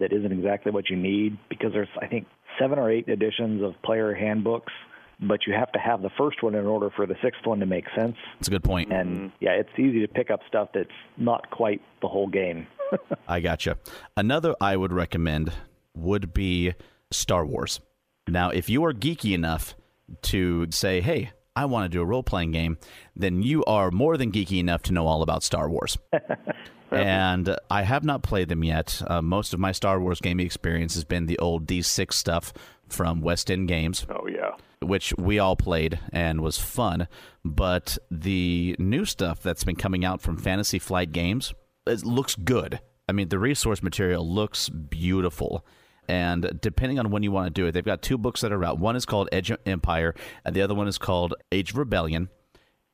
that 0.00 0.12
isn't 0.12 0.32
exactly 0.32 0.72
what 0.72 0.88
you 0.88 0.96
need 0.96 1.38
because 1.48 1.72
there's 1.72 1.88
I 2.00 2.06
think 2.06 2.26
seven 2.58 2.78
or 2.78 2.90
eight 2.90 3.08
editions 3.08 3.62
of 3.62 3.74
player 3.82 4.14
handbooks, 4.14 4.72
but 5.20 5.40
you 5.46 5.54
have 5.54 5.70
to 5.72 5.78
have 5.78 6.02
the 6.02 6.10
first 6.18 6.42
one 6.42 6.54
in 6.54 6.66
order 6.66 6.90
for 6.94 7.06
the 7.06 7.14
sixth 7.22 7.44
one 7.44 7.60
to 7.60 7.66
make 7.66 7.84
sense. 7.94 8.16
That's 8.38 8.48
a 8.48 8.50
good 8.50 8.64
point. 8.64 8.92
And 8.92 9.16
mm-hmm. 9.16 9.26
yeah, 9.40 9.52
it's 9.52 9.70
easy 9.78 10.00
to 10.00 10.08
pick 10.08 10.30
up 10.30 10.40
stuff 10.48 10.70
that's 10.74 10.88
not 11.16 11.50
quite 11.50 11.80
the 12.00 12.08
whole 12.08 12.28
game. 12.28 12.66
I 13.28 13.40
gotcha. 13.40 13.78
Another 14.16 14.54
I 14.60 14.76
would 14.76 14.92
recommend 14.92 15.52
would 15.94 16.32
be 16.32 16.74
Star 17.10 17.44
Wars. 17.44 17.80
Now, 18.28 18.50
if 18.50 18.68
you 18.68 18.84
are 18.84 18.92
geeky 18.92 19.34
enough 19.34 19.74
to 20.22 20.66
say, 20.70 21.00
hey, 21.00 21.32
I 21.54 21.66
want 21.66 21.84
to 21.84 21.88
do 21.96 22.00
a 22.00 22.04
role 22.04 22.22
playing 22.22 22.52
game, 22.52 22.78
then 23.14 23.42
you 23.42 23.64
are 23.64 23.90
more 23.90 24.16
than 24.16 24.32
geeky 24.32 24.58
enough 24.58 24.82
to 24.84 24.92
know 24.92 25.06
all 25.06 25.22
about 25.22 25.42
Star 25.42 25.68
Wars. 25.68 25.98
and 26.90 27.56
I 27.70 27.82
have 27.82 28.04
not 28.04 28.22
played 28.22 28.48
them 28.48 28.64
yet. 28.64 29.02
Uh, 29.06 29.22
most 29.22 29.52
of 29.54 29.60
my 29.60 29.72
Star 29.72 30.00
Wars 30.00 30.20
gaming 30.20 30.46
experience 30.46 30.94
has 30.94 31.04
been 31.04 31.26
the 31.26 31.38
old 31.38 31.66
D6 31.66 32.12
stuff 32.12 32.52
from 32.88 33.20
West 33.20 33.50
End 33.50 33.68
Games 33.68 34.06
Oh 34.10 34.26
yeah. 34.26 34.50
which 34.80 35.14
we 35.16 35.38
all 35.38 35.56
played 35.56 35.98
and 36.12 36.40
was 36.40 36.58
fun. 36.58 37.08
But 37.44 37.98
the 38.10 38.76
new 38.78 39.04
stuff 39.04 39.42
that's 39.42 39.64
been 39.64 39.76
coming 39.76 40.04
out 40.04 40.20
from 40.20 40.36
Fantasy 40.36 40.78
Flight 40.78 41.12
Games 41.12 41.54
it 41.86 42.04
looks 42.04 42.36
good. 42.36 42.80
I 43.08 43.12
mean, 43.12 43.28
the 43.28 43.38
resource 43.38 43.82
material 43.82 44.28
looks 44.28 44.68
beautiful. 44.68 45.64
And 46.08 46.58
depending 46.60 46.98
on 46.98 47.10
when 47.10 47.22
you 47.22 47.30
want 47.30 47.46
to 47.46 47.60
do 47.60 47.66
it, 47.66 47.72
they've 47.72 47.84
got 47.84 48.02
two 48.02 48.18
books 48.18 48.40
that 48.40 48.52
are 48.52 48.64
out. 48.64 48.78
One 48.78 48.96
is 48.96 49.06
called 49.06 49.28
Edge 49.32 49.52
Empire, 49.64 50.14
and 50.44 50.54
the 50.54 50.62
other 50.62 50.74
one 50.74 50.88
is 50.88 50.98
called 50.98 51.34
Age 51.52 51.70
of 51.70 51.78
Rebellion. 51.78 52.28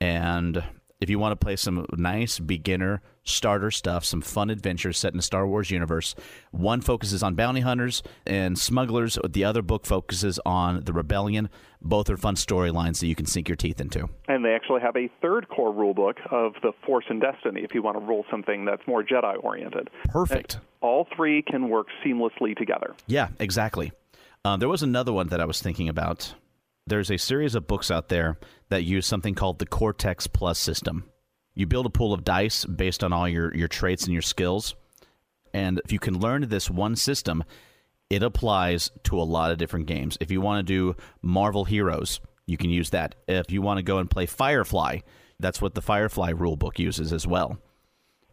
And 0.01 0.63
if 1.01 1.09
you 1.09 1.19
want 1.19 1.33
to 1.33 1.45
play 1.45 1.57
some 1.57 1.87
nice 1.93 2.39
beginner 2.39 3.03
starter 3.29 3.71
stuff, 3.71 4.05
some 4.05 4.21
fun 4.21 4.51
adventures 4.51 4.99
set 4.99 5.13
in 5.13 5.17
the 5.17 5.23
Star 5.23 5.47
Wars 5.47 5.71
universe, 5.71 6.15
one 6.51 6.81
focuses 6.81 7.23
on 7.23 7.35
bounty 7.35 7.61
hunters 7.61 8.03
and 8.27 8.59
smugglers. 8.59 9.19
The 9.29 9.45
other 9.45 9.63
book 9.63 9.87
focuses 9.87 10.39
on 10.45 10.85
the 10.85 10.93
rebellion. 10.93 11.49
Both 11.81 12.11
are 12.11 12.17
fun 12.17 12.35
storylines 12.35 13.01
that 13.01 13.07
you 13.07 13.15
can 13.15 13.27
sink 13.27 13.49
your 13.49 13.57
teeth 13.57 13.81
into. 13.81 14.09
And 14.27 14.45
they 14.45 14.53
actually 14.53 14.81
have 14.81 14.97
a 14.97 15.11
third 15.23 15.49
core 15.49 15.73
rule 15.73 15.95
book 15.95 16.17
of 16.31 16.55
the 16.63 16.73
Force 16.85 17.05
and 17.09 17.21
Destiny 17.21 17.63
if 17.63 17.75
you 17.75 17.83
want 17.83 17.99
to 17.99 18.05
rule 18.05 18.25
something 18.31 18.65
that's 18.65 18.87
more 18.87 19.03
Jedi 19.03 19.43
oriented. 19.43 19.89
Perfect. 20.07 20.59
All 20.81 21.07
three 21.15 21.43
can 21.43 21.69
work 21.69 21.87
seamlessly 22.05 22.57
together. 22.57 22.95
Yeah, 23.07 23.29
exactly. 23.39 23.93
Uh, 24.45 24.57
there 24.57 24.69
was 24.69 24.83
another 24.83 25.13
one 25.13 25.29
that 25.29 25.41
I 25.41 25.45
was 25.45 25.61
thinking 25.61 25.89
about. 25.89 26.35
There's 26.87 27.11
a 27.11 27.19
series 27.19 27.55
of 27.55 27.67
books 27.67 27.91
out 27.91 28.09
there 28.09 28.39
that 28.71 28.83
use 28.83 29.07
something 29.07 29.35
called 29.35 29.59
the 29.59 29.67
Cortex 29.67 30.27
Plus 30.27 30.59
system. 30.59 31.05
You 31.59 31.67
build 31.67 31.87
a 31.87 31.91
pool 31.91 32.13
of 32.13 32.23
dice 32.23 32.65
based 32.65 33.03
on 33.03 33.13
all 33.13 33.29
your, 33.29 33.53
your 33.53 33.67
traits 33.67 34.05
and 34.05 34.13
your 34.13 34.23
skills. 34.23 34.77
And 35.53 35.81
if 35.85 35.91
you 35.91 35.99
can 35.99 36.21
learn 36.21 36.49
this 36.49 36.71
one 36.71 36.95
system, 36.95 37.43
it 38.09 38.23
applies 38.23 38.93
to 39.03 39.21
a 39.21 39.25
lot 39.25 39.51
of 39.51 39.59
different 39.59 39.87
games. 39.87 40.17
If 40.21 40.31
you 40.31 40.41
want 40.41 40.65
to 40.65 40.73
do 40.73 40.97
Marvel 41.21 41.65
Heroes, 41.65 42.21
you 42.47 42.57
can 42.57 42.71
use 42.71 42.91
that. 42.91 43.17
If 43.27 43.51
you 43.51 43.61
want 43.61 43.79
to 43.79 43.83
go 43.83 43.99
and 43.99 44.09
play 44.09 44.25
Firefly, 44.25 45.01
that's 45.41 45.61
what 45.61 45.75
the 45.75 45.83
Firefly 45.83 46.33
rulebook 46.33 46.79
uses 46.79 47.13
as 47.13 47.27
well. 47.27 47.59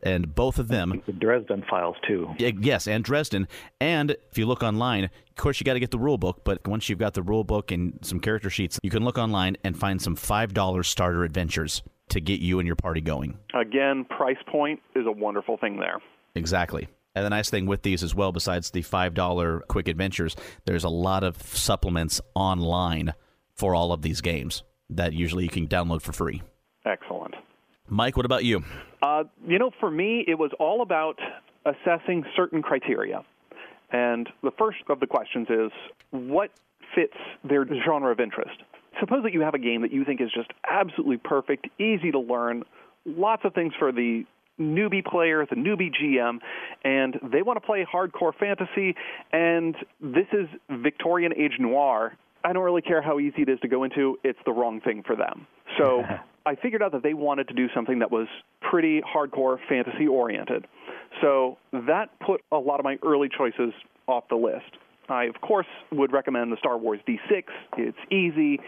And 0.04 0.36
both 0.36 0.60
of 0.60 0.68
them 0.68 1.02
The 1.08 1.14
Dresden 1.14 1.64
Files 1.68 1.96
too. 2.08 2.30
Yes, 2.38 2.88
and 2.88 3.04
Dresden. 3.04 3.48
And 3.82 4.12
if 4.12 4.38
you 4.38 4.46
look 4.46 4.62
online, 4.62 5.06
of 5.06 5.36
course, 5.36 5.60
you 5.60 5.64
got 5.64 5.74
to 5.74 5.80
get 5.80 5.90
the 5.90 5.98
rule 5.98 6.20
book. 6.20 6.44
But 6.44 6.68
once 6.68 6.90
you've 6.90 7.00
got 7.00 7.16
the 7.16 7.24
rule 7.24 7.44
book 7.44 7.72
and 7.72 7.98
some 8.04 8.20
character 8.20 8.52
sheets, 8.52 8.80
you 8.84 8.92
can 8.92 9.04
look 9.04 9.18
online 9.18 9.58
and 9.64 9.76
find 9.76 10.00
some 10.00 10.16
$5 10.16 10.86
starter 10.86 11.24
adventures 11.24 11.82
to 12.10 12.20
get 12.20 12.40
you 12.40 12.60
and 12.60 12.68
your 12.68 12.76
party 12.76 13.02
going. 13.02 13.38
Again, 13.54 14.06
price 14.06 14.38
point 14.48 14.82
is 14.96 15.06
a 15.06 15.12
wonderful 15.12 15.58
thing 15.58 15.78
there. 15.78 16.00
Exactly. 16.36 16.88
And 17.16 17.26
the 17.26 17.30
nice 17.30 17.50
thing 17.50 17.66
with 17.66 17.82
these 17.82 18.04
as 18.04 18.14
well, 18.14 18.32
besides 18.32 18.72
the 18.72 18.82
$5 18.82 19.68
quick 19.68 19.88
adventures, 19.88 20.36
there's 20.66 20.84
a 20.84 20.90
lot 20.90 21.24
of 21.24 21.42
supplements 21.42 22.20
online 22.36 23.14
for 23.54 23.74
all 23.74 23.94
of 23.94 24.02
these 24.02 24.22
games 24.22 24.64
that 24.90 25.14
usually 25.14 25.44
you 25.44 25.50
can 25.50 25.68
download 25.68 26.02
for 26.02 26.12
free. 26.12 26.44
Excellent. 26.86 27.34
Mike, 27.88 28.18
what 28.18 28.26
about 28.26 28.44
you? 28.44 28.64
Uh, 29.02 29.24
you 29.48 29.58
know, 29.58 29.72
for 29.80 29.90
me, 29.90 30.26
it 30.28 30.38
was 30.38 30.52
all 30.60 30.82
about 30.82 31.18
assessing 31.66 32.26
certain 32.36 32.62
criteria. 32.62 33.24
And 33.92 34.28
the 34.44 34.52
first 34.52 34.80
of 34.90 35.00
the 35.00 35.08
questions 35.08 35.48
is 35.50 35.72
what 36.12 36.52
fits 36.94 37.18
their 37.44 37.66
genre 37.86 38.12
of 38.12 38.20
interest? 38.20 38.58
Suppose 39.00 39.24
that 39.24 39.34
you 39.34 39.42
have 39.42 39.54
a 39.54 39.60
game 39.60 39.82
that 39.82 39.92
you 39.92 40.06
think 40.06 40.22
is 40.22 40.30
just 40.34 40.52
absolutely 40.70 41.18
perfect, 41.18 41.68
easy 41.80 42.12
to 42.12 42.20
learn, 42.20 42.64
lots 43.06 43.44
of 43.46 43.54
things 43.54 43.74
for 43.78 43.92
the 43.92 44.26
newbie 44.60 45.04
player, 45.04 45.46
the 45.50 45.56
newbie 45.56 45.92
GM, 45.92 46.40
and 46.84 47.20
they 47.32 47.42
want 47.42 47.58
to 47.58 47.66
play 47.66 47.86
hardcore 47.92 48.34
fantasy, 48.40 48.96
and 49.34 49.76
this 50.02 50.28
is 50.32 50.48
Victorian 50.82 51.34
age 51.38 51.54
noir. 51.60 52.14
I 52.44 52.54
don't 52.54 52.64
really 52.64 52.82
care 52.82 53.02
how 53.02 53.20
easy 53.20 53.42
it 53.42 53.50
is 53.50 53.60
to 53.62 53.68
go 53.68 53.84
into, 53.84 54.18
it's 54.24 54.40
the 54.46 54.52
wrong 54.52 54.80
thing 54.82 55.04
for 55.06 55.16
them. 55.16 55.48
So 55.78 56.04
I 56.46 56.56
figured 56.56 56.82
out 56.82 56.92
that 56.94 57.04
they 57.04 57.14
wanted 57.14 57.48
to 57.50 57.54
do 57.54 57.68
something 57.74 58.00
that 58.00 58.12
was 58.12 58.28
pretty 58.62 59.02
hardcore 59.02 59.58
fantasy 59.68 60.08
oriented. 60.08 60.68
So 61.22 61.58
that 61.74 62.10
put 62.26 62.42
a 62.52 62.58
lot 62.58 62.80
of 62.80 62.84
my 62.84 62.98
early 63.04 63.30
choices 63.36 63.74
off 64.08 64.26
the 64.30 64.36
list. 64.36 64.78
I, 65.10 65.26
of 65.26 65.40
course, 65.42 65.68
would 65.92 66.12
recommend 66.12 66.52
the 66.52 66.58
Star 66.58 66.78
Wars 66.78 67.00
D6. 67.08 67.44
It's 67.78 67.98
easy. 68.12 68.60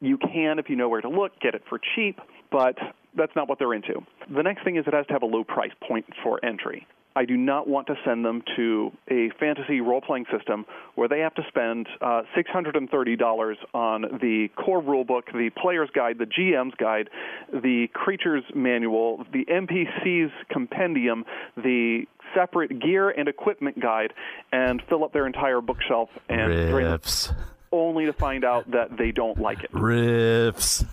You 0.00 0.18
can, 0.18 0.58
if 0.58 0.68
you 0.68 0.76
know 0.76 0.88
where 0.88 1.00
to 1.00 1.08
look, 1.08 1.38
get 1.40 1.54
it 1.54 1.62
for 1.68 1.80
cheap, 1.94 2.20
but 2.50 2.76
that's 3.16 3.34
not 3.36 3.48
what 3.48 3.58
they're 3.58 3.74
into. 3.74 4.04
The 4.34 4.42
next 4.42 4.64
thing 4.64 4.76
is 4.76 4.84
it 4.86 4.94
has 4.94 5.06
to 5.06 5.12
have 5.12 5.22
a 5.22 5.26
low 5.26 5.44
price 5.44 5.72
point 5.86 6.06
for 6.22 6.44
entry. 6.44 6.86
I 7.16 7.24
do 7.24 7.36
not 7.36 7.68
want 7.68 7.86
to 7.86 7.94
send 8.04 8.24
them 8.24 8.42
to 8.56 8.90
a 9.08 9.30
fantasy 9.38 9.80
role 9.80 10.00
playing 10.00 10.26
system 10.36 10.66
where 10.96 11.08
they 11.08 11.20
have 11.20 11.34
to 11.34 11.42
spend 11.48 11.88
uh, 12.00 12.22
$630 12.36 13.54
on 13.72 14.02
the 14.20 14.48
core 14.56 14.82
rulebook, 14.82 15.32
the 15.32 15.50
player's 15.56 15.90
guide, 15.94 16.18
the 16.18 16.26
GM's 16.26 16.74
guide, 16.74 17.08
the 17.52 17.86
creature's 17.92 18.44
manual, 18.54 19.24
the 19.32 19.44
NPC's 19.44 20.32
compendium, 20.50 21.24
the 21.56 22.04
separate 22.34 22.80
gear 22.80 23.10
and 23.10 23.28
equipment 23.28 23.80
guide, 23.80 24.12
and 24.52 24.82
fill 24.88 25.04
up 25.04 25.12
their 25.12 25.26
entire 25.26 25.60
bookshelf 25.60 26.08
and 26.28 26.74
Rifts. 26.74 27.32
only 27.70 28.06
to 28.06 28.12
find 28.12 28.44
out 28.44 28.70
that 28.72 28.96
they 28.96 29.12
don't 29.12 29.38
like 29.38 29.62
it. 29.62 29.70
Rifts. 29.72 30.84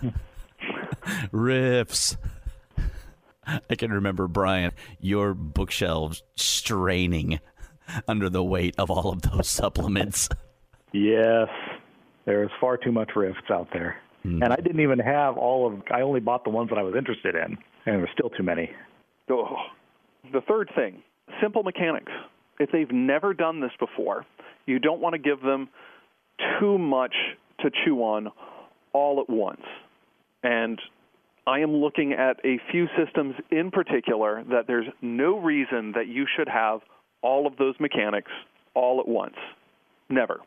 Rifts. 1.32 2.16
I 3.70 3.74
can 3.74 3.92
remember, 3.92 4.28
Brian, 4.28 4.72
your 5.00 5.34
bookshelves 5.34 6.22
straining 6.36 7.40
under 8.08 8.28
the 8.28 8.44
weight 8.44 8.74
of 8.78 8.90
all 8.90 9.10
of 9.10 9.22
those 9.22 9.48
supplements. 9.48 10.28
Yes, 10.92 11.48
there's 12.24 12.50
far 12.60 12.76
too 12.76 12.92
much 12.92 13.10
rifts 13.16 13.50
out 13.50 13.68
there. 13.72 13.96
Hmm. 14.22 14.42
And 14.42 14.52
I 14.52 14.56
didn't 14.56 14.80
even 14.80 14.98
have 14.98 15.36
all 15.36 15.66
of. 15.66 15.82
I 15.90 16.02
only 16.02 16.20
bought 16.20 16.44
the 16.44 16.50
ones 16.50 16.70
that 16.70 16.78
I 16.78 16.82
was 16.82 16.94
interested 16.96 17.34
in, 17.34 17.42
and 17.42 17.58
there 17.86 17.98
were 17.98 18.10
still 18.12 18.30
too 18.30 18.42
many. 18.42 18.70
Oh. 19.30 19.56
The 20.32 20.40
third 20.42 20.70
thing 20.74 21.02
simple 21.40 21.62
mechanics. 21.62 22.12
If 22.60 22.70
they've 22.70 22.90
never 22.90 23.34
done 23.34 23.60
this 23.60 23.72
before, 23.80 24.24
you 24.66 24.78
don't 24.78 25.00
want 25.00 25.14
to 25.14 25.18
give 25.18 25.40
them 25.40 25.68
too 26.60 26.78
much 26.78 27.14
to 27.60 27.70
chew 27.84 27.98
on 28.02 28.28
all 28.92 29.20
at 29.20 29.28
once. 29.28 29.62
And 30.42 30.78
I 31.46 31.58
am 31.58 31.74
looking 31.74 32.12
at 32.12 32.36
a 32.44 32.60
few 32.70 32.86
systems 32.96 33.34
in 33.50 33.70
particular 33.70 34.44
that 34.50 34.66
there's 34.66 34.86
no 35.00 35.38
reason 35.38 35.92
that 35.92 36.06
you 36.06 36.26
should 36.36 36.48
have 36.48 36.80
all 37.20 37.46
of 37.46 37.56
those 37.56 37.74
mechanics 37.80 38.30
all 38.74 39.00
at 39.00 39.08
once. 39.08 39.36
Never. 40.08 40.40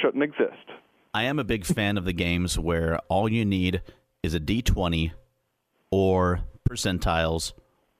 Shouldn't 0.00 0.22
exist. 0.22 0.70
I 1.14 1.24
am 1.24 1.38
a 1.38 1.44
big 1.44 1.64
fan 1.64 1.96
of 1.96 2.04
the 2.04 2.12
games 2.12 2.58
where 2.58 2.98
all 3.08 3.28
you 3.28 3.44
need 3.44 3.82
is 4.22 4.34
a 4.34 4.40
d20 4.40 5.12
or 5.90 6.40
percentiles 6.68 7.52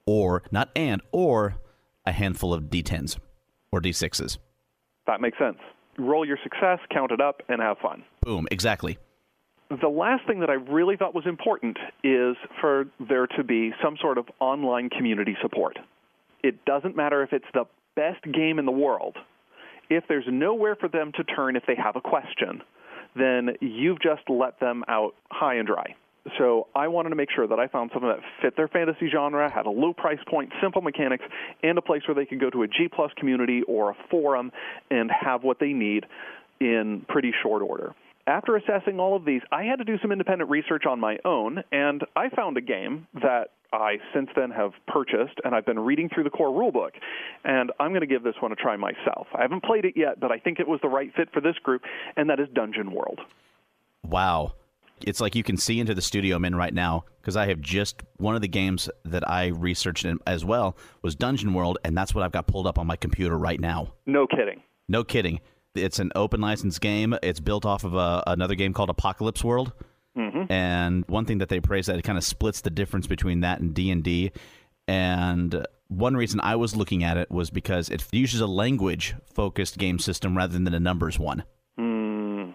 or 0.07 0.43
not 0.51 0.71
and 0.75 1.03
or 1.13 1.57
a 2.07 2.13
handful 2.13 2.55
of 2.55 2.65
d10s 2.65 3.19
or 3.71 3.81
d6s. 3.81 4.39
That 5.07 5.21
makes 5.21 5.39
sense. 5.39 5.59
Roll 5.99 6.27
your 6.27 6.39
success, 6.43 6.79
count 6.91 7.13
it 7.13 7.21
up, 7.21 7.43
and 7.49 7.61
have 7.61 7.77
fun. 7.79 8.03
Boom, 8.23 8.49
exactly. 8.51 8.99
The 9.81 9.89
last 9.89 10.27
thing 10.27 10.41
that 10.41 10.51
I 10.51 10.55
really 10.55 10.97
thought 10.97 11.15
was 11.15 11.25
important 11.25 11.79
is 12.05 12.37
for 12.61 12.85
there 13.09 13.27
to 13.27 13.45
be 13.45 13.73
some 13.83 13.97
sort 14.03 14.19
of 14.19 14.27
online 14.39 14.91
community 14.91 15.35
support. 15.41 15.79
It 16.43 16.63
doesn't 16.67 16.95
matter 16.95 17.23
if 17.23 17.33
it's 17.33 17.47
the 17.55 17.65
best 17.97 18.23
game 18.25 18.59
in 18.59 18.67
the 18.67 18.73
world. 18.73 19.17
If 19.89 20.05
there's 20.09 20.27
nowhere 20.29 20.77
for 20.77 20.89
them 20.89 21.13
to 21.17 21.25
turn 21.25 21.57
if 21.57 21.63
they 21.67 21.75
have 21.77 21.97
a 21.97 22.03
question, 22.03 22.63
then 23.17 23.57
you've 23.61 24.01
just 24.01 24.29
let 24.29 24.61
them 24.61 24.85
out 24.89 25.15
high 25.31 25.55
and 25.55 25.67
dry. 25.67 25.95
So 26.39 26.69
I 26.75 26.89
wanted 26.89 27.11
to 27.11 27.17
make 27.17 27.31
sure 27.35 27.47
that 27.47 27.59
I 27.59 27.67
found 27.67 27.91
something 27.95 28.11
that 28.11 28.21
fit 28.43 28.57
their 28.57 28.69
fantasy 28.69 29.09
genre, 29.11 29.51
had 29.51 29.65
a 29.65 29.71
low 29.71 29.95
price 29.95 30.21
point, 30.29 30.53
simple 30.61 30.83
mechanics, 30.83 31.25
and 31.63 31.79
a 31.79 31.83
place 31.83 32.03
where 32.07 32.15
they 32.15 32.27
could 32.27 32.41
go 32.41 32.51
to 32.51 32.63
a 32.63 32.69
G 32.69 32.89
plus 32.95 33.11
community 33.17 33.63
or 33.67 33.91
a 33.91 33.95
forum 34.11 34.53
and 34.91 35.11
have 35.11 35.45
what 35.45 35.59
they 35.59 35.73
need 35.73 36.05
in 36.61 37.05
pretty 37.09 37.33
short 37.43 37.63
order. 37.63 37.95
After 38.27 38.57
assessing 38.57 39.01
all 39.01 39.17
of 39.17 39.25
these, 39.25 39.41
I 39.51 39.65
had 39.65 39.77
to 39.77 39.85
do 39.85 39.99
some 40.01 40.13
independent 40.13 40.49
research 40.49 40.85
on 40.87 41.01
my 41.01 41.19
own, 41.25 41.63
and 41.73 42.03
I 42.15 42.29
found 42.29 42.57
a 42.57 42.61
game 42.61 43.09
that 43.15 43.49
I 43.73 43.97
since 44.15 44.29
then 44.37 44.51
have 44.51 44.73
purchased, 44.87 45.41
and 45.45 45.55
I've 45.55 45.67
been 45.67 45.81
reading 45.81 46.09
through 46.09 46.25
the 46.25 46.31
core 46.31 46.51
rulebook, 46.51 46.91
and 47.45 47.73
I'm 47.81 47.91
going 47.91 48.03
to 48.03 48.07
give 48.07 48.23
this 48.23 48.37
one 48.41 48.53
a 48.53 48.57
try 48.57 48.77
myself. 48.77 49.27
I 49.35 49.43
haven't 49.43 49.65
played 49.65 49.85
it 49.85 49.95
yet, 49.97 50.21
but 50.21 50.31
I 50.31 50.39
think 50.39 50.61
it 50.61 50.69
was 50.69 50.79
the 50.83 50.89
right 50.89 51.13
fit 51.17 51.31
for 51.33 51.41
this 51.41 51.57
group, 51.65 51.83
and 52.17 52.31
that 52.31 52.39
is 52.39 52.49
Dungeon 52.55 52.93
World. 52.93 53.21
Wow. 54.05 54.55
It's 55.01 55.21
like 55.21 55.35
you 55.35 55.43
can 55.43 55.57
see 55.57 55.81
into 55.81 55.95
the 55.95 56.03
studio 56.03 56.37
I'm 56.37 56.45
in 56.45 56.55
right 56.55 56.73
now 56.73 57.07
because 57.21 57.37
I 57.37 57.47
have 57.47 57.61
just 57.61 58.03
one 58.19 58.37
of 58.37 58.41
the 58.41 58.47
games 58.47 58.89
that 59.05 59.29
I 59.29 59.49
researched 59.49 60.07
as 60.29 60.45
well 60.45 60.77
was 61.01 61.17
Dungeon 61.17 61.55
World, 61.55 61.79
and 61.85 61.97
that's 61.97 62.15
what 62.15 62.23
I've 62.23 62.31
got 62.31 62.47
pulled 62.47 62.69
up 62.69 62.79
on 62.79 62.87
my 62.87 62.95
computer 62.95 63.37
right 63.37 63.59
now. 63.59 63.95
No 64.07 64.29
kidding. 64.29 64.63
No 64.89 65.03
kidding. 65.03 65.41
It's 65.75 65.99
an 65.99 66.13
open 66.15 66.41
license 66.41 66.79
game. 66.79 67.17
It's 67.23 67.41
built 67.41 67.65
off 67.65 67.85
of 67.85 67.95
a, 67.95 68.23
another 68.27 68.55
game 68.55 68.73
called 68.73 68.91
Apocalypse 68.91 69.43
World. 69.43 69.73
Mm-hmm. 70.17 70.53
And 70.53 71.05
one 71.09 71.25
thing 71.25 71.39
that 71.39 71.49
they 71.49 71.61
praise 71.61 71.87
that 71.87 71.99
it 71.99 72.03
kind 72.03 72.19
of 72.19 72.25
splits 72.25 72.61
the 72.61 72.71
difference 72.71 73.07
between 73.07 73.41
that 73.41 73.61
and 73.61 73.75
D 73.75 73.91
and 73.91 74.03
D. 74.03 74.33
And 74.87 75.67
one 75.89 76.17
reason 76.17 76.41
I 76.41 76.57
was 76.57 76.77
looking 76.77 77.05
at 77.05 77.17
it 77.17 77.31
was 77.31 77.51
because 77.51 77.89
it 77.89 78.05
uses 78.13 78.41
a 78.41 78.47
language 78.47 79.15
focused 79.25 79.79
game 79.79 79.99
system 79.99 80.37
rather 80.37 80.53
than 80.53 80.73
a 80.73 80.81
numbers 80.81 81.19
one. 81.19 81.45
Mm. 81.79 82.53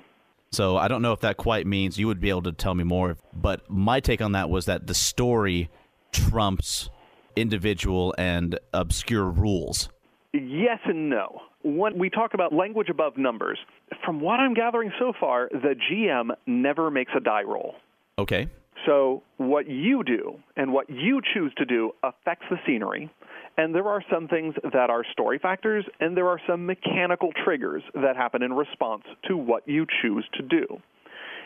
So 0.51 0.77
I 0.77 0.87
don't 0.87 1.01
know 1.01 1.13
if 1.13 1.21
that 1.21 1.37
quite 1.37 1.65
means 1.65 1.97
you 1.97 2.07
would 2.07 2.19
be 2.19 2.29
able 2.29 2.43
to 2.43 2.51
tell 2.51 2.75
me 2.75 2.83
more. 2.83 3.17
But 3.33 3.69
my 3.69 3.99
take 3.99 4.21
on 4.21 4.33
that 4.33 4.49
was 4.49 4.65
that 4.65 4.85
the 4.85 4.93
story 4.93 5.69
trumps 6.11 6.89
individual 7.35 8.13
and 8.17 8.59
obscure 8.73 9.25
rules. 9.25 9.89
Yes 10.33 10.79
and 10.85 11.09
no 11.09 11.41
when 11.75 11.97
we 11.97 12.09
talk 12.09 12.33
about 12.33 12.53
language 12.53 12.89
above 12.89 13.17
numbers, 13.17 13.57
from 14.05 14.21
what 14.21 14.39
I'm 14.39 14.53
gathering 14.53 14.91
so 14.99 15.11
far, 15.19 15.49
the 15.51 15.75
GM 15.91 16.29
never 16.45 16.89
makes 16.89 17.11
a 17.15 17.19
die 17.19 17.43
roll. 17.43 17.75
Okay. 18.17 18.47
So 18.85 19.23
what 19.37 19.67
you 19.67 20.03
do 20.03 20.39
and 20.55 20.71
what 20.71 20.89
you 20.89 21.21
choose 21.33 21.51
to 21.57 21.65
do 21.65 21.91
affects 22.03 22.45
the 22.49 22.57
scenery. 22.65 23.09
And 23.57 23.73
there 23.73 23.87
are 23.87 24.03
some 24.11 24.27
things 24.27 24.53
that 24.71 24.89
are 24.89 25.03
story 25.11 25.39
factors, 25.39 25.83
and 25.99 26.15
there 26.15 26.27
are 26.27 26.39
some 26.47 26.65
mechanical 26.65 27.31
triggers 27.43 27.83
that 27.95 28.15
happen 28.15 28.43
in 28.43 28.53
response 28.53 29.03
to 29.27 29.35
what 29.35 29.67
you 29.67 29.85
choose 30.01 30.25
to 30.35 30.43
do. 30.43 30.65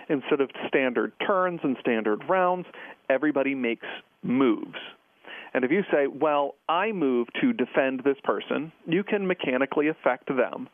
Instead 0.10 0.42
of 0.42 0.50
standard 0.68 1.14
turns 1.26 1.62
and 1.64 1.78
standard 1.80 2.22
rounds, 2.28 2.68
everybody 3.10 3.56
makes 3.56 3.88
moves. 4.24 4.76
And 5.54 5.66
if 5.66 5.72
you 5.72 5.84
say, 5.92 6.08
well, 6.08 6.56
I 6.70 6.92
move 6.92 7.28
to 7.42 7.54
defend 7.54 8.02
this 8.04 8.18
person, 8.24 8.72
you 8.86 9.04
can 9.04 9.28
mechanically 9.28 9.90
affect 9.90 10.28
them 10.28 10.70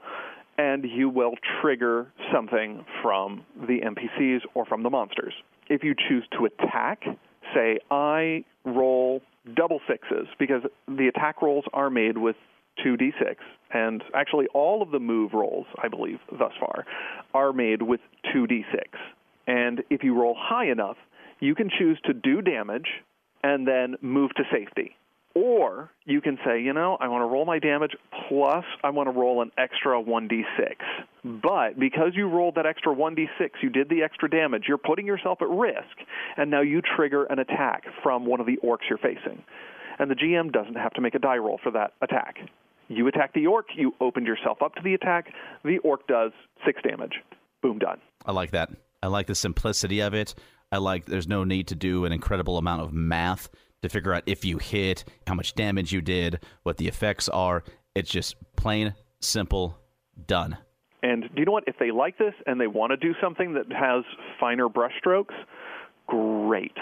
and 0.57 0.85
you 0.85 1.09
will 1.09 1.33
trigger 1.61 2.11
something 2.33 2.83
from 3.01 3.45
the 3.67 3.79
NPCs 3.81 4.41
or 4.55 4.65
from 4.65 4.83
the 4.83 4.89
monsters. 4.89 5.33
If 5.69 5.83
you 5.83 5.93
choose 6.07 6.25
to 6.37 6.45
attack, 6.45 7.03
say, 7.53 7.79
I 7.91 8.43
roll 8.65 9.21
double 9.55 9.79
sixes 9.87 10.27
because 10.39 10.63
the 10.87 11.07
attack 11.07 11.41
rolls 11.41 11.65
are 11.73 11.89
made 11.89 12.17
with 12.17 12.35
2d6. 12.85 13.35
And 13.73 14.03
actually, 14.15 14.47
all 14.53 14.81
of 14.81 14.91
the 14.91 14.99
move 14.99 15.33
rolls, 15.33 15.65
I 15.81 15.87
believe, 15.87 16.19
thus 16.31 16.53
far, 16.59 16.85
are 17.33 17.53
made 17.53 17.81
with 17.81 17.99
2d6. 18.33 18.63
And 19.45 19.83
if 19.89 20.03
you 20.03 20.19
roll 20.19 20.35
high 20.37 20.69
enough, 20.71 20.97
you 21.39 21.53
can 21.53 21.69
choose 21.69 21.99
to 22.05 22.13
do 22.13 22.41
damage 22.41 22.87
and 23.43 23.67
then 23.67 23.95
move 24.01 24.31
to 24.35 24.43
safety. 24.51 24.95
Or 25.35 25.91
you 26.05 26.19
can 26.19 26.39
say, 26.43 26.61
you 26.63 26.73
know, 26.73 26.97
I 26.99 27.07
want 27.09 27.21
to 27.21 27.27
roll 27.27 27.45
my 27.45 27.59
damage 27.59 27.95
plus 28.27 28.65
I 28.83 28.89
want 28.89 29.07
to 29.07 29.11
roll 29.11 29.43
an 29.43 29.51
extra 29.55 30.01
1d6. 30.01 30.75
But 31.23 31.79
because 31.79 32.13
you 32.15 32.27
rolled 32.27 32.55
that 32.55 32.65
extra 32.65 32.95
1d6, 32.95 33.49
you 33.61 33.69
did 33.69 33.87
the 33.87 34.01
extra 34.01 34.27
damage, 34.27 34.63
you're 34.67 34.79
putting 34.79 35.05
yourself 35.05 35.43
at 35.43 35.49
risk, 35.49 35.95
and 36.37 36.49
now 36.49 36.61
you 36.61 36.81
trigger 36.81 37.25
an 37.25 37.37
attack 37.37 37.83
from 38.01 38.25
one 38.25 38.39
of 38.39 38.47
the 38.47 38.57
orcs 38.63 38.89
you're 38.89 38.97
facing. 38.97 39.43
And 39.99 40.09
the 40.09 40.15
GM 40.15 40.51
doesn't 40.51 40.75
have 40.75 40.93
to 40.93 41.01
make 41.01 41.13
a 41.13 41.19
die 41.19 41.37
roll 41.37 41.59
for 41.61 41.71
that 41.71 41.93
attack. 42.01 42.37
You 42.87 43.07
attack 43.07 43.33
the 43.33 43.45
orc, 43.45 43.67
you 43.75 43.93
opened 44.01 44.25
yourself 44.25 44.63
up 44.63 44.73
to 44.75 44.81
the 44.81 44.95
attack, 44.95 45.33
the 45.63 45.77
orc 45.79 46.07
does 46.07 46.31
6 46.65 46.81
damage. 46.81 47.13
Boom, 47.61 47.77
done. 47.77 47.99
I 48.25 48.31
like 48.31 48.51
that. 48.51 48.71
I 49.03 49.07
like 49.07 49.27
the 49.27 49.35
simplicity 49.35 49.99
of 49.99 50.15
it. 50.15 50.33
I 50.71 50.77
like 50.77 51.05
there's 51.05 51.27
no 51.27 51.43
need 51.43 51.67
to 51.67 51.75
do 51.75 52.05
an 52.05 52.11
incredible 52.11 52.57
amount 52.57 52.81
of 52.81 52.91
math 52.93 53.49
to 53.81 53.89
figure 53.89 54.13
out 54.13 54.23
if 54.25 54.43
you 54.43 54.57
hit, 54.57 55.05
how 55.25 55.33
much 55.33 55.55
damage 55.55 55.93
you 55.93 56.01
did, 56.01 56.43
what 56.63 56.77
the 56.77 56.87
effects 56.87 57.29
are. 57.29 57.63
It's 57.95 58.09
just 58.09 58.35
plain, 58.55 58.93
simple, 59.21 59.77
done. 60.25 60.57
And 61.03 61.23
do 61.23 61.29
you 61.37 61.45
know 61.45 61.51
what? 61.51 61.63
If 61.67 61.75
they 61.79 61.91
like 61.91 62.17
this 62.17 62.33
and 62.45 62.59
they 62.59 62.67
want 62.67 62.91
to 62.91 62.97
do 62.97 63.13
something 63.21 63.53
that 63.53 63.71
has 63.71 64.03
finer 64.39 64.67
brushstrokes, 64.67 65.35
great. 66.07 66.75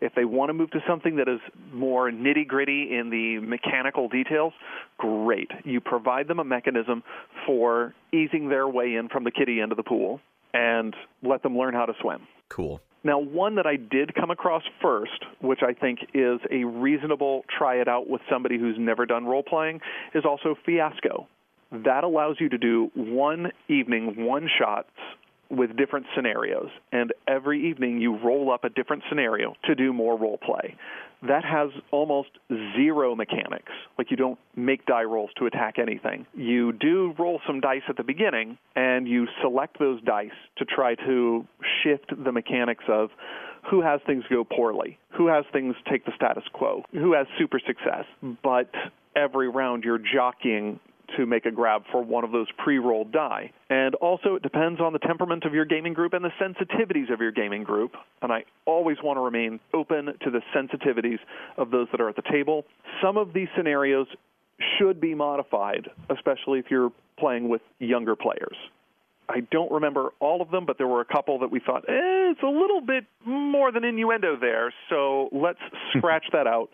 If 0.00 0.14
they 0.14 0.24
want 0.24 0.48
to 0.48 0.54
move 0.54 0.70
to 0.70 0.80
something 0.88 1.16
that 1.16 1.28
is 1.28 1.40
more 1.72 2.10
nitty 2.10 2.46
gritty 2.46 2.96
in 2.96 3.10
the 3.10 3.40
mechanical 3.40 4.08
details, 4.08 4.52
great. 4.96 5.50
You 5.64 5.80
provide 5.80 6.28
them 6.28 6.38
a 6.38 6.44
mechanism 6.44 7.02
for 7.46 7.94
easing 8.12 8.48
their 8.48 8.68
way 8.68 8.94
in 8.94 9.08
from 9.08 9.24
the 9.24 9.30
kiddie 9.30 9.60
end 9.60 9.72
of 9.72 9.76
the 9.76 9.82
pool 9.82 10.20
and 10.54 10.94
let 11.22 11.42
them 11.42 11.58
learn 11.58 11.74
how 11.74 11.84
to 11.84 11.94
swim. 12.00 12.26
Cool. 12.48 12.80
Now, 13.04 13.18
one 13.18 13.54
that 13.56 13.66
I 13.66 13.76
did 13.76 14.14
come 14.14 14.30
across 14.30 14.62
first, 14.82 15.24
which 15.40 15.60
I 15.62 15.72
think 15.72 16.00
is 16.14 16.40
a 16.50 16.64
reasonable 16.64 17.44
try 17.56 17.76
it 17.80 17.88
out 17.88 18.08
with 18.08 18.20
somebody 18.30 18.58
who's 18.58 18.76
never 18.78 19.06
done 19.06 19.24
role 19.24 19.42
playing, 19.42 19.80
is 20.14 20.24
also 20.24 20.56
Fiasco. 20.66 21.28
That 21.70 22.02
allows 22.02 22.36
you 22.40 22.48
to 22.48 22.58
do 22.58 22.90
one 22.94 23.52
evening, 23.68 24.26
one 24.26 24.48
shots 24.58 24.90
with 25.50 25.76
different 25.76 26.06
scenarios. 26.14 26.68
And 26.92 27.12
every 27.26 27.70
evening 27.70 28.00
you 28.00 28.18
roll 28.18 28.52
up 28.52 28.64
a 28.64 28.68
different 28.68 29.02
scenario 29.08 29.54
to 29.64 29.74
do 29.74 29.92
more 29.92 30.18
role 30.18 30.38
play 30.38 30.76
that 31.22 31.44
has 31.44 31.70
almost 31.90 32.30
zero 32.76 33.14
mechanics. 33.14 33.72
Like 33.96 34.10
you 34.10 34.16
don't 34.16 34.38
make 34.56 34.86
die 34.86 35.04
rolls 35.04 35.30
to 35.38 35.46
attack 35.46 35.78
anything. 35.78 36.26
You 36.34 36.72
do 36.72 37.14
roll 37.18 37.40
some 37.46 37.60
dice 37.60 37.82
at 37.88 37.96
the 37.96 38.04
beginning, 38.04 38.58
and 38.76 39.08
you 39.08 39.26
select 39.42 39.78
those 39.78 40.00
dice 40.02 40.30
to 40.58 40.64
try 40.64 40.94
to 40.94 41.46
shift 41.82 42.12
the 42.24 42.32
mechanics 42.32 42.84
of 42.88 43.10
who 43.70 43.82
has 43.82 44.00
things 44.06 44.24
go 44.30 44.44
poorly, 44.44 44.98
who 45.10 45.26
has 45.26 45.44
things 45.52 45.74
take 45.90 46.04
the 46.04 46.12
status 46.14 46.44
quo, 46.52 46.82
who 46.92 47.12
has 47.12 47.26
super 47.38 47.60
success. 47.64 48.04
Hmm. 48.20 48.34
But 48.42 48.70
every 49.16 49.48
round 49.48 49.84
you're 49.84 49.98
jockeying 49.98 50.80
to 51.16 51.26
make 51.26 51.46
a 51.46 51.50
grab 51.50 51.82
for 51.90 52.02
one 52.02 52.24
of 52.24 52.32
those 52.32 52.46
pre-rolled 52.62 53.12
die. 53.12 53.52
And 53.70 53.94
also 53.96 54.34
it 54.34 54.42
depends 54.42 54.80
on 54.80 54.92
the 54.92 54.98
temperament 54.98 55.44
of 55.44 55.54
your 55.54 55.64
gaming 55.64 55.94
group 55.94 56.12
and 56.12 56.24
the 56.24 56.32
sensitivities 56.40 57.12
of 57.12 57.20
your 57.20 57.32
gaming 57.32 57.64
group. 57.64 57.92
And 58.22 58.32
I 58.32 58.44
always 58.66 58.98
want 59.02 59.16
to 59.16 59.20
remain 59.20 59.60
open 59.72 60.06
to 60.06 60.30
the 60.30 60.40
sensitivities 60.54 61.18
of 61.56 61.70
those 61.70 61.88
that 61.92 62.00
are 62.00 62.08
at 62.08 62.16
the 62.16 62.22
table. 62.30 62.64
Some 63.02 63.16
of 63.16 63.32
these 63.32 63.48
scenarios 63.56 64.06
should 64.78 65.00
be 65.00 65.14
modified, 65.14 65.88
especially 66.10 66.58
if 66.58 66.66
you're 66.70 66.92
playing 67.18 67.48
with 67.48 67.62
younger 67.78 68.16
players. 68.16 68.56
I 69.28 69.40
don't 69.50 69.70
remember 69.70 70.10
all 70.20 70.40
of 70.40 70.50
them, 70.50 70.64
but 70.64 70.78
there 70.78 70.86
were 70.86 71.02
a 71.02 71.04
couple 71.04 71.38
that 71.40 71.50
we 71.50 71.60
thought, 71.60 71.84
eh, 71.88 72.30
it's 72.30 72.42
a 72.42 72.46
little 72.46 72.80
bit 72.80 73.04
more 73.26 73.70
than 73.70 73.84
innuendo 73.84 74.36
there, 74.40 74.72
so 74.88 75.28
let's 75.32 75.58
scratch 75.96 76.24
that 76.32 76.46
out 76.46 76.70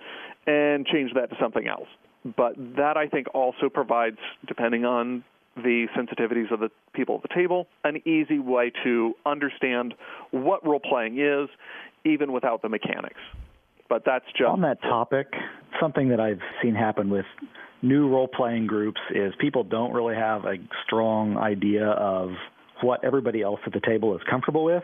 and 0.47 0.87
change 0.87 1.13
that 1.15 1.31
to 1.31 1.37
something 1.41 1.67
else. 1.67 1.89
But 2.25 2.55
that 2.77 2.97
I 2.97 3.09
think 3.09 3.27
also 3.35 3.69
provides, 3.69 4.19
depending 4.47 4.85
on 4.85 5.25
the 5.57 5.87
sensitivities 5.97 6.51
of 6.51 6.61
the 6.61 6.71
people 6.95 7.17
at 7.17 7.23
the 7.23 7.35
table, 7.35 7.67
an 7.85 8.03
easy 8.07 8.39
way 8.39 8.73
to 8.83 9.15
understand 9.25 9.95
what 10.31 10.67
role 10.67 10.81
playing 10.81 11.21
is, 11.21 11.49
even 12.05 12.33
without 12.33 12.63
the 12.63 12.69
mechanics. 12.69 13.21
But 13.89 14.05
that's 14.05 14.25
just 14.37 14.49
on 14.49 14.63
that 14.63 14.81
topic. 14.83 15.29
Something 15.81 16.09
that 16.09 16.21
I've 16.21 16.41
seen 16.63 16.75
happen 16.75 17.11
with 17.11 17.27
new 17.83 18.09
role 18.09 18.29
playing 18.29 18.67
groups 18.67 19.01
is 19.15 19.35
people 19.39 19.63
don't 19.63 19.93
really 19.93 20.17
have 20.17 20.45
a 20.45 20.57
strong 20.85 21.37
idea 21.37 21.87
of 21.87 22.31
what 22.81 23.05
everybody 23.05 23.43
else 23.43 23.61
at 23.67 23.73
the 23.73 23.81
table 23.81 24.17
is 24.17 24.23
comfortable 24.29 24.65
with. 24.65 24.83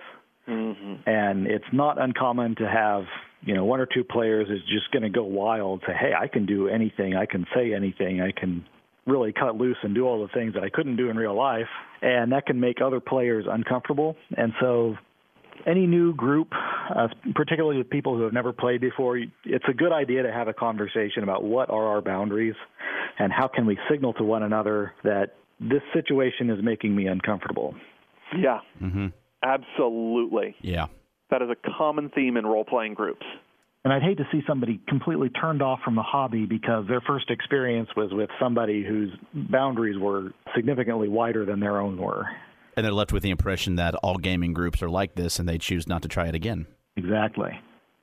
Mm-hmm. 0.49 1.09
And 1.09 1.47
it's 1.47 1.64
not 1.72 2.01
uncommon 2.01 2.57
to 2.57 2.68
have 2.68 3.05
you 3.43 3.55
know, 3.55 3.64
one 3.64 3.80
or 3.80 3.86
two 3.86 4.05
players 4.05 4.49
is 4.49 4.61
just 4.68 4.91
going 4.93 5.03
to 5.03 5.09
go 5.09 5.24
wild, 5.24 5.82
say, 5.86 5.95
hey, 5.99 6.12
I 6.18 6.28
can 6.28 6.47
do 6.47 6.68
anything, 6.68 7.16
I 7.16 7.26
can 7.26 7.47
say 7.55 7.72
anything, 7.74 8.20
I 8.20 8.32
can 8.38 8.64
really 9.07 9.32
cut 9.32 9.57
loose 9.57 9.78
and 9.82 9.95
do 9.95 10.07
all 10.07 10.20
the 10.20 10.32
things 10.32 10.55
that 10.55 10.62
I 10.62 10.68
couldn't 10.68 10.97
do 10.97 11.09
in 11.09 11.16
real 11.16 11.36
life. 11.36 11.68
And 12.03 12.32
that 12.32 12.47
can 12.47 12.61
make 12.61 12.80
other 12.84 13.01
players 13.01 13.47
uncomfortable. 13.49 14.16
And 14.36 14.53
so, 14.61 14.97
any 15.66 15.86
new 15.86 16.14
group, 16.14 16.49
uh, 16.95 17.09
particularly 17.34 17.76
with 17.76 17.91
people 17.91 18.16
who 18.16 18.22
have 18.22 18.32
never 18.32 18.53
played 18.53 18.80
before, 18.80 19.18
it's 19.18 19.64
a 19.68 19.74
good 19.74 19.93
idea 19.93 20.22
to 20.22 20.32
have 20.32 20.49
a 20.49 20.55
conversation 20.55 21.22
about 21.22 21.45
what 21.45 21.68
are 21.68 21.86
our 21.86 22.01
boundaries 22.01 22.55
and 23.18 23.30
how 23.30 23.47
can 23.47 23.66
we 23.66 23.78
signal 23.91 24.14
to 24.14 24.24
one 24.24 24.43
another 24.43 24.95
that 25.05 25.34
this 25.61 25.82
situation 25.93 26.49
is 26.49 26.62
making 26.62 26.97
me 26.97 27.07
uncomfortable. 27.07 27.74
Yeah. 28.36 28.61
Mm-hmm. 28.82 29.09
Absolutely. 29.43 30.57
Yeah. 30.62 30.86
That 31.31 31.43
is 31.43 31.49
a 31.51 31.57
common 31.78 32.11
theme 32.11 32.37
in 32.37 32.47
role 32.47 32.64
playing 32.64 32.95
groups. 32.95 33.24
And 33.85 33.93
I'd 33.93 34.03
hate 34.03 34.18
to 34.18 34.28
see 34.31 34.43
somebody 34.47 34.78
completely 34.89 35.31
turned 35.31 35.62
off 35.62 35.81
from 35.83 35.95
the 35.95 36.03
hobby 36.03 36.45
because 36.45 36.87
their 36.87 37.01
first 37.01 37.31
experience 37.31 37.89
was 37.97 38.12
with 38.12 38.28
somebody 38.39 38.85
whose 38.85 39.11
boundaries 39.33 39.99
were 39.99 40.33
significantly 40.55 41.09
wider 41.09 41.47
than 41.47 41.61
their 41.61 41.81
own 41.81 41.97
were. 41.97 42.26
And 42.76 42.85
they're 42.85 42.93
left 42.93 43.12
with 43.12 43.22
the 43.22 43.31
impression 43.31 43.76
that 43.76 43.95
all 43.97 44.16
gaming 44.16 44.53
groups 44.53 44.83
are 44.83 44.91
like 44.91 45.14
this 45.14 45.39
and 45.39 45.49
they 45.49 45.57
choose 45.57 45.87
not 45.87 46.03
to 46.03 46.09
try 46.09 46.26
it 46.26 46.35
again. 46.35 46.66
Exactly. 46.97 47.59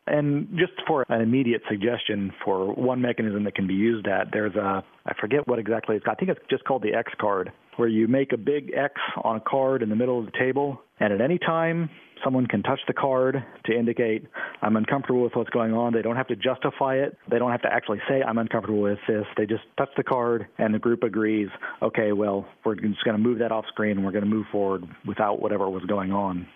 And 0.08 0.48
just 0.58 0.72
for 0.88 1.06
an 1.10 1.22
immediate 1.22 1.62
suggestion 1.70 2.32
for 2.44 2.74
one 2.74 3.02
mechanism 3.02 3.44
that 3.44 3.56
can 3.56 3.68
be 3.68 3.74
used 3.74 4.08
at, 4.08 4.30
there's 4.32 4.56
a, 4.56 4.84
I 5.06 5.14
forget 5.20 5.48
what 5.48 5.60
exactly 5.60 5.96
it's 5.96 6.06
called. 6.06 6.18
I 6.18 6.26
think 6.26 6.32
it's 6.32 6.50
just 6.50 6.64
called 6.64 6.82
the 6.82 6.94
X 6.94 7.12
card, 7.20 7.52
where 7.78 7.88
you 7.88 8.08
make 8.08 8.34
a 8.34 8.38
big 8.38 8.72
X 8.76 8.94
on 9.24 9.38
a 9.38 9.40
card 9.40 9.82
in 9.82 9.90
the 9.90 9.96
middle 9.96 10.20
of 10.20 10.26
the 10.26 10.38
table, 10.38 10.82
and 11.00 11.14
at 11.14 11.22
any 11.22 11.38
time, 11.40 11.90
someone 12.24 12.48
can 12.48 12.64
touch 12.64 12.80
the 12.88 12.94
card 12.94 13.44
to 13.66 13.78
indicate, 13.78 14.26
I'm 14.62 14.76
uncomfortable 14.76 15.22
with 15.22 15.34
what's 15.36 15.52
going 15.52 15.74
on. 15.74 15.94
They 15.94 16.02
don't 16.02 16.16
have 16.16 16.28
to 16.28 16.36
justify 16.36 16.96
it. 16.96 17.16
They 17.30 17.38
don't 17.38 17.52
have 17.52 17.62
to 17.62 17.72
actually 17.72 18.00
say, 18.10 18.24
I'm 18.24 18.40
uncomfortable 18.40 18.82
with 18.82 18.98
this. 19.08 19.26
They 19.38 19.46
just 19.46 19.64
touch 19.78 19.90
the 19.96 20.04
card, 20.04 20.48
and 20.58 20.74
the 20.74 20.80
group 20.80 21.04
agrees, 21.04 21.50
okay, 21.82 22.12
well, 22.12 22.48
we're 22.66 22.76
just 22.76 23.04
going 23.06 23.16
to 23.16 23.24
move 23.24 23.40
that 23.40 23.52
off 23.52 23.66
screen, 23.68 23.92
and 23.98 24.06
we're 24.06 24.12
going 24.12 24.24
to 24.24 24.30
move 24.30 24.48
forward 24.52 24.84
without 25.06 25.42
whatever 25.42 25.70
was 25.70 25.84
going 25.86 26.12
on. 26.12 26.48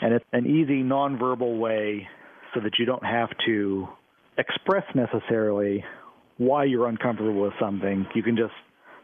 And 0.00 0.14
it's 0.14 0.24
an 0.32 0.46
easy, 0.46 0.82
nonverbal 0.82 1.58
way 1.58 2.08
so 2.54 2.60
that 2.60 2.78
you 2.78 2.86
don't 2.86 3.04
have 3.04 3.28
to 3.46 3.88
express 4.38 4.84
necessarily 4.94 5.84
why 6.38 6.64
you're 6.64 6.88
uncomfortable 6.88 7.42
with 7.42 7.52
something. 7.60 8.06
You 8.14 8.22
can 8.22 8.36
just 8.36 8.52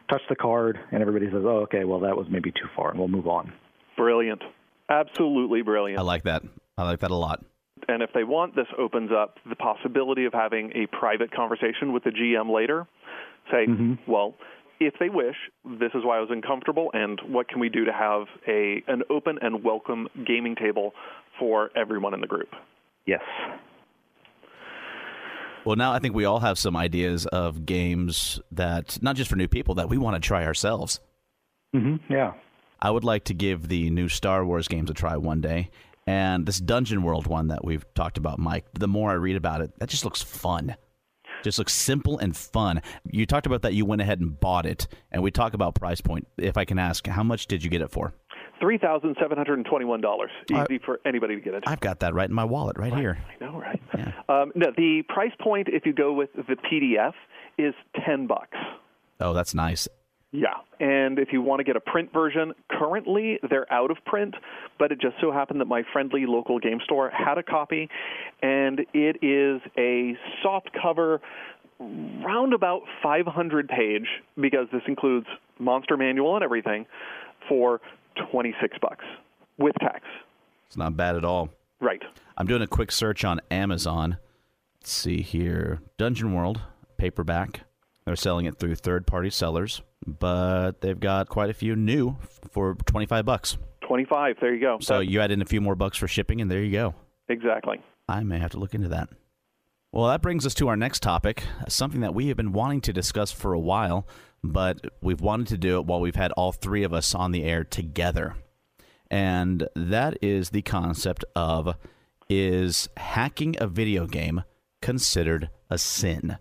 touch 0.09 0.21
the 0.29 0.35
card, 0.35 0.79
and 0.91 1.01
everybody 1.01 1.27
says, 1.27 1.43
"Oh, 1.45 1.61
okay, 1.63 1.83
well 1.83 1.99
that 2.01 2.15
was 2.15 2.27
maybe 2.29 2.51
too 2.51 2.67
far, 2.75 2.89
and 2.89 2.99
we'll 2.99 3.07
move 3.07 3.27
on." 3.27 3.51
Brilliant, 3.97 4.43
absolutely 4.89 5.61
brilliant. 5.61 5.99
I 5.99 6.03
like 6.03 6.23
that. 6.23 6.43
I 6.77 6.83
like 6.83 6.99
that 6.99 7.11
a 7.11 7.15
lot. 7.15 7.43
And 7.87 8.01
if 8.01 8.11
they 8.13 8.23
want, 8.23 8.55
this 8.55 8.67
opens 8.77 9.11
up 9.11 9.37
the 9.47 9.55
possibility 9.55 10.25
of 10.25 10.33
having 10.33 10.71
a 10.75 10.87
private 10.87 11.31
conversation 11.31 11.93
with 11.93 12.03
the 12.03 12.09
GM 12.09 12.53
later. 12.53 12.87
Say, 13.51 13.67
mm-hmm. 13.67 14.11
well, 14.11 14.33
if 14.79 14.95
they 14.99 15.09
wish, 15.09 15.35
this 15.63 15.91
is 15.93 16.03
why 16.03 16.17
I 16.17 16.19
was 16.19 16.29
uncomfortable, 16.31 16.89
and 16.93 17.19
what 17.27 17.47
can 17.47 17.59
we 17.59 17.69
do 17.69 17.85
to 17.85 17.93
have 17.93 18.23
a 18.47 18.83
an 18.87 19.03
open 19.09 19.39
and 19.41 19.63
welcome 19.63 20.07
gaming 20.25 20.55
table 20.55 20.93
for 21.39 21.69
everyone 21.75 22.13
in 22.13 22.21
the 22.21 22.27
group? 22.27 22.49
Yes. 23.05 23.21
Well, 25.65 25.75
now 25.75 25.93
I 25.93 25.99
think 25.99 26.13
we 26.13 26.25
all 26.25 26.39
have 26.39 26.59
some 26.59 26.75
ideas 26.75 27.25
of 27.25 27.65
games 27.65 28.39
that, 28.51 29.01
not 29.01 29.15
just 29.15 29.29
for 29.29 29.35
new 29.35 29.47
people, 29.47 29.75
that 29.75 29.89
we 29.89 29.97
want 29.97 30.15
to 30.15 30.25
try 30.25 30.45
ourselves. 30.45 30.99
Mm-hmm. 31.75 32.13
Yeah. 32.13 32.33
I 32.79 32.91
would 32.91 33.03
like 33.03 33.23
to 33.25 33.33
give 33.33 33.67
the 33.67 33.89
new 33.89 34.07
Star 34.07 34.45
Wars 34.45 34.67
games 34.67 34.91
a 34.91 34.93
try 34.93 35.17
one 35.17 35.41
day. 35.41 35.71
And 36.05 36.45
this 36.45 36.59
Dungeon 36.59 37.01
World 37.01 37.25
one 37.25 37.47
that 37.47 37.65
we've 37.65 37.83
talked 37.95 38.19
about, 38.19 38.37
Mike, 38.37 38.65
the 38.73 38.87
more 38.87 39.09
I 39.09 39.15
read 39.15 39.35
about 39.35 39.61
it, 39.61 39.71
that 39.79 39.89
just 39.89 40.05
looks 40.05 40.21
fun. 40.21 40.75
Just 41.43 41.57
looks 41.57 41.73
simple 41.73 42.19
and 42.19 42.37
fun. 42.37 42.81
You 43.11 43.25
talked 43.25 43.47
about 43.47 43.63
that 43.63 43.73
you 43.73 43.85
went 43.85 44.01
ahead 44.01 44.19
and 44.19 44.39
bought 44.39 44.67
it, 44.67 44.87
and 45.11 45.23
we 45.23 45.31
talk 45.31 45.55
about 45.55 45.73
price 45.73 46.01
point. 46.01 46.27
If 46.37 46.57
I 46.57 46.65
can 46.65 46.77
ask, 46.77 47.07
how 47.07 47.23
much 47.23 47.47
did 47.47 47.63
you 47.63 47.71
get 47.71 47.81
it 47.81 47.91
for? 47.91 48.13
Three 48.59 48.77
thousand 48.77 49.15
seven 49.19 49.37
hundred 49.37 49.55
and 49.55 49.65
twenty-one 49.65 50.01
dollars. 50.01 50.31
Easy 50.49 50.79
for 50.83 50.99
anybody 51.05 51.35
to 51.35 51.41
get 51.41 51.53
it. 51.53 51.63
I've 51.67 51.79
got 51.81 51.99
that 51.99 52.13
right 52.13 52.29
in 52.29 52.35
my 52.35 52.45
wallet, 52.45 52.77
right, 52.77 52.91
right. 52.91 53.01
here. 53.01 53.17
I 53.29 53.43
know, 53.43 53.59
right? 53.59 53.81
Yeah. 53.97 54.11
Um, 54.29 54.51
no, 54.55 54.67
the 54.75 55.03
price 55.09 55.33
point 55.39 55.67
if 55.69 55.85
you 55.85 55.93
go 55.93 56.13
with 56.13 56.29
the 56.33 56.55
PDF 56.55 57.13
is 57.57 57.73
ten 58.05 58.27
bucks. 58.27 58.57
Oh, 59.19 59.33
that's 59.33 59.53
nice. 59.53 59.87
Yeah, 60.31 60.55
and 60.81 61.17
if 61.17 61.29
you 61.31 61.41
want 61.41 61.59
to 61.59 61.63
get 61.63 61.77
a 61.77 61.79
print 61.79 62.11
version, 62.11 62.53
currently 62.69 63.39
they're 63.49 63.71
out 63.71 63.89
of 63.89 63.97
print, 64.05 64.35
but 64.77 64.91
it 64.91 64.99
just 64.99 65.15
so 65.21 65.31
happened 65.31 65.61
that 65.61 65.65
my 65.65 65.83
friendly 65.93 66.25
local 66.25 66.59
game 66.59 66.79
store 66.83 67.09
had 67.09 67.37
a 67.37 67.43
copy, 67.43 67.89
and 68.41 68.81
it 68.93 69.23
is 69.23 69.61
a 69.77 70.17
soft 70.43 70.71
cover, 70.81 71.21
round 71.79 72.53
about 72.53 72.81
500 73.01 73.69
page, 73.69 74.07
because 74.35 74.67
this 74.73 74.81
includes 74.87 75.27
monster 75.57 75.95
manual 75.95 76.35
and 76.35 76.43
everything, 76.43 76.85
for 77.47 77.79
26 78.31 78.77
bucks 78.81 79.05
with 79.57 79.75
tax. 79.79 80.01
It's 80.67 80.77
not 80.77 80.97
bad 80.97 81.15
at 81.15 81.25
all. 81.25 81.49
Right. 81.79 82.01
I'm 82.37 82.47
doing 82.47 82.61
a 82.61 82.67
quick 82.67 82.91
search 82.91 83.23
on 83.23 83.41
Amazon. 83.51 84.17
Let's 84.79 84.91
see 84.91 85.21
here. 85.21 85.79
Dungeon 85.97 86.33
World 86.33 86.61
paperback. 86.97 87.61
They're 88.05 88.15
selling 88.15 88.45
it 88.45 88.59
through 88.59 88.75
third-party 88.75 89.31
sellers, 89.31 89.81
but 90.05 90.81
they've 90.81 90.99
got 90.99 91.27
quite 91.27 91.49
a 91.49 91.53
few 91.53 91.75
new 91.75 92.17
for 92.51 92.75
25 92.85 93.25
bucks. 93.25 93.57
25, 93.87 94.37
there 94.39 94.53
you 94.53 94.61
go. 94.61 94.77
So 94.79 94.99
you 94.99 95.21
add 95.21 95.31
in 95.31 95.41
a 95.41 95.45
few 95.45 95.59
more 95.59 95.75
bucks 95.75 95.97
for 95.97 96.07
shipping 96.07 96.41
and 96.41 96.49
there 96.49 96.61
you 96.61 96.71
go. 96.71 96.95
Exactly. 97.29 97.81
I 98.07 98.23
may 98.23 98.37
have 98.37 98.51
to 98.51 98.59
look 98.59 98.75
into 98.75 98.89
that. 98.89 99.09
Well, 99.91 100.07
that 100.07 100.21
brings 100.21 100.45
us 100.45 100.53
to 100.55 100.67
our 100.67 100.75
next 100.75 101.01
topic, 101.01 101.43
something 101.67 102.01
that 102.01 102.13
we 102.13 102.27
have 102.27 102.37
been 102.37 102.51
wanting 102.51 102.81
to 102.81 102.93
discuss 102.93 103.31
for 103.31 103.53
a 103.53 103.59
while, 103.59 104.05
but 104.51 104.79
we've 105.01 105.21
wanted 105.21 105.47
to 105.47 105.57
do 105.57 105.77
it 105.79 105.85
while 105.85 105.99
we've 105.99 106.15
had 106.15 106.31
all 106.33 106.51
three 106.51 106.83
of 106.83 106.93
us 106.93 107.13
on 107.15 107.31
the 107.31 107.43
air 107.43 107.63
together. 107.63 108.35
And 109.09 109.67
that 109.75 110.17
is 110.21 110.49
the 110.49 110.61
concept 110.61 111.23
of 111.35 111.75
is 112.29 112.89
hacking 112.97 113.55
a 113.59 113.67
video 113.67 114.07
game 114.07 114.43
considered 114.81 115.49
a 115.69 115.77
sin? 115.77 116.37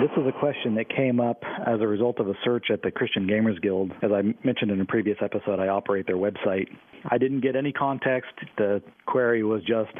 This 0.00 0.10
was 0.16 0.32
a 0.34 0.38
question 0.38 0.76
that 0.76 0.88
came 0.88 1.20
up 1.20 1.42
as 1.66 1.80
a 1.80 1.86
result 1.86 2.20
of 2.20 2.28
a 2.28 2.34
search 2.42 2.66
at 2.72 2.80
the 2.82 2.90
Christian 2.90 3.26
Gamers 3.26 3.60
Guild. 3.60 3.92
As 4.02 4.10
I 4.12 4.22
mentioned 4.44 4.70
in 4.70 4.80
a 4.80 4.84
previous 4.86 5.18
episode, 5.20 5.60
I 5.60 5.68
operate 5.68 6.06
their 6.06 6.16
website. 6.16 6.68
I 7.10 7.18
didn't 7.18 7.40
get 7.40 7.54
any 7.54 7.72
context. 7.72 8.32
The 8.56 8.82
query 9.06 9.42
was 9.42 9.62
just 9.62 9.92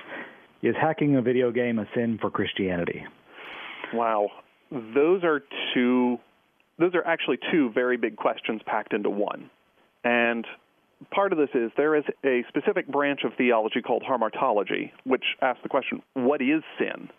Is 0.63 0.75
hacking 0.81 1.17
a 1.17 1.23
video 1.23 1.51
game 1.51 1.79
a 1.79 1.87
sin 1.95 2.19
for 2.21 2.31
Christianity? 2.31 3.05
Wow. 3.93 4.29
Those 4.71 5.25
are 5.25 5.43
two 5.75 6.19
those 6.81 6.95
are 6.95 7.07
actually 7.07 7.39
two 7.53 7.71
very 7.71 7.97
big 7.97 8.17
questions 8.17 8.63
packed 8.67 8.93
into 8.93 9.11
one. 9.11 9.51
And 10.03 10.47
part 11.11 11.33
of 11.33 11.39
this 11.39 11.51
is 11.55 11.71
there 11.77 11.95
is 11.95 12.05
a 12.25 12.43
specific 12.49 12.89
branch 12.89 13.21
of 13.25 13.33
theology 13.37 13.83
called 13.83 14.03
hamartology, 14.03 14.91
which 15.05 15.25
asks 15.43 15.63
the 15.63 15.69
question, 15.69 16.03
what 16.15 16.41
is 16.41 16.63
sin? 16.79 17.11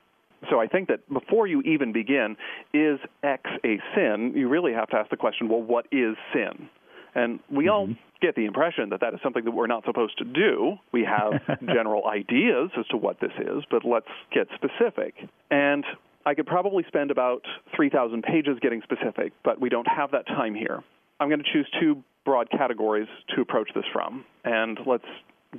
So 0.49 0.59
I 0.59 0.68
think 0.68 0.88
that 0.88 1.07
before 1.12 1.45
you 1.45 1.62
even 1.62 1.93
begin, 1.93 2.36
is 2.74 2.99
X 3.24 3.43
a 3.64 3.80
sin? 3.95 4.34
You 4.36 4.49
really 4.49 4.74
have 4.74 4.89
to 4.89 4.97
ask 4.97 5.09
the 5.12 5.18
question, 5.18 5.47
well, 5.47 5.62
what 5.62 5.86
is 5.91 6.16
sin? 6.34 6.68
And 7.14 7.39
we 7.49 7.66
mm-hmm. 7.66 7.72
all 7.72 7.89
get 8.22 8.36
the 8.36 8.45
impression 8.45 8.89
that 8.89 9.01
that 9.01 9.14
is 9.14 9.20
something 9.22 9.43
that 9.45 9.51
we're 9.51 9.68
not 9.68 9.84
supposed 9.86 10.18
to 10.20 10.26
do. 10.26 10.78
We 10.91 11.03
have 11.03 11.59
general 11.66 12.07
ideas 12.07 12.72
as 12.78 12.88
to 12.88 12.97
what 12.97 13.20
this 13.20 13.34
is, 13.39 13.64
but 13.70 13.84
let's 13.86 14.07
get 14.34 14.47
specific. 14.55 15.16
And 15.51 15.84
I 16.26 16.34
could 16.34 16.45
probably 16.45 16.84
spend 16.88 17.11
about 17.11 17.41
3,000 17.76 18.24
pages 18.24 18.57
getting 18.61 18.82
specific, 18.84 19.34
but 19.43 19.59
we 19.59 19.69
don't 19.69 19.88
have 19.88 20.11
that 20.11 20.28
time 20.28 20.53
here. 20.53 20.84
I'm 21.19 21.30
going 21.30 21.43
to 21.43 21.51
choose 21.51 21.67
two 21.80 22.03
broad 22.26 22.49
categories 22.51 23.07
to 23.36 23.41
approach 23.41 23.69
this 23.74 23.86
from, 23.91 24.26
and 24.43 24.80
let's 24.86 25.05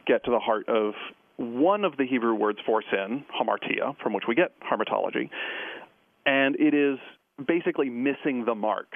get 0.06 0.24
to 0.24 0.30
the 0.30 0.38
heart 0.38 0.68
of 0.68 0.94
one 1.36 1.84
of 1.84 1.96
the 1.96 2.06
Hebrew 2.06 2.34
words 2.34 2.58
for 2.64 2.82
sin, 2.90 3.24
hamartia, 3.32 3.96
from 4.02 4.12
which 4.12 4.24
we 4.28 4.34
get 4.34 4.52
hamartology, 4.60 5.28
and 6.26 6.56
it 6.56 6.74
is 6.74 6.98
basically 7.46 7.90
missing 7.90 8.44
the 8.44 8.54
mark. 8.54 8.88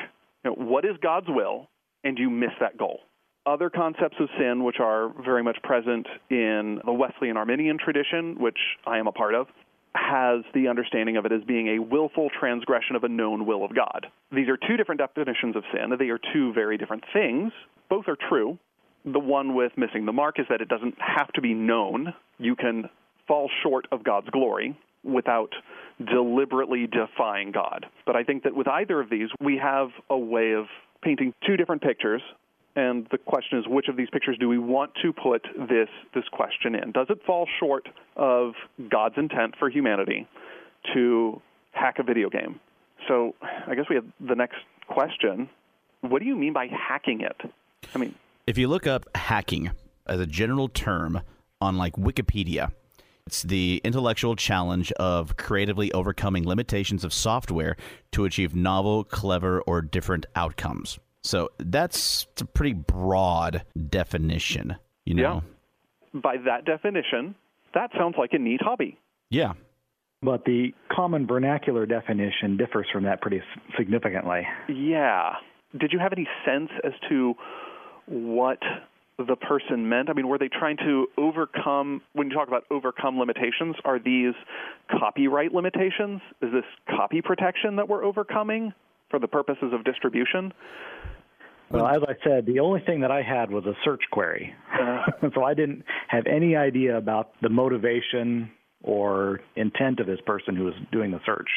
You 0.45 0.51
know, 0.51 0.65
what 0.65 0.85
is 0.85 0.93
God's 1.03 1.27
will, 1.29 1.69
and 2.05 2.19
you 2.19 2.31
miss 2.31 2.53
that 2.61 2.77
goal? 2.79 3.01
Other 3.47 3.71
concepts 3.71 4.17
of 4.21 4.29
sin, 4.39 4.65
which 4.65 4.77
are 4.81 5.13
very 5.25 5.43
much 5.43 5.57
present 5.63 6.07
in 6.31 6.81
the 6.85 6.93
Wesleyan 6.93 7.37
Arminian 7.37 7.79
tradition, 7.79 8.37
which 8.39 8.59
I 8.87 8.99
am 8.99 9.07
a 9.07 9.13
part 9.13 9.35
of, 9.35 9.47
has 9.97 10.45
the 10.55 10.69
understanding 10.69 11.17
of 11.17 11.27
it 11.27 11.33
as 11.33 11.43
being 11.45 11.69
a 11.77 11.79
willful 11.79 12.29
transgression 12.39 12.97
of 12.97 13.05
a 13.05 13.09
known 13.09 13.47
will 13.47 13.65
of 13.65 13.75
God. 13.75 14.07
These 14.31 14.49
are 14.49 14.57
two 14.57 14.77
different 14.77 15.01
definitions 15.01 15.57
of 15.57 15.65
sin. 15.73 15.97
They 15.99 16.11
are 16.11 16.21
two 16.33 16.53
very 16.53 16.79
different 16.79 17.05
things. 17.13 17.53
Both 17.89 18.07
are 18.09 18.17
true. 18.29 18.59
The 19.05 19.21
one 19.21 19.55
with 19.55 19.73
missing 19.77 20.05
the 20.05 20.13
mark 20.13 20.39
is 20.39 20.47
that 20.51 20.61
it 20.61 20.69
doesn't 20.69 20.97
have 20.99 21.33
to 21.35 21.41
be 21.41 21.55
known. 21.55 22.13
You 22.39 22.57
can 22.57 22.91
fall 23.29 23.51
short 23.63 23.87
of 23.93 24.05
God's 24.05 24.29
glory 24.31 24.79
without 25.05 25.53
deliberately 26.05 26.87
defying 26.87 27.53
God. 27.53 27.87
But 28.05 28.17
I 28.17 28.25
think 28.25 28.43
that 28.43 28.55
with 28.55 28.69
either 28.69 29.01
of 29.01 29.09
these, 29.09 29.29
we 29.41 29.59
have 29.63 29.89
a 30.11 30.19
way 30.19 30.53
of 30.53 30.67
painting 31.03 31.33
two 31.47 31.57
different 31.57 31.83
pictures 31.83 32.23
and 32.77 33.09
the 33.11 33.19
question 33.19 33.59
is 33.59 33.65
which 33.67 33.89
of 33.89 33.97
these 33.97 34.09
pictures 34.13 34.37
do 34.39 34.49
we 34.49 34.59
want 34.59 34.93
to 35.03 35.13
put 35.13 35.43
this 35.69 35.89
this 36.15 36.25
question 36.31 36.75
in? 36.75 36.93
Does 36.93 37.07
it 37.09 37.19
fall 37.27 37.49
short 37.59 37.89
of 38.17 38.53
God's 38.91 39.17
intent 39.17 39.55
for 39.59 39.71
humanity 39.71 40.29
to 40.95 41.41
hack 41.73 41.99
a 41.99 42.03
video 42.03 42.29
game? 42.29 42.61
So 43.09 43.35
I 43.67 43.75
guess 43.75 43.87
we 43.89 43.97
have 43.97 44.05
the 44.21 44.35
next 44.35 44.59
question. 44.89 45.49
What 46.03 46.21
do 46.21 46.27
you 46.27 46.37
mean 46.37 46.53
by 46.53 46.69
hacking 46.69 47.23
it? 47.23 47.37
I 47.95 47.99
mean, 47.99 48.15
if 48.47 48.59
you 48.59 48.69
look 48.69 48.87
up 48.87 49.07
hacking 49.17 49.71
as 50.07 50.21
a 50.21 50.27
general 50.27 50.69
term 50.69 51.23
on 51.61 51.77
like 51.77 51.95
Wikipedia, 51.95 52.73
it's 53.27 53.43
the 53.43 53.81
intellectual 53.85 54.37
challenge 54.37 54.93
of 54.93 55.37
creatively 55.37 55.91
overcoming 55.93 56.47
limitations 56.47 57.05
of 57.05 57.13
software 57.13 57.77
to 58.13 58.25
achieve 58.25 58.55
novel, 58.55 59.03
clever, 59.03 59.63
or 59.63 59.83
different 59.83 60.27
outcomes. 60.37 60.99
So 61.27 61.51
that's 61.59 62.27
a 62.41 62.45
pretty 62.45 62.75
broad 62.75 63.65
definition, 63.91 64.77
you 65.05 65.15
know. 65.15 65.43
Yeah. 66.15 66.21
By 66.21 66.37
that 66.47 66.65
definition, 66.65 67.35
that 67.75 67.91
sounds 67.99 68.15
like 68.17 68.33
a 68.33 68.39
neat 68.39 68.61
hobby. 68.63 68.97
Yeah. 69.29 69.55
But 70.23 70.45
the 70.45 70.73
common 70.91 71.27
vernacular 71.27 71.85
definition 71.85 72.57
differs 72.57 72.87
from 72.93 73.05
that 73.05 73.21
pretty 73.21 73.43
significantly. 73.77 74.47
Yeah. 74.69 75.35
Did 75.77 75.93
you 75.93 75.99
have 75.99 76.13
any 76.13 76.29
sense 76.45 76.71
as 76.85 76.93
to 77.09 77.35
what 78.07 78.61
the 79.19 79.37
person 79.37 79.89
meant? 79.89 80.09
I 80.09 80.13
mean, 80.13 80.29
were 80.29 80.39
they 80.39 80.49
trying 80.49 80.77
to 80.79 81.09
overcome, 81.19 82.03
when 82.13 82.31
you 82.31 82.35
talk 82.35 82.49
about 82.49 82.65
overcome 82.71 83.19
limitations, 83.19 83.75
are 83.85 83.99
these 83.99 84.35
copyright 84.91 85.53
limitations? 85.53 86.21
Is 86.41 86.53
this 86.53 86.65
copy 86.89 87.21
protection 87.21 87.77
that 87.77 87.89
we're 87.89 88.05
overcoming 88.05 88.73
for 89.11 89.19
the 89.19 89.29
purposes 89.29 89.73
of 89.73 89.85
distribution? 89.85 90.53
Well, 91.71 91.87
as 91.87 92.03
I 92.07 92.15
said, 92.23 92.47
the 92.47 92.61
only 92.61 92.81
thing 92.81 93.01
that 93.01 93.11
I 93.11 93.23
had 93.23 93.51
was 93.51 93.65
a 93.67 93.75
search 93.85 94.03
query. 94.13 94.55
Uh, 94.73 95.29
so 95.35 95.43
I 95.43 95.55
didn't 95.55 95.85
have 96.09 96.25
any 96.27 96.55
idea 96.55 96.97
about 96.97 97.33
the 97.43 97.49
motivation 97.49 98.51
or 98.83 99.41
intent 99.57 99.99
of 100.01 100.07
this 100.07 100.21
person 100.27 100.55
who 100.55 100.65
was 100.65 100.75
doing 100.93 101.11
the 101.11 101.21
search 101.27 101.49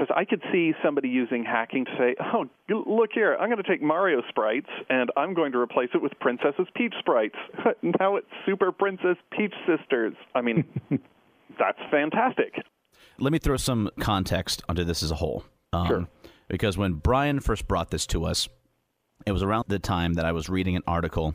because 0.00 0.14
I 0.16 0.24
could 0.24 0.42
see 0.52 0.72
somebody 0.82 1.08
using 1.08 1.44
hacking 1.44 1.84
to 1.84 1.90
say, 1.98 2.14
"Oh, 2.32 2.46
look 2.68 3.10
here, 3.12 3.36
I'm 3.38 3.50
going 3.50 3.62
to 3.62 3.68
take 3.68 3.82
Mario 3.82 4.22
sprites 4.28 4.68
and 4.88 5.10
I'm 5.16 5.34
going 5.34 5.52
to 5.52 5.58
replace 5.58 5.90
it 5.94 6.02
with 6.02 6.12
Princess's 6.20 6.66
Peach 6.74 6.94
sprites. 6.98 7.36
now 8.00 8.16
it's 8.16 8.26
Super 8.46 8.72
Princess 8.72 9.16
Peach 9.36 9.54
Sisters." 9.66 10.14
I 10.34 10.40
mean, 10.40 10.64
that's 11.58 11.78
fantastic. 11.90 12.54
Let 13.18 13.32
me 13.32 13.38
throw 13.38 13.56
some 13.56 13.90
context 14.00 14.62
onto 14.68 14.84
this 14.84 15.02
as 15.02 15.10
a 15.10 15.16
whole. 15.16 15.44
Um, 15.72 15.86
sure. 15.86 16.08
Because 16.48 16.78
when 16.78 16.94
Brian 16.94 17.40
first 17.40 17.68
brought 17.68 17.90
this 17.90 18.06
to 18.08 18.24
us, 18.24 18.48
it 19.26 19.32
was 19.32 19.42
around 19.42 19.66
the 19.68 19.78
time 19.78 20.14
that 20.14 20.24
I 20.24 20.32
was 20.32 20.48
reading 20.48 20.76
an 20.76 20.82
article 20.86 21.34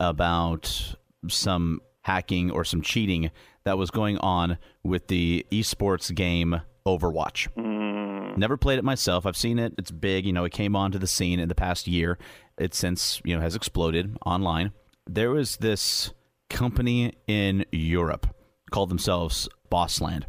about 0.00 0.94
some 1.28 1.80
hacking 2.02 2.50
or 2.50 2.64
some 2.64 2.82
cheating 2.82 3.30
that 3.64 3.78
was 3.78 3.90
going 3.90 4.18
on 4.18 4.58
with 4.82 5.06
the 5.08 5.46
esports 5.50 6.14
game 6.14 6.60
Overwatch. 6.86 7.48
Mm. 7.56 8.36
Never 8.36 8.56
played 8.56 8.78
it 8.78 8.84
myself. 8.84 9.26
I've 9.26 9.36
seen 9.36 9.58
it. 9.58 9.74
It's 9.78 9.90
big. 9.90 10.26
You 10.26 10.32
know, 10.32 10.44
it 10.44 10.52
came 10.52 10.74
onto 10.74 10.98
the 10.98 11.06
scene 11.06 11.38
in 11.38 11.48
the 11.48 11.54
past 11.54 11.86
year. 11.86 12.18
It 12.58 12.74
since 12.74 13.20
you 13.24 13.36
know 13.36 13.42
has 13.42 13.54
exploded 13.54 14.16
online. 14.26 14.72
There 15.06 15.30
was 15.30 15.58
this 15.58 16.12
company 16.50 17.14
in 17.26 17.64
Europe 17.72 18.34
called 18.70 18.90
themselves 18.90 19.48
Bossland. 19.70 20.26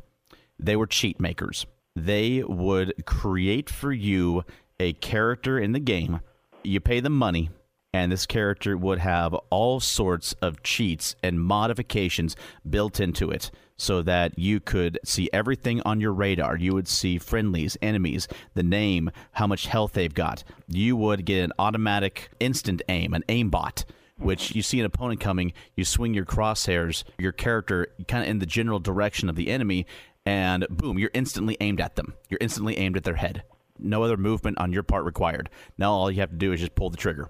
They 0.60 0.76
were 0.76 0.88
cheat 0.88 1.20
makers. 1.20 1.66
They 1.95 2.43
would 2.43 3.06
create 3.06 3.70
for 3.70 3.91
you 3.91 4.43
a 4.80 4.93
character 4.93 5.60
in 5.60 5.74
the 5.74 5.80
game. 5.80 6.22
You 6.64 6.80
pay 6.80 6.99
them 6.99 7.14
money 7.14 7.49
and 7.93 8.11
this 8.11 8.26
character 8.26 8.76
would 8.76 8.99
have 8.99 9.34
all 9.51 9.80
sorts 9.80 10.34
of 10.41 10.64
cheats 10.64 11.16
and 11.22 11.39
modifications 11.39 12.36
built 12.68 12.99
into 12.99 13.30
it 13.30 13.51
so 13.78 14.01
that 14.01 14.38
you 14.38 14.59
could 14.59 14.99
see 15.05 15.30
everything 15.32 15.82
on 15.86 16.01
your 16.01 16.14
radar. 16.14 16.57
You 16.57 16.74
would 16.74 16.88
see 16.88 17.20
friendlies, 17.20 17.78
enemies, 17.82 18.28
the 18.55 18.64
name, 18.64 19.11
how 19.34 19.45
much 19.45 19.68
health 19.68 19.93
they've 19.93 20.14
got. 20.14 20.43
You 20.68 20.95
would 20.95 21.26
get 21.26 21.43
an 21.43 21.53
automatic 21.59 22.32
instant 22.39 22.82
aim, 22.89 23.14
an 23.14 23.24
aimbot. 23.30 23.86
Which 24.20 24.55
you 24.55 24.61
see 24.61 24.80
an 24.80 24.86
opponent 24.86 25.20
coming, 25.20 25.53
you 25.76 25.84
swing 25.84 26.14
your 26.14 26.24
crosshairs, 26.24 27.03
your 27.18 27.32
character 27.32 27.88
kind 28.07 28.24
of 28.24 28.30
in 28.30 28.39
the 28.39 28.45
general 28.45 28.80
direction 28.80 29.28
of 29.28 29.36
the 29.36 29.49
enemy, 29.49 29.88
and 30.24 30.66
boom, 30.70 30.99
you're 30.99 31.11
instantly 31.16 31.57
aimed 31.59 31.82
at 31.82 31.95
them. 31.95 32.14
You're 32.30 32.38
instantly 32.39 32.78
aimed 32.78 32.95
at 32.95 33.03
their 33.03 33.16
head. 33.16 33.43
No 33.84 34.03
other 34.03 34.17
movement 34.17 34.57
on 34.59 34.73
your 34.73 34.84
part 34.84 35.05
required. 35.05 35.49
Now 35.77 35.91
all 35.91 36.11
you 36.11 36.21
have 36.21 36.31
to 36.31 36.36
do 36.36 36.51
is 36.51 36.59
just 36.59 36.75
pull 36.75 36.89
the 36.89 36.97
trigger 36.97 37.29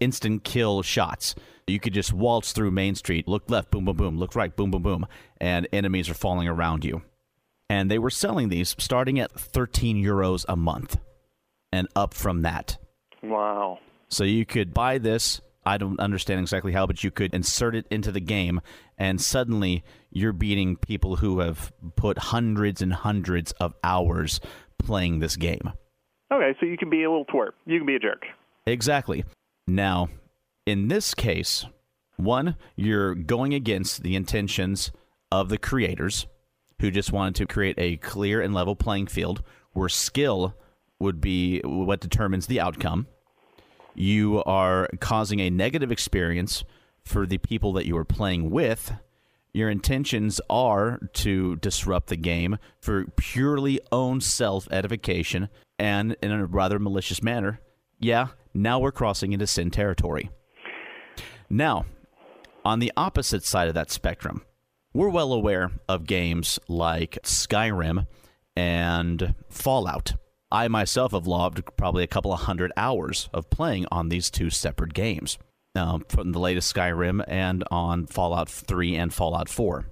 instant 0.00 0.42
kill 0.42 0.82
shots. 0.82 1.34
You 1.66 1.78
could 1.78 1.94
just 1.94 2.12
waltz 2.12 2.52
through 2.52 2.72
Main 2.72 2.96
Street, 2.96 3.28
look 3.28 3.48
left, 3.48 3.70
boom, 3.70 3.84
boom, 3.84 3.96
boom, 3.96 4.18
look 4.18 4.34
right, 4.34 4.54
boom, 4.54 4.72
boom, 4.72 4.82
boom, 4.82 5.06
and 5.40 5.68
enemies 5.72 6.08
are 6.08 6.14
falling 6.14 6.48
around 6.48 6.84
you. 6.84 7.02
And 7.68 7.88
they 7.88 7.98
were 7.98 8.10
selling 8.10 8.48
these 8.48 8.74
starting 8.78 9.20
at 9.20 9.30
13 9.30 10.02
euros 10.02 10.44
a 10.48 10.56
month 10.56 10.98
and 11.70 11.86
up 11.94 12.14
from 12.14 12.42
that. 12.42 12.78
Wow. 13.22 13.78
So 14.08 14.24
you 14.24 14.44
could 14.44 14.74
buy 14.74 14.98
this. 14.98 15.40
I 15.64 15.76
don't 15.76 16.00
understand 16.00 16.40
exactly 16.40 16.72
how, 16.72 16.86
but 16.86 17.04
you 17.04 17.12
could 17.12 17.34
insert 17.34 17.76
it 17.76 17.86
into 17.90 18.10
the 18.10 18.20
game, 18.20 18.60
and 18.98 19.20
suddenly 19.20 19.84
you're 20.10 20.32
beating 20.32 20.74
people 20.74 21.16
who 21.16 21.40
have 21.40 21.72
put 21.94 22.18
hundreds 22.18 22.82
and 22.82 22.92
hundreds 22.92 23.52
of 23.52 23.74
hours 23.84 24.40
playing 24.80 25.20
this 25.20 25.36
game. 25.36 25.72
Okay, 26.32 26.56
so 26.60 26.66
you 26.66 26.76
can 26.76 26.90
be 26.90 27.02
a 27.02 27.10
little 27.10 27.26
twerp. 27.26 27.52
You 27.66 27.78
can 27.78 27.86
be 27.86 27.96
a 27.96 27.98
jerk. 27.98 28.24
Exactly. 28.66 29.24
Now, 29.66 30.08
in 30.66 30.88
this 30.88 31.14
case, 31.14 31.66
one, 32.16 32.56
you're 32.76 33.14
going 33.14 33.54
against 33.54 34.02
the 34.02 34.14
intentions 34.14 34.92
of 35.32 35.48
the 35.48 35.58
creators 35.58 36.26
who 36.80 36.90
just 36.90 37.12
wanted 37.12 37.34
to 37.36 37.46
create 37.46 37.76
a 37.78 37.96
clear 37.96 38.40
and 38.40 38.54
level 38.54 38.76
playing 38.76 39.06
field 39.06 39.42
where 39.72 39.88
skill 39.88 40.54
would 40.98 41.20
be 41.20 41.60
what 41.60 42.00
determines 42.00 42.46
the 42.46 42.60
outcome. 42.60 43.06
You 43.94 44.42
are 44.44 44.88
causing 45.00 45.40
a 45.40 45.50
negative 45.50 45.90
experience 45.90 46.64
for 47.04 47.26
the 47.26 47.38
people 47.38 47.72
that 47.74 47.86
you 47.86 47.96
are 47.96 48.04
playing 48.04 48.50
with. 48.50 48.92
Your 49.52 49.68
intentions 49.68 50.40
are 50.48 51.00
to 51.14 51.56
disrupt 51.56 52.08
the 52.08 52.16
game 52.16 52.58
for 52.80 53.06
purely 53.16 53.80
own 53.90 54.20
self 54.20 54.68
edification 54.70 55.48
and 55.78 56.16
in 56.22 56.30
a 56.30 56.46
rather 56.46 56.78
malicious 56.78 57.22
manner. 57.22 57.60
Yeah, 57.98 58.28
now 58.54 58.78
we're 58.78 58.92
crossing 58.92 59.32
into 59.32 59.46
sin 59.46 59.70
territory. 59.70 60.30
Now, 61.48 61.86
on 62.64 62.78
the 62.78 62.92
opposite 62.96 63.44
side 63.44 63.68
of 63.68 63.74
that 63.74 63.90
spectrum, 63.90 64.42
we're 64.92 65.08
well 65.08 65.32
aware 65.32 65.70
of 65.88 66.06
games 66.06 66.58
like 66.68 67.18
Skyrim 67.22 68.06
and 68.56 69.34
Fallout. 69.48 70.14
I 70.52 70.68
myself 70.68 71.12
have 71.12 71.26
logged 71.26 71.62
probably 71.76 72.02
a 72.02 72.08
couple 72.08 72.32
of 72.32 72.40
hundred 72.40 72.72
hours 72.76 73.28
of 73.32 73.50
playing 73.50 73.86
on 73.92 74.08
these 74.08 74.30
two 74.30 74.50
separate 74.50 74.94
games, 74.94 75.38
um, 75.74 76.04
from 76.08 76.32
the 76.32 76.38
latest 76.38 76.74
Skyrim 76.74 77.24
and 77.28 77.64
on 77.70 78.06
Fallout 78.06 78.48
3 78.48 78.96
and 78.96 79.12
Fallout 79.12 79.48
4. 79.48 79.86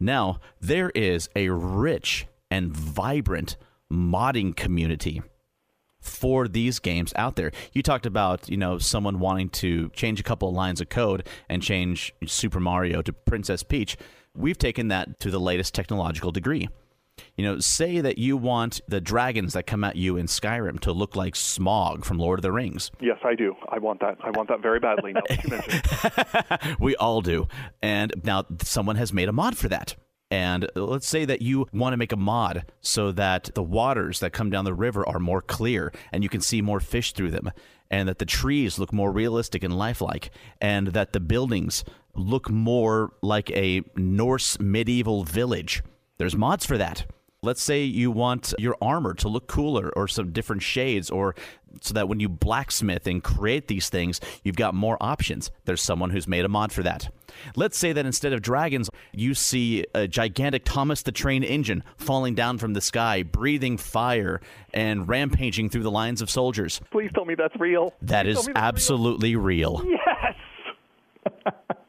Now, 0.00 0.38
there 0.60 0.90
is 0.90 1.28
a 1.34 1.48
rich 1.48 2.26
and 2.50 2.74
vibrant 2.74 3.56
modding 3.92 4.54
community 4.54 5.22
for 6.00 6.46
these 6.46 6.78
games 6.78 7.12
out 7.16 7.36
there. 7.36 7.50
You 7.72 7.82
talked 7.82 8.06
about, 8.06 8.48
you 8.48 8.56
know, 8.56 8.78
someone 8.78 9.18
wanting 9.18 9.48
to 9.50 9.90
change 9.90 10.20
a 10.20 10.22
couple 10.22 10.48
of 10.48 10.54
lines 10.54 10.80
of 10.80 10.88
code 10.88 11.26
and 11.48 11.62
change 11.62 12.14
Super 12.26 12.60
Mario 12.60 13.02
to 13.02 13.12
Princess 13.12 13.62
Peach. 13.62 13.96
We've 14.34 14.58
taken 14.58 14.88
that 14.88 15.18
to 15.20 15.30
the 15.30 15.40
latest 15.40 15.74
technological 15.74 16.30
degree. 16.30 16.68
You 17.36 17.44
know, 17.44 17.58
say 17.58 18.00
that 18.00 18.18
you 18.18 18.36
want 18.36 18.80
the 18.88 19.00
dragons 19.00 19.52
that 19.52 19.66
come 19.66 19.84
at 19.84 19.96
you 19.96 20.16
in 20.16 20.26
Skyrim 20.26 20.80
to 20.80 20.92
look 20.92 21.16
like 21.16 21.34
Smaug 21.34 22.04
from 22.04 22.18
Lord 22.18 22.38
of 22.38 22.42
the 22.42 22.52
Rings. 22.52 22.90
Yes, 23.00 23.18
I 23.24 23.34
do. 23.34 23.54
I 23.68 23.78
want 23.78 24.00
that. 24.00 24.18
I 24.22 24.30
want 24.30 24.48
that 24.48 24.60
very 24.60 24.80
badly. 24.80 25.12
Now 25.12 25.22
that 25.28 25.44
you 25.44 25.50
mentioned. 25.50 26.76
we 26.80 26.96
all 26.96 27.20
do. 27.20 27.48
And 27.82 28.12
now 28.24 28.44
someone 28.62 28.96
has 28.96 29.12
made 29.12 29.28
a 29.28 29.32
mod 29.32 29.56
for 29.56 29.68
that. 29.68 29.96
And 30.30 30.68
let's 30.74 31.08
say 31.08 31.24
that 31.24 31.40
you 31.40 31.66
want 31.72 31.94
to 31.94 31.96
make 31.96 32.12
a 32.12 32.16
mod 32.16 32.66
so 32.80 33.12
that 33.12 33.50
the 33.54 33.62
waters 33.62 34.20
that 34.20 34.32
come 34.32 34.50
down 34.50 34.64
the 34.64 34.74
river 34.74 35.08
are 35.08 35.18
more 35.18 35.40
clear 35.40 35.92
and 36.12 36.22
you 36.22 36.28
can 36.28 36.42
see 36.42 36.60
more 36.60 36.80
fish 36.80 37.12
through 37.12 37.30
them, 37.30 37.50
and 37.90 38.08
that 38.08 38.18
the 38.18 38.26
trees 38.26 38.78
look 38.78 38.92
more 38.92 39.10
realistic 39.10 39.62
and 39.62 39.76
lifelike, 39.76 40.30
and 40.60 40.88
that 40.88 41.14
the 41.14 41.20
buildings 41.20 41.82
look 42.14 42.50
more 42.50 43.12
like 43.22 43.50
a 43.52 43.82
Norse 43.96 44.58
medieval 44.60 45.24
village. 45.24 45.82
There's 46.18 46.36
mods 46.36 46.66
for 46.66 46.76
that. 46.78 47.06
Let's 47.40 47.62
say 47.62 47.84
you 47.84 48.10
want 48.10 48.52
your 48.58 48.76
armor 48.82 49.14
to 49.14 49.28
look 49.28 49.46
cooler 49.46 49.92
or 49.94 50.08
some 50.08 50.32
different 50.32 50.62
shades, 50.62 51.08
or 51.08 51.36
so 51.80 51.94
that 51.94 52.08
when 52.08 52.18
you 52.18 52.28
blacksmith 52.28 53.06
and 53.06 53.22
create 53.22 53.68
these 53.68 53.88
things, 53.88 54.20
you've 54.42 54.56
got 54.56 54.74
more 54.74 54.96
options. 55.00 55.52
There's 55.64 55.80
someone 55.80 56.10
who's 56.10 56.26
made 56.26 56.44
a 56.44 56.48
mod 56.48 56.72
for 56.72 56.82
that. 56.82 57.08
Let's 57.54 57.78
say 57.78 57.92
that 57.92 58.04
instead 58.04 58.32
of 58.32 58.42
dragons, 58.42 58.90
you 59.12 59.34
see 59.34 59.84
a 59.94 60.08
gigantic 60.08 60.64
Thomas 60.64 61.02
the 61.02 61.12
Train 61.12 61.44
engine 61.44 61.84
falling 61.96 62.34
down 62.34 62.58
from 62.58 62.72
the 62.72 62.80
sky, 62.80 63.22
breathing 63.22 63.76
fire 63.76 64.40
and 64.74 65.08
rampaging 65.08 65.70
through 65.70 65.84
the 65.84 65.92
lines 65.92 66.20
of 66.20 66.28
soldiers. 66.28 66.80
Please 66.90 67.12
tell 67.14 67.24
me 67.24 67.36
that's 67.36 67.54
real. 67.60 67.94
That 68.02 68.26
Please 68.26 68.38
is 68.38 68.48
absolutely 68.56 69.36
real. 69.36 69.78
real. 69.78 69.96
Yes. 71.24 71.54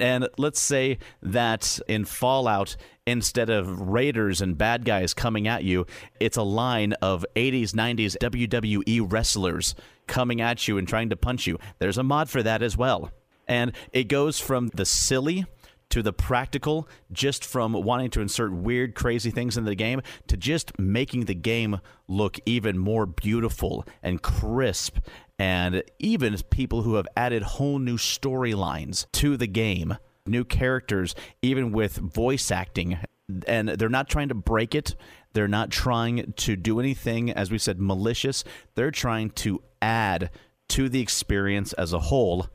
And 0.00 0.28
let's 0.38 0.60
say 0.60 0.98
that 1.22 1.78
in 1.88 2.04
Fallout, 2.04 2.76
instead 3.06 3.50
of 3.50 3.80
raiders 3.80 4.40
and 4.40 4.58
bad 4.58 4.84
guys 4.84 5.14
coming 5.14 5.46
at 5.46 5.64
you, 5.64 5.86
it's 6.20 6.36
a 6.36 6.42
line 6.42 6.92
of 6.94 7.24
80s, 7.34 7.70
90s 7.72 8.16
WWE 8.18 9.10
wrestlers 9.10 9.74
coming 10.06 10.40
at 10.40 10.66
you 10.68 10.78
and 10.78 10.86
trying 10.88 11.10
to 11.10 11.16
punch 11.16 11.46
you. 11.46 11.58
There's 11.78 11.98
a 11.98 12.02
mod 12.02 12.28
for 12.28 12.42
that 12.42 12.62
as 12.62 12.76
well. 12.76 13.10
And 13.48 13.72
it 13.92 14.04
goes 14.04 14.40
from 14.40 14.68
the 14.68 14.84
silly 14.84 15.46
to 15.88 16.02
the 16.02 16.12
practical, 16.12 16.88
just 17.12 17.44
from 17.44 17.72
wanting 17.72 18.10
to 18.10 18.20
insert 18.20 18.52
weird, 18.52 18.94
crazy 18.94 19.30
things 19.30 19.56
into 19.56 19.70
the 19.70 19.76
game 19.76 20.02
to 20.26 20.36
just 20.36 20.76
making 20.78 21.26
the 21.26 21.34
game 21.34 21.78
look 22.08 22.38
even 22.44 22.76
more 22.76 23.06
beautiful 23.06 23.86
and 24.02 24.20
crisp. 24.20 24.98
And 25.38 25.82
even 25.98 26.36
people 26.50 26.82
who 26.82 26.94
have 26.94 27.06
added 27.16 27.42
whole 27.42 27.78
new 27.78 27.96
storylines 27.96 29.06
to 29.12 29.36
the 29.36 29.46
game 29.46 29.96
new 30.26 30.44
characters, 30.44 31.14
even 31.42 31.72
with 31.72 31.96
voice 31.96 32.50
acting. 32.50 32.98
And 33.46 33.68
they're 33.68 33.88
not 33.88 34.08
trying 34.08 34.28
to 34.28 34.34
break 34.34 34.74
it. 34.74 34.94
They're 35.32 35.48
not 35.48 35.70
trying 35.70 36.32
to 36.36 36.56
do 36.56 36.80
anything, 36.80 37.30
as 37.30 37.50
we 37.50 37.58
said, 37.58 37.80
malicious. 37.80 38.44
They're 38.74 38.90
trying 38.90 39.30
to 39.30 39.62
add 39.82 40.30
to 40.68 40.88
the 40.88 41.00
experience 41.00 41.72
as 41.74 41.92
a 41.92 41.98
whole. 41.98 42.46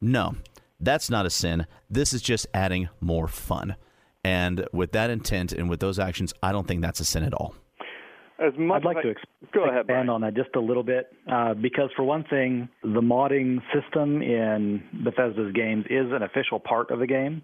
No, 0.00 0.36
that's 0.78 1.10
not 1.10 1.26
a 1.26 1.30
sin. 1.30 1.66
This 1.88 2.12
is 2.12 2.22
just 2.22 2.46
adding 2.52 2.88
more 3.00 3.28
fun. 3.28 3.76
And 4.22 4.66
with 4.72 4.92
that 4.92 5.10
intent 5.10 5.52
and 5.52 5.70
with 5.70 5.80
those 5.80 5.98
actions, 5.98 6.34
I 6.42 6.52
don't 6.52 6.66
think 6.66 6.82
that's 6.82 7.00
a 7.00 7.04
sin 7.04 7.22
at 7.22 7.34
all. 7.34 7.54
As 8.38 8.52
much 8.58 8.82
I'd 8.82 8.84
like 8.84 9.02
to 9.02 9.10
ex- 9.10 9.22
go 9.54 9.64
ahead, 9.64 9.80
expand 9.80 9.86
Brian. 9.86 10.08
on 10.10 10.20
that 10.20 10.34
just 10.34 10.54
a 10.56 10.60
little 10.60 10.82
bit 10.82 11.10
uh, 11.30 11.54
because, 11.54 11.90
for 11.96 12.02
one 12.02 12.24
thing, 12.24 12.68
the 12.82 13.00
modding 13.00 13.60
system 13.72 14.20
in 14.20 14.82
Bethesda's 15.04 15.52
games 15.52 15.86
is 15.88 16.12
an 16.12 16.22
official 16.22 16.60
part 16.60 16.90
of 16.90 16.98
the 16.98 17.06
game. 17.06 17.42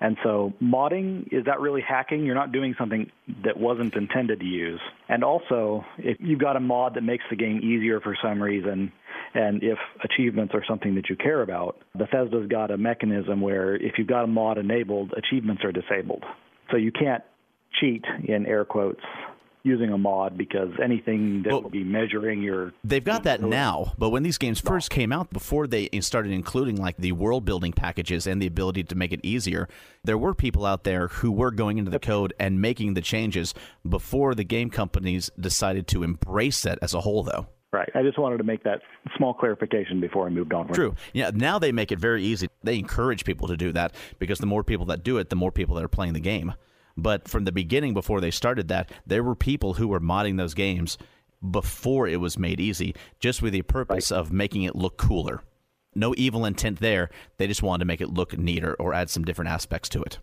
And 0.00 0.16
so, 0.22 0.52
modding 0.62 1.28
is 1.32 1.44
that 1.46 1.60
really 1.60 1.80
hacking? 1.80 2.24
You're 2.24 2.34
not 2.34 2.52
doing 2.52 2.74
something 2.78 3.10
that 3.44 3.56
wasn't 3.56 3.94
intended 3.94 4.40
to 4.40 4.46
use. 4.46 4.80
And 5.08 5.24
also, 5.24 5.84
if 5.98 6.16
you've 6.20 6.40
got 6.40 6.56
a 6.56 6.60
mod 6.60 6.94
that 6.94 7.02
makes 7.02 7.24
the 7.30 7.36
game 7.36 7.58
easier 7.58 8.00
for 8.00 8.16
some 8.22 8.42
reason, 8.42 8.92
and 9.34 9.62
if 9.62 9.78
achievements 10.04 10.54
are 10.54 10.64
something 10.68 10.94
that 10.96 11.08
you 11.08 11.16
care 11.16 11.42
about, 11.42 11.78
Bethesda's 11.96 12.48
got 12.48 12.70
a 12.70 12.76
mechanism 12.76 13.40
where 13.40 13.76
if 13.76 13.92
you've 13.96 14.08
got 14.08 14.24
a 14.24 14.26
mod 14.26 14.58
enabled, 14.58 15.14
achievements 15.16 15.62
are 15.64 15.72
disabled. 15.72 16.24
So 16.70 16.76
you 16.76 16.92
can't 16.92 17.22
cheat 17.80 18.04
in 18.28 18.46
air 18.46 18.64
quotes 18.64 19.00
using 19.64 19.90
a 19.90 19.98
mod 19.98 20.36
because 20.36 20.70
anything 20.82 21.42
that 21.42 21.52
Well- 21.52 21.62
will 21.62 21.70
be 21.70 21.84
measuring 21.84 22.42
your 22.42 22.72
They've 22.82 23.04
got 23.04 23.22
that 23.24 23.40
now, 23.40 23.92
but 23.98 24.10
when 24.10 24.22
these 24.22 24.38
games 24.38 24.60
first 24.60 24.90
came 24.90 25.12
out, 25.12 25.30
before 25.32 25.66
they 25.66 25.88
started 26.00 26.32
including 26.32 26.76
like 26.76 26.96
the 26.96 27.12
world 27.12 27.44
building 27.44 27.72
packages 27.72 28.26
and 28.26 28.42
the 28.42 28.46
ability 28.46 28.84
to 28.84 28.94
make 28.94 29.12
it 29.12 29.20
easier, 29.22 29.68
there 30.04 30.18
were 30.18 30.34
people 30.34 30.66
out 30.66 30.84
there 30.84 31.08
who 31.08 31.30
were 31.30 31.50
going 31.50 31.78
into 31.78 31.90
the 31.90 31.98
code 32.00 32.32
and 32.38 32.60
making 32.60 32.94
the 32.94 33.00
changes 33.00 33.54
before 33.88 34.34
the 34.34 34.44
game 34.44 34.70
companies 34.70 35.30
decided 35.38 35.86
to 35.88 36.02
embrace 36.02 36.62
that 36.62 36.78
as 36.82 36.94
a 36.94 37.00
whole, 37.02 37.22
though. 37.22 37.46
right. 37.72 37.88
I 37.94 38.02
just 38.02 38.18
wanted 38.18 38.38
to 38.38 38.44
make 38.44 38.64
that 38.64 38.80
small 39.16 39.32
clarification 39.32 40.00
before 40.00 40.26
I 40.26 40.30
moved 40.30 40.52
on. 40.52 40.68
True. 40.68 40.94
Yeah. 41.14 41.30
Now 41.32 41.58
they 41.58 41.72
make 41.72 41.90
it 41.90 41.98
very 41.98 42.22
easy. 42.22 42.48
They 42.62 42.78
encourage 42.78 43.24
people 43.24 43.48
to 43.48 43.56
do 43.56 43.72
that 43.72 43.94
because 44.18 44.40
the 44.40 44.46
more 44.46 44.62
people 44.62 44.86
that 44.86 45.02
do 45.02 45.16
it, 45.18 45.30
the 45.30 45.36
more 45.36 45.50
people 45.52 45.74
that 45.76 45.84
are 45.84 45.88
playing 45.88 46.12
the 46.12 46.20
game. 46.20 46.52
But 46.96 47.28
from 47.28 47.44
the 47.44 47.52
beginning, 47.52 47.94
before 47.94 48.20
they 48.20 48.30
started 48.30 48.68
that, 48.68 48.90
there 49.06 49.22
were 49.22 49.34
people 49.34 49.74
who 49.74 49.88
were 49.88 50.00
modding 50.00 50.36
those 50.36 50.54
games 50.54 50.98
before 51.50 52.06
it 52.06 52.20
was 52.20 52.38
made 52.38 52.60
easy, 52.60 52.94
just 53.18 53.42
with 53.42 53.52
the 53.52 53.62
purpose 53.62 54.12
of 54.12 54.32
making 54.32 54.62
it 54.62 54.76
look 54.76 54.96
cooler. 54.96 55.42
No 55.94 56.14
evil 56.16 56.44
intent 56.44 56.80
there. 56.80 57.10
They 57.38 57.46
just 57.46 57.62
wanted 57.62 57.80
to 57.80 57.86
make 57.86 58.00
it 58.00 58.10
look 58.10 58.38
neater 58.38 58.74
or 58.74 58.94
add 58.94 59.10
some 59.10 59.24
different 59.24 59.50
aspects 59.50 59.88
to 59.90 60.02
it. 60.02 60.18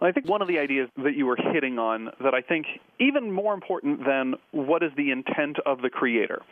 I 0.00 0.12
think 0.12 0.28
one 0.28 0.42
of 0.42 0.48
the 0.48 0.58
ideas 0.58 0.88
that 1.02 1.16
you 1.16 1.26
were 1.26 1.36
hitting 1.36 1.78
on 1.78 2.10
that 2.22 2.32
I 2.32 2.40
think 2.40 2.66
even 3.00 3.32
more 3.32 3.52
important 3.52 4.04
than 4.06 4.34
what 4.52 4.82
is 4.82 4.92
the 4.96 5.10
intent 5.10 5.56
of 5.66 5.82
the 5.82 5.90
creator, 5.90 6.42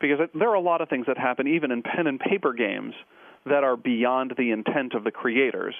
because 0.00 0.18
there 0.34 0.50
are 0.50 0.54
a 0.54 0.60
lot 0.60 0.82
of 0.82 0.88
things 0.88 1.06
that 1.06 1.16
happen 1.16 1.46
even 1.48 1.70
in 1.70 1.82
pen 1.82 2.06
and 2.06 2.20
paper 2.20 2.52
games 2.52 2.92
that 3.46 3.64
are 3.64 3.76
beyond 3.76 4.34
the 4.36 4.50
intent 4.50 4.94
of 4.94 5.04
the 5.04 5.10
creators. 5.10 5.74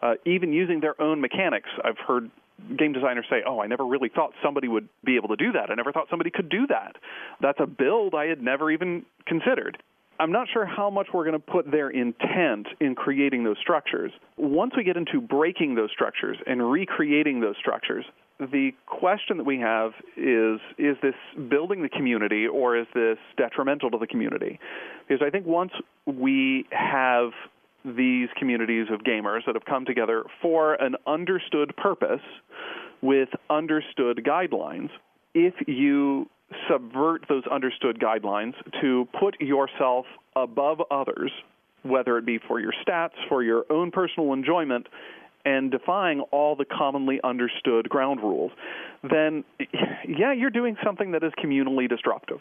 Uh, 0.00 0.14
even 0.24 0.52
using 0.52 0.80
their 0.80 1.00
own 1.02 1.20
mechanics, 1.20 1.68
I've 1.84 1.98
heard 1.98 2.30
game 2.76 2.92
designers 2.92 3.26
say, 3.30 3.42
"Oh, 3.46 3.60
I 3.60 3.66
never 3.66 3.84
really 3.84 4.08
thought 4.08 4.32
somebody 4.42 4.68
would 4.68 4.88
be 5.04 5.16
able 5.16 5.28
to 5.28 5.36
do 5.36 5.52
that. 5.52 5.70
I 5.70 5.74
never 5.74 5.92
thought 5.92 6.08
somebody 6.08 6.30
could 6.30 6.48
do 6.48 6.66
that. 6.68 6.96
That's 7.40 7.60
a 7.60 7.66
build 7.66 8.14
I 8.14 8.26
had 8.26 8.42
never 8.42 8.70
even 8.70 9.04
considered." 9.26 9.82
I'm 10.20 10.32
not 10.32 10.48
sure 10.52 10.66
how 10.66 10.90
much 10.90 11.06
we're 11.14 11.24
going 11.24 11.32
to 11.32 11.38
put 11.38 11.70
their 11.70 11.88
intent 11.88 12.66
in 12.78 12.94
creating 12.94 13.42
those 13.42 13.56
structures. 13.58 14.12
Once 14.36 14.74
we 14.76 14.84
get 14.84 14.98
into 14.98 15.18
breaking 15.18 15.76
those 15.76 15.90
structures 15.92 16.36
and 16.46 16.70
recreating 16.70 17.40
those 17.40 17.56
structures, 17.58 18.04
the 18.38 18.72
question 18.86 19.38
that 19.38 19.44
we 19.44 19.58
have 19.60 19.92
is 20.18 20.60
is 20.76 20.96
this 21.02 21.14
building 21.48 21.82
the 21.82 21.88
community 21.88 22.46
or 22.46 22.76
is 22.76 22.86
this 22.94 23.16
detrimental 23.38 23.90
to 23.90 23.98
the 23.98 24.06
community? 24.06 24.60
Because 25.08 25.22
I 25.26 25.30
think 25.30 25.46
once 25.46 25.72
we 26.06 26.66
have 26.70 27.30
these 27.84 28.28
communities 28.38 28.86
of 28.92 29.00
gamers 29.00 29.40
that 29.46 29.54
have 29.54 29.64
come 29.64 29.84
together 29.84 30.24
for 30.42 30.74
an 30.74 30.96
understood 31.06 31.74
purpose 31.76 32.20
with 33.02 33.28
understood 33.48 34.22
guidelines, 34.24 34.90
if 35.34 35.54
you 35.66 36.28
subvert 36.68 37.24
those 37.28 37.44
understood 37.50 37.98
guidelines 37.98 38.54
to 38.80 39.08
put 39.18 39.40
yourself 39.40 40.06
above 40.36 40.82
others, 40.90 41.30
whether 41.82 42.18
it 42.18 42.26
be 42.26 42.38
for 42.38 42.60
your 42.60 42.72
stats, 42.86 43.14
for 43.28 43.42
your 43.42 43.64
own 43.70 43.90
personal 43.90 44.32
enjoyment, 44.32 44.86
and 45.44 45.70
defying 45.70 46.20
all 46.32 46.54
the 46.54 46.66
commonly 46.66 47.18
understood 47.24 47.88
ground 47.88 48.20
rules, 48.20 48.52
then 49.02 49.44
yeah, 50.06 50.32
you're 50.32 50.50
doing 50.50 50.76
something 50.84 51.12
that 51.12 51.22
is 51.22 51.32
communally 51.42 51.88
disruptive. 51.88 52.40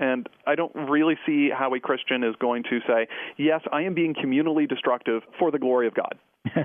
And 0.00 0.28
I 0.46 0.54
don't 0.54 0.74
really 0.74 1.16
see 1.26 1.50
how 1.50 1.74
a 1.74 1.80
Christian 1.80 2.24
is 2.24 2.34
going 2.40 2.64
to 2.64 2.80
say, 2.86 3.06
yes, 3.36 3.60
I 3.70 3.82
am 3.82 3.94
being 3.94 4.14
communally 4.14 4.68
destructive 4.68 5.22
for 5.38 5.50
the 5.50 5.58
glory 5.58 5.86
of 5.86 5.94
God. 5.94 6.18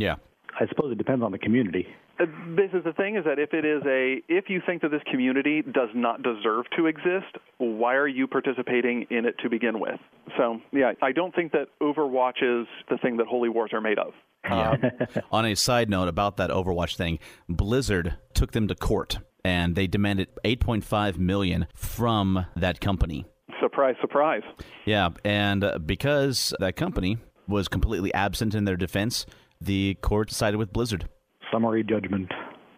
Yeah. 0.00 0.16
I 0.58 0.66
suppose 0.66 0.90
it 0.90 0.98
depends 0.98 1.22
on 1.22 1.30
the 1.30 1.38
community. 1.38 1.86
Uh, 2.20 2.26
This 2.56 2.70
is 2.72 2.84
the 2.84 2.92
thing 2.92 3.16
is 3.16 3.24
that 3.24 3.38
if 3.38 3.54
it 3.54 3.64
is 3.64 3.82
a 3.86 4.22
if 4.28 4.48
you 4.48 4.60
think 4.64 4.82
that 4.82 4.90
this 4.90 5.02
community 5.10 5.62
does 5.62 5.88
not 5.94 6.22
deserve 6.22 6.66
to 6.76 6.86
exist, 6.86 7.36
why 7.58 7.94
are 7.94 8.08
you 8.08 8.26
participating 8.26 9.06
in 9.10 9.24
it 9.24 9.36
to 9.42 9.48
begin 9.48 9.80
with? 9.80 9.98
So 10.36 10.60
yeah, 10.72 10.92
I 11.02 11.12
don't 11.12 11.34
think 11.34 11.52
that 11.52 11.68
Overwatch 11.80 12.42
is 12.42 12.66
the 12.88 12.98
thing 12.98 13.16
that 13.18 13.26
holy 13.26 13.48
wars 13.48 13.70
are 13.72 13.80
made 13.80 13.98
of. 13.98 14.12
Yeah. 14.44 14.76
On 15.32 15.44
a 15.44 15.54
side 15.54 15.90
note 15.90 16.08
about 16.08 16.36
that 16.38 16.50
Overwatch 16.50 16.96
thing, 16.96 17.18
Blizzard 17.48 18.16
took 18.34 18.52
them 18.52 18.68
to 18.68 18.74
court 18.74 19.18
and 19.44 19.74
they 19.74 19.86
demanded 19.86 20.28
8.5 20.44 21.18
million 21.18 21.66
from 21.74 22.46
that 22.56 22.80
company. 22.80 23.26
Surprise, 23.60 23.96
surprise. 24.00 24.42
Yeah, 24.84 25.10
and 25.24 25.64
uh, 25.64 25.78
because 25.78 26.54
that 26.60 26.76
company 26.76 27.18
was 27.48 27.68
completely 27.68 28.12
absent 28.14 28.54
in 28.54 28.64
their 28.64 28.76
defense, 28.76 29.26
the 29.60 29.94
court 30.02 30.30
sided 30.30 30.58
with 30.58 30.72
Blizzard. 30.72 31.08
Summary 31.52 31.82
judgment. 31.82 32.30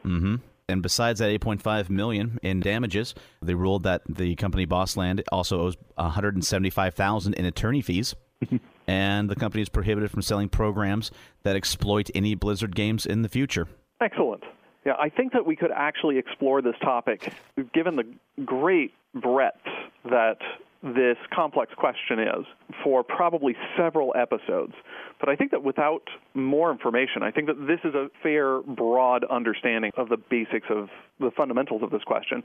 Mm-hmm. 0.04 0.36
And 0.68 0.82
besides 0.82 1.18
that 1.20 1.28
8.5 1.40 1.90
million 1.90 2.38
in 2.42 2.60
damages, 2.60 3.14
they 3.42 3.54
ruled 3.54 3.82
that 3.82 4.02
the 4.08 4.36
company 4.36 4.64
Bossland 4.64 5.22
also 5.30 5.60
owes 5.60 5.76
175,000 5.96 7.34
in 7.34 7.44
attorney 7.44 7.82
fees, 7.82 8.14
and 8.86 9.28
the 9.28 9.36
company 9.36 9.62
is 9.62 9.68
prohibited 9.68 10.10
from 10.10 10.22
selling 10.22 10.48
programs 10.48 11.10
that 11.42 11.56
exploit 11.56 12.10
any 12.14 12.34
Blizzard 12.34 12.74
games 12.74 13.04
in 13.04 13.22
the 13.22 13.28
future. 13.28 13.68
Excellent. 14.00 14.44
Yeah, 14.86 14.94
I 14.98 15.10
think 15.10 15.32
that 15.32 15.46
we 15.46 15.54
could 15.54 15.70
actually 15.70 16.18
explore 16.18 16.60
this 16.60 16.74
topic 16.82 17.32
given 17.72 17.96
the 17.96 18.04
great 18.44 18.92
breadth 19.14 19.60
that 20.04 20.38
this 20.82 21.16
complex 21.32 21.72
question 21.76 22.18
is 22.18 22.44
for 22.82 23.04
probably 23.04 23.54
several 23.76 24.12
episodes. 24.16 24.72
But 25.20 25.28
I 25.28 25.36
think 25.36 25.52
that 25.52 25.62
without 25.62 26.02
more 26.34 26.72
information, 26.72 27.22
I 27.22 27.30
think 27.30 27.46
that 27.46 27.66
this 27.66 27.78
is 27.84 27.94
a 27.94 28.08
fair, 28.22 28.60
broad 28.62 29.24
understanding 29.24 29.92
of 29.96 30.08
the 30.08 30.16
basics 30.16 30.66
of 30.68 30.88
the 31.20 31.30
fundamentals 31.36 31.82
of 31.84 31.90
this 31.90 32.02
question. 32.02 32.42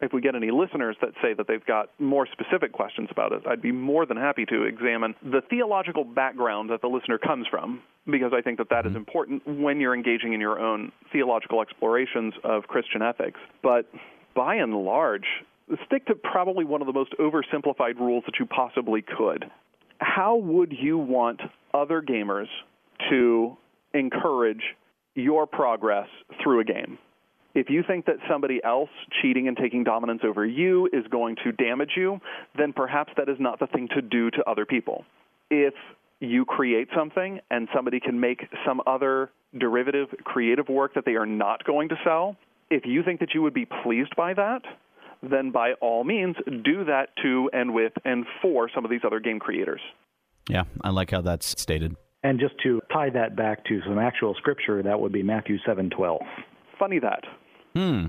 If 0.00 0.14
we 0.14 0.22
get 0.22 0.34
any 0.34 0.50
listeners 0.50 0.96
that 1.02 1.10
say 1.20 1.34
that 1.34 1.46
they've 1.46 1.64
got 1.66 1.90
more 1.98 2.26
specific 2.32 2.72
questions 2.72 3.08
about 3.10 3.32
it, 3.32 3.42
I'd 3.46 3.60
be 3.60 3.72
more 3.72 4.06
than 4.06 4.16
happy 4.16 4.46
to 4.46 4.62
examine 4.62 5.14
the 5.22 5.42
theological 5.50 6.04
background 6.04 6.70
that 6.70 6.80
the 6.80 6.88
listener 6.88 7.18
comes 7.18 7.46
from, 7.50 7.82
because 8.06 8.32
I 8.34 8.40
think 8.40 8.56
that 8.58 8.70
that 8.70 8.86
is 8.86 8.90
mm-hmm. 8.90 8.98
important 8.98 9.46
when 9.46 9.78
you're 9.80 9.94
engaging 9.94 10.32
in 10.32 10.40
your 10.40 10.58
own 10.58 10.90
theological 11.12 11.60
explorations 11.60 12.32
of 12.42 12.64
Christian 12.64 13.02
ethics. 13.02 13.40
But 13.62 13.90
by 14.34 14.56
and 14.56 14.74
large, 14.74 15.26
stick 15.86 16.06
to 16.06 16.14
probably 16.14 16.64
one 16.64 16.80
of 16.80 16.86
the 16.86 16.92
most 16.92 17.12
oversimplified 17.18 17.98
rules 17.98 18.24
that 18.26 18.34
you 18.38 18.46
possibly 18.46 19.02
could. 19.02 19.50
How 19.98 20.36
would 20.36 20.72
you 20.72 20.98
want 20.98 21.40
other 21.72 22.02
gamers 22.02 22.48
to 23.10 23.56
encourage 23.92 24.62
your 25.14 25.46
progress 25.46 26.08
through 26.42 26.60
a 26.60 26.64
game? 26.64 26.98
If 27.54 27.70
you 27.70 27.84
think 27.86 28.06
that 28.06 28.16
somebody 28.28 28.60
else 28.64 28.90
cheating 29.22 29.46
and 29.46 29.56
taking 29.56 29.84
dominance 29.84 30.22
over 30.24 30.44
you 30.44 30.86
is 30.92 31.06
going 31.10 31.36
to 31.44 31.52
damage 31.52 31.92
you, 31.96 32.20
then 32.58 32.72
perhaps 32.72 33.12
that 33.16 33.28
is 33.28 33.36
not 33.38 33.60
the 33.60 33.68
thing 33.68 33.88
to 33.94 34.02
do 34.02 34.30
to 34.32 34.42
other 34.50 34.66
people. 34.66 35.04
If 35.50 35.74
you 36.18 36.44
create 36.44 36.88
something 36.96 37.40
and 37.50 37.68
somebody 37.72 38.00
can 38.00 38.18
make 38.18 38.44
some 38.66 38.80
other 38.86 39.30
derivative 39.56 40.08
creative 40.24 40.68
work 40.68 40.94
that 40.94 41.04
they 41.04 41.14
are 41.14 41.26
not 41.26 41.64
going 41.64 41.90
to 41.90 41.96
sell, 42.02 42.36
if 42.70 42.84
you 42.86 43.04
think 43.04 43.20
that 43.20 43.34
you 43.34 43.42
would 43.42 43.54
be 43.54 43.66
pleased 43.66 44.16
by 44.16 44.34
that, 44.34 44.62
then 45.30 45.50
by 45.50 45.72
all 45.80 46.04
means 46.04 46.36
do 46.46 46.84
that 46.84 47.10
to 47.22 47.50
and 47.52 47.74
with 47.74 47.92
and 48.04 48.24
for 48.42 48.70
some 48.74 48.84
of 48.84 48.90
these 48.90 49.00
other 49.04 49.20
game 49.20 49.38
creators. 49.38 49.80
Yeah, 50.48 50.64
I 50.82 50.90
like 50.90 51.10
how 51.10 51.20
that's 51.20 51.60
stated. 51.60 51.96
And 52.22 52.40
just 52.40 52.54
to 52.62 52.80
tie 52.92 53.10
that 53.10 53.36
back 53.36 53.64
to 53.66 53.80
some 53.86 53.98
actual 53.98 54.34
scripture, 54.34 54.82
that 54.82 54.98
would 54.98 55.12
be 55.12 55.22
Matthew 55.22 55.58
seven 55.66 55.90
twelve. 55.90 56.22
Funny 56.78 56.98
that. 57.00 57.24
Hmm. 57.74 58.06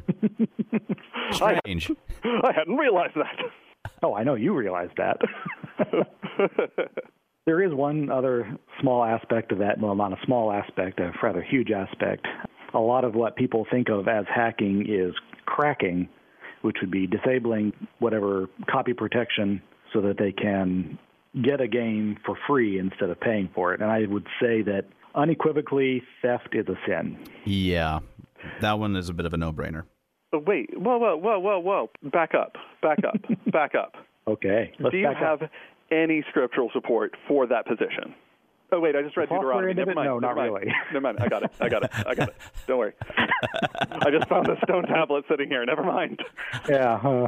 Strange. 1.31 1.91
I 2.23 2.51
hadn't 2.55 2.77
realized 2.77 3.15
that. 3.15 3.91
Oh, 4.03 4.13
I 4.13 4.23
know 4.23 4.35
you 4.35 4.53
realize 4.53 4.89
that. 4.97 5.19
There 7.45 7.61
is 7.61 7.73
one 7.75 8.09
other 8.09 8.57
small 8.81 9.03
aspect 9.03 9.51
of 9.51 9.59
that, 9.59 9.79
well, 9.79 9.93
not 9.93 10.11
a 10.11 10.25
small 10.25 10.51
aspect, 10.51 10.99
a 10.99 11.11
rather 11.21 11.43
huge 11.43 11.69
aspect. 11.69 12.25
A 12.73 12.79
lot 12.79 13.03
of 13.03 13.13
what 13.13 13.35
people 13.35 13.67
think 13.69 13.87
of 13.87 14.07
as 14.07 14.25
hacking 14.33 14.87
is 14.89 15.13
cracking, 15.45 16.09
which 16.65 16.77
would 16.81 16.89
be 16.89 17.05
disabling 17.05 17.71
whatever 17.99 18.49
copy 18.67 18.91
protection 18.91 19.61
so 19.93 20.01
that 20.01 20.17
they 20.17 20.31
can 20.31 20.97
get 21.43 21.61
a 21.61 21.67
game 21.67 22.17
for 22.25 22.35
free 22.47 22.79
instead 22.79 23.11
of 23.11 23.19
paying 23.19 23.47
for 23.53 23.73
it. 23.73 23.81
And 23.81 23.91
I 23.91 24.05
would 24.07 24.25
say 24.41 24.63
that 24.63 24.85
unequivocally, 25.13 26.01
theft 26.23 26.49
is 26.53 26.65
a 26.67 26.75
sin. 26.87 27.19
Yeah, 27.45 27.99
that 28.61 28.79
one 28.79 28.95
is 28.95 29.09
a 29.09 29.13
bit 29.13 29.27
of 29.27 29.33
a 29.33 29.37
no-brainer. 29.37 29.83
Wait, 30.33 30.71
whoa, 30.77 30.97
whoa, 30.97 31.15
whoa, 31.15 31.39
whoa, 31.39 31.59
whoa! 31.59 31.89
Back 32.11 32.33
up, 32.33 32.55
back 32.81 32.99
up, 33.07 33.15
back 33.51 33.73
up. 33.75 33.93
Okay. 34.27 34.73
Let's 34.79 34.91
Do 34.91 34.97
you 34.97 35.07
have 35.07 35.43
up. 35.43 35.51
any 35.91 36.25
scriptural 36.29 36.71
support 36.73 37.15
for 37.27 37.45
that 37.47 37.67
position? 37.67 38.15
Oh 38.75 38.79
wait, 38.81 38.93
I 38.93 39.01
just 39.01 39.15
read 39.15 39.29
Deuteronomy. 39.29 39.73
Never 39.73 39.93
mind. 39.93 40.07
No, 40.07 40.19
not 40.19 40.35
mind. 40.35 40.53
really. 40.53 40.73
Never 40.91 40.99
mind. 40.99 41.17
I 41.21 41.29
got 41.29 41.43
it. 41.43 41.51
I 41.61 41.69
got 41.69 41.85
it. 41.85 41.91
I 42.05 42.13
got 42.13 42.27
it. 42.27 42.35
Don't 42.67 42.77
worry. 42.77 42.91
I 44.01 44.11
just 44.11 44.27
found 44.27 44.49
a 44.49 44.57
stone 44.65 44.83
tablet 44.83 45.23
sitting 45.29 45.47
here. 45.47 45.63
Never 45.65 45.81
mind. 45.81 46.19
Yeah. 46.67 46.95
Uh... 46.95 47.27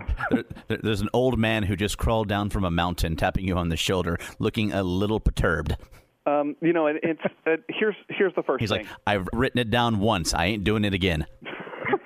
There, 0.67 0.79
there's 0.83 0.99
an 0.99 1.07
old 1.13 1.39
man 1.39 1.63
who 1.63 1.77
just 1.77 1.97
crawled 1.97 2.27
down 2.27 2.49
from 2.49 2.65
a 2.65 2.71
mountain, 2.71 3.15
tapping 3.15 3.47
you 3.47 3.55
on 3.55 3.69
the 3.69 3.77
shoulder, 3.77 4.17
looking 4.39 4.73
a 4.73 4.83
little 4.83 5.21
perturbed. 5.21 5.77
Um, 6.25 6.57
you 6.61 6.73
know, 6.73 6.87
it, 6.87 6.97
it's 7.01 7.21
uh, 7.45 7.55
here's 7.69 7.95
here's 8.09 8.35
the 8.35 8.43
first 8.43 8.59
He's 8.59 8.69
thing. 8.69 8.85
like, 8.85 8.93
I've 9.07 9.29
written 9.31 9.59
it 9.59 9.69
down 9.69 9.99
once. 9.99 10.33
I 10.33 10.47
ain't 10.47 10.65
doing 10.65 10.83
it 10.83 10.93
again. 10.93 11.27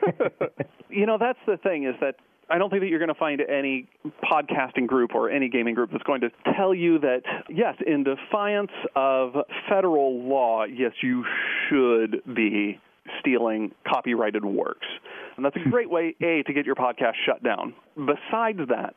you 0.90 1.08
know, 1.08 1.18
that's 1.18 1.40
the 1.48 1.58
thing 1.58 1.86
is 1.86 1.96
that 2.00 2.18
I 2.52 2.58
don't 2.58 2.70
think 2.70 2.82
that 2.82 2.90
you're 2.90 3.00
going 3.00 3.10
to 3.10 3.16
find 3.16 3.42
any 3.42 3.88
podcasting 4.24 4.86
group 4.86 5.16
or 5.16 5.30
any 5.30 5.48
gaming 5.48 5.74
group 5.74 5.92
that's 5.92 6.04
going 6.04 6.22
to 6.22 6.30
tell 6.58 6.74
you 6.74 7.00
that, 7.00 7.22
yes, 7.50 7.76
in 7.86 8.04
defiance 8.04 8.72
of 8.96 9.34
federal 9.70 10.22
law, 10.28 10.66
yes, 10.66 10.92
you 11.02 11.24
should 11.70 12.22
be 12.36 12.80
stealing 13.20 13.72
copyrighted 13.88 14.44
works. 14.44 14.88
And 15.36 15.46
that's 15.46 15.56
a 15.56 15.70
great 15.70 15.90
way, 15.90 16.16
A, 16.22 16.44
to 16.44 16.54
get 16.54 16.66
your 16.66 16.76
podcast 16.76 17.14
shut 17.26 17.42
down. 17.44 17.74
Besides 17.96 18.60
that, 18.70 18.96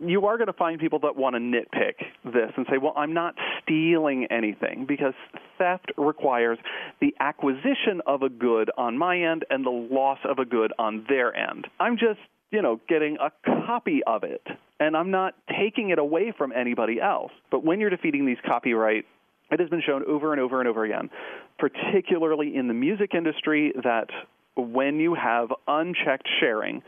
you 0.00 0.26
are 0.26 0.36
going 0.36 0.48
to 0.48 0.52
find 0.52 0.80
people 0.80 0.98
that 1.00 1.16
want 1.16 1.34
to 1.34 1.40
nitpick 1.40 1.94
this 2.24 2.50
and 2.56 2.66
say, 2.68 2.78
well, 2.78 2.92
I'm 2.96 3.14
not 3.14 3.34
stealing 3.62 4.26
anything 4.30 4.84
because 4.86 5.14
theft 5.58 5.92
requires 5.96 6.58
the 7.00 7.14
acquisition 7.20 8.02
of 8.06 8.22
a 8.22 8.28
good 8.28 8.70
on 8.76 8.98
my 8.98 9.20
end 9.20 9.44
and 9.50 9.64
the 9.64 9.70
loss 9.70 10.18
of 10.24 10.38
a 10.38 10.44
good 10.44 10.72
on 10.78 11.06
their 11.08 11.34
end. 11.34 11.66
I'm 11.78 11.96
just, 11.96 12.18
you 12.50 12.62
know, 12.62 12.80
getting 12.88 13.16
a 13.20 13.32
copy 13.66 14.02
of 14.06 14.24
it 14.24 14.42
and 14.80 14.96
I'm 14.96 15.10
not 15.10 15.34
taking 15.58 15.90
it 15.90 15.98
away 15.98 16.32
from 16.36 16.52
anybody 16.52 17.00
else. 17.00 17.32
But 17.50 17.64
when 17.64 17.80
you're 17.80 17.90
defeating 17.90 18.26
these 18.26 18.38
copyright 18.46 19.06
it 19.50 19.60
has 19.60 19.68
been 19.68 19.82
shown 19.84 20.02
over 20.06 20.32
and 20.32 20.40
over 20.40 20.60
and 20.60 20.68
over 20.68 20.84
again, 20.84 21.10
particularly 21.58 22.56
in 22.56 22.66
the 22.66 22.74
music 22.74 23.14
industry, 23.14 23.72
that 23.84 24.08
when 24.56 24.98
you 24.98 25.14
have 25.14 25.48
unchecked 25.68 26.28
sharing, 26.40 26.82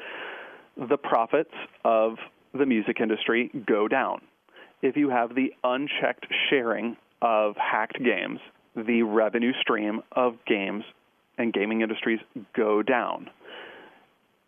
the 0.76 0.96
profits 0.96 1.54
of 1.84 2.16
the 2.54 2.66
music 2.66 3.00
industry 3.00 3.50
go 3.66 3.88
down. 3.88 4.20
If 4.82 4.96
you 4.96 5.10
have 5.10 5.34
the 5.34 5.52
unchecked 5.64 6.26
sharing 6.48 6.96
of 7.22 7.56
hacked 7.56 8.02
games, 8.02 8.40
the 8.74 9.02
revenue 9.02 9.52
stream 9.60 10.02
of 10.12 10.36
games 10.46 10.84
and 11.38 11.52
gaming 11.52 11.82
industries 11.82 12.20
go 12.54 12.82
down. 12.82 13.30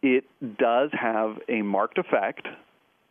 It 0.02 0.24
does 0.58 0.90
have 0.92 1.38
a 1.48 1.62
marked 1.62 1.98
effect 1.98 2.46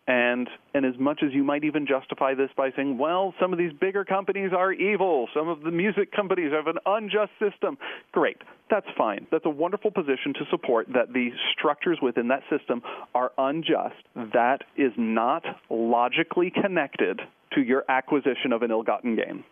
and 0.07 0.49
and 0.73 0.85
as 0.85 0.93
much 0.97 1.21
as 1.23 1.33
you 1.33 1.43
might 1.43 1.63
even 1.63 1.85
justify 1.85 2.33
this 2.33 2.49
by 2.55 2.69
saying, 2.75 2.97
well, 2.97 3.33
some 3.41 3.51
of 3.51 3.59
these 3.59 3.73
bigger 3.73 4.05
companies 4.05 4.51
are 4.55 4.71
evil, 4.71 5.27
some 5.35 5.49
of 5.49 5.61
the 5.61 5.71
music 5.71 6.11
companies 6.13 6.51
have 6.53 6.67
an 6.67 6.77
unjust 6.85 7.31
system, 7.39 7.77
great. 8.11 8.37
That's 8.69 8.87
fine. 8.97 9.27
That's 9.31 9.45
a 9.45 9.49
wonderful 9.49 9.91
position 9.91 10.33
to 10.35 10.45
support 10.49 10.87
that 10.93 11.13
the 11.13 11.29
structures 11.57 11.99
within 12.01 12.29
that 12.29 12.43
system 12.49 12.81
are 13.13 13.31
unjust. 13.37 13.95
That 14.33 14.59
is 14.77 14.91
not 14.97 15.43
logically 15.69 16.51
connected 16.51 17.21
to 17.53 17.61
your 17.61 17.83
acquisition 17.89 18.51
of 18.53 18.61
an 18.61 18.71
ill-gotten 18.71 19.15
gain. 19.15 19.43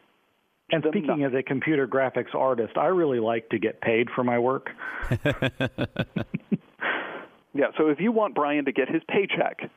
And 0.71 0.83
speaking 0.87 1.23
as 1.23 1.33
a 1.33 1.43
computer 1.43 1.87
graphics 1.87 2.33
artist, 2.33 2.75
I 2.75 2.87
really 2.87 3.19
like 3.19 3.49
to 3.49 3.59
get 3.59 3.81
paid 3.81 4.09
for 4.15 4.23
my 4.23 4.39
work. 4.39 4.69
yeah, 7.55 7.67
so 7.77 7.87
if 7.87 7.99
you 7.99 8.11
want 8.11 8.35
Brian 8.35 8.65
to 8.65 8.71
get 8.71 8.89
his 8.89 9.01
paycheck, 9.07 9.71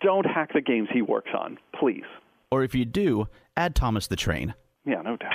don't 0.00 0.24
hack 0.24 0.52
the 0.54 0.60
games 0.60 0.88
he 0.92 1.02
works 1.02 1.30
on, 1.36 1.58
please. 1.78 2.04
Or 2.50 2.62
if 2.62 2.74
you 2.74 2.84
do, 2.84 3.28
add 3.56 3.74
Thomas 3.74 4.06
the 4.06 4.16
Train. 4.16 4.54
Yeah, 4.86 5.02
no 5.02 5.16
doubt. 5.16 5.34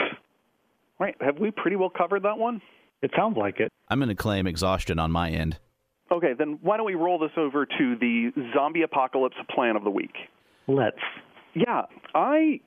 Right. 0.99 1.15
Have 1.19 1.37
we 1.39 1.51
pretty 1.51 1.75
well 1.75 1.91
covered 1.95 2.23
that 2.23 2.37
one? 2.37 2.61
It 3.01 3.11
sounds 3.15 3.37
like 3.37 3.59
it. 3.59 3.71
I'm 3.89 3.99
going 3.99 4.09
to 4.09 4.15
claim 4.15 4.47
exhaustion 4.47 4.97
on 4.97 5.11
my 5.11 5.29
end. 5.29 5.59
Okay, 6.11 6.33
then 6.37 6.59
why 6.61 6.77
don't 6.77 6.85
we 6.85 6.95
roll 6.95 7.19
this 7.19 7.31
over 7.35 7.65
to 7.65 7.95
the 7.99 8.31
zombie 8.55 8.83
apocalypse 8.83 9.35
plan 9.53 9.75
of 9.75 9.83
the 9.83 9.89
week? 9.89 10.15
Let's. 10.67 10.97
Yeah, 11.53 11.83
I 12.13 12.59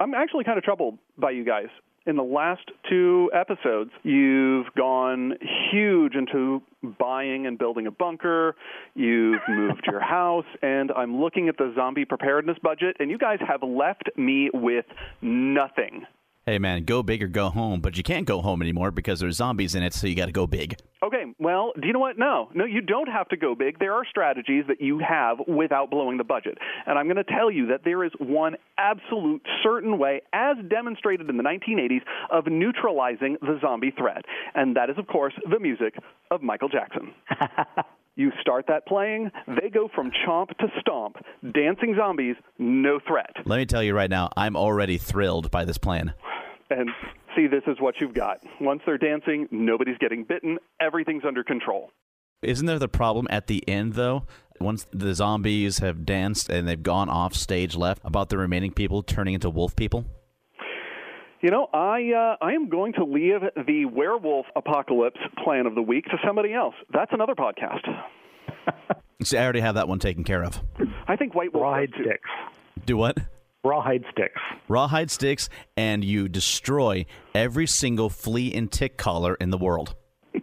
I'm 0.00 0.14
actually 0.14 0.44
kind 0.44 0.58
of 0.58 0.64
troubled 0.64 0.98
by 1.18 1.32
you 1.32 1.44
guys 1.44 1.66
in 2.06 2.16
the 2.16 2.22
last 2.22 2.70
two 2.88 3.30
episodes, 3.34 3.90
you've 4.02 4.66
gone 4.76 5.34
huge 5.70 6.14
into 6.14 6.62
buying 6.98 7.46
and 7.46 7.58
building 7.58 7.86
a 7.86 7.90
bunker. 7.90 8.56
You've 8.94 9.42
moved 9.48 9.82
your 9.86 10.00
house, 10.00 10.46
and 10.62 10.90
I'm 10.92 11.20
looking 11.20 11.48
at 11.48 11.56
the 11.56 11.72
zombie 11.74 12.04
preparedness 12.04 12.58
budget, 12.62 12.96
and 12.98 13.10
you 13.10 13.18
guys 13.18 13.38
have 13.46 13.62
left 13.62 14.10
me 14.16 14.50
with 14.52 14.86
nothing 15.20 16.06
hey 16.50 16.58
man, 16.58 16.82
go 16.82 17.00
big 17.00 17.22
or 17.22 17.28
go 17.28 17.48
home, 17.48 17.80
but 17.80 17.96
you 17.96 18.02
can't 18.02 18.26
go 18.26 18.40
home 18.40 18.60
anymore 18.60 18.90
because 18.90 19.20
there's 19.20 19.36
zombies 19.36 19.76
in 19.76 19.84
it, 19.84 19.94
so 19.94 20.08
you 20.08 20.16
got 20.16 20.26
to 20.26 20.32
go 20.32 20.48
big. 20.48 20.76
Okay, 21.00 21.26
well, 21.38 21.72
do 21.80 21.86
you 21.86 21.92
know 21.92 22.00
what? 22.00 22.18
No, 22.18 22.50
no, 22.54 22.64
you 22.64 22.80
don't 22.80 23.06
have 23.06 23.28
to 23.28 23.36
go 23.36 23.54
big. 23.54 23.78
There 23.78 23.94
are 23.94 24.04
strategies 24.04 24.64
that 24.66 24.80
you 24.80 24.98
have 24.98 25.38
without 25.46 25.90
blowing 25.90 26.18
the 26.18 26.24
budget. 26.24 26.58
And 26.86 26.98
I'm 26.98 27.06
going 27.06 27.16
to 27.16 27.24
tell 27.24 27.52
you 27.52 27.68
that 27.68 27.84
there 27.84 28.02
is 28.02 28.10
one 28.18 28.56
absolute 28.78 29.42
certain 29.62 29.96
way, 29.96 30.22
as 30.32 30.56
demonstrated 30.68 31.30
in 31.30 31.36
the 31.36 31.44
1980s, 31.44 32.02
of 32.32 32.48
neutralizing 32.48 33.36
the 33.40 33.58
zombie 33.60 33.92
threat. 33.96 34.24
And 34.56 34.76
that 34.76 34.90
is, 34.90 34.98
of 34.98 35.06
course, 35.06 35.34
the 35.48 35.60
music 35.60 35.94
of 36.32 36.42
Michael 36.42 36.68
Jackson. 36.68 37.14
You 38.16 38.32
start 38.40 38.66
that 38.68 38.86
playing, 38.86 39.30
they 39.46 39.70
go 39.70 39.88
from 39.94 40.10
chomp 40.26 40.48
to 40.58 40.66
stomp. 40.80 41.16
Dancing 41.54 41.94
zombies, 41.96 42.36
no 42.58 42.98
threat. 43.06 43.34
Let 43.46 43.56
me 43.56 43.64
tell 43.64 43.82
you 43.82 43.94
right 43.94 44.10
now, 44.10 44.28
I'm 44.36 44.56
already 44.56 44.98
thrilled 44.98 45.50
by 45.50 45.64
this 45.64 45.78
plan. 45.78 46.12
And 46.70 46.88
see, 47.36 47.46
this 47.46 47.62
is 47.66 47.80
what 47.80 47.96
you've 48.00 48.14
got. 48.14 48.38
Once 48.60 48.82
they're 48.86 48.98
dancing, 48.98 49.48
nobody's 49.50 49.98
getting 49.98 50.24
bitten, 50.24 50.58
everything's 50.80 51.24
under 51.26 51.42
control. 51.42 51.90
Isn't 52.42 52.66
there 52.66 52.78
the 52.78 52.88
problem 52.88 53.26
at 53.28 53.48
the 53.48 53.68
end, 53.68 53.94
though? 53.94 54.24
Once 54.60 54.86
the 54.92 55.14
zombies 55.14 55.78
have 55.78 56.06
danced 56.06 56.48
and 56.48 56.66
they've 56.66 56.82
gone 56.82 57.08
off 57.08 57.34
stage 57.34 57.76
left, 57.76 58.00
about 58.04 58.28
the 58.28 58.38
remaining 58.38 58.72
people 58.72 59.02
turning 59.02 59.34
into 59.34 59.50
wolf 59.50 59.74
people? 59.76 60.06
You 61.42 61.50
know, 61.50 61.68
I 61.72 62.12
uh, 62.12 62.44
I 62.44 62.52
am 62.52 62.68
going 62.68 62.92
to 62.94 63.04
leave 63.04 63.40
the 63.66 63.86
werewolf 63.86 64.46
apocalypse 64.54 65.20
plan 65.42 65.64
of 65.66 65.74
the 65.74 65.82
week 65.82 66.04
to 66.06 66.18
somebody 66.24 66.52
else. 66.52 66.74
That's 66.92 67.12
another 67.12 67.34
podcast. 67.34 67.86
See, 69.22 69.38
I 69.38 69.44
already 69.44 69.60
have 69.60 69.74
that 69.74 69.88
one 69.88 69.98
taken 69.98 70.22
care 70.22 70.44
of. 70.44 70.60
I 71.08 71.16
think 71.16 71.34
White 71.34 71.54
Wolf 71.54 71.62
rawhide 71.62 71.92
sticks. 71.94 72.28
Do 72.84 72.96
what? 72.98 73.16
Rawhide 73.62 74.04
sticks. 74.10 74.40
Rawhide 74.68 75.10
sticks, 75.10 75.50
and 75.76 76.02
you 76.02 76.28
destroy 76.28 77.04
every 77.34 77.66
single 77.66 78.08
flea 78.08 78.54
and 78.54 78.72
tick 78.72 78.96
collar 78.96 79.34
in 79.34 79.50
the 79.50 79.58
world. 79.58 79.94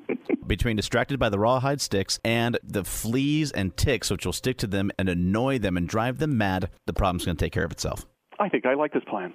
Between 0.47 0.75
distracted 0.75 1.17
by 1.17 1.29
the 1.29 1.39
rawhide 1.39 1.81
sticks 1.81 2.19
and 2.23 2.59
the 2.63 2.83
fleas 2.83 3.51
and 3.51 3.75
ticks, 3.75 4.11
which 4.11 4.25
will 4.25 4.33
stick 4.33 4.57
to 4.59 4.67
them 4.67 4.91
and 4.99 5.09
annoy 5.09 5.57
them 5.57 5.77
and 5.77 5.87
drive 5.87 6.19
them 6.19 6.37
mad, 6.37 6.69
the 6.85 6.93
problem's 6.93 7.25
going 7.25 7.35
to 7.35 7.43
take 7.43 7.53
care 7.53 7.65
of 7.65 7.71
itself. 7.71 8.05
I 8.39 8.49
think 8.49 8.67
I 8.67 8.75
like 8.75 8.93
this 8.93 9.03
plan. 9.09 9.33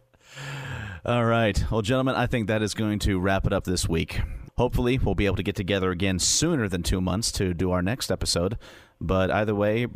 All 1.06 1.24
right. 1.24 1.64
Well, 1.70 1.80
gentlemen, 1.80 2.14
I 2.14 2.26
think 2.26 2.48
that 2.48 2.60
is 2.60 2.74
going 2.74 2.98
to 3.00 3.18
wrap 3.18 3.46
it 3.46 3.54
up 3.54 3.64
this 3.64 3.88
week. 3.88 4.20
Hopefully, 4.58 4.98
we'll 4.98 5.14
be 5.14 5.24
able 5.24 5.36
to 5.36 5.42
get 5.42 5.56
together 5.56 5.90
again 5.90 6.18
sooner 6.18 6.68
than 6.68 6.82
two 6.82 7.00
months 7.00 7.32
to 7.32 7.54
do 7.54 7.70
our 7.70 7.80
next 7.80 8.10
episode. 8.10 8.58
But 9.00 9.30
either 9.30 9.54
way, 9.54 9.86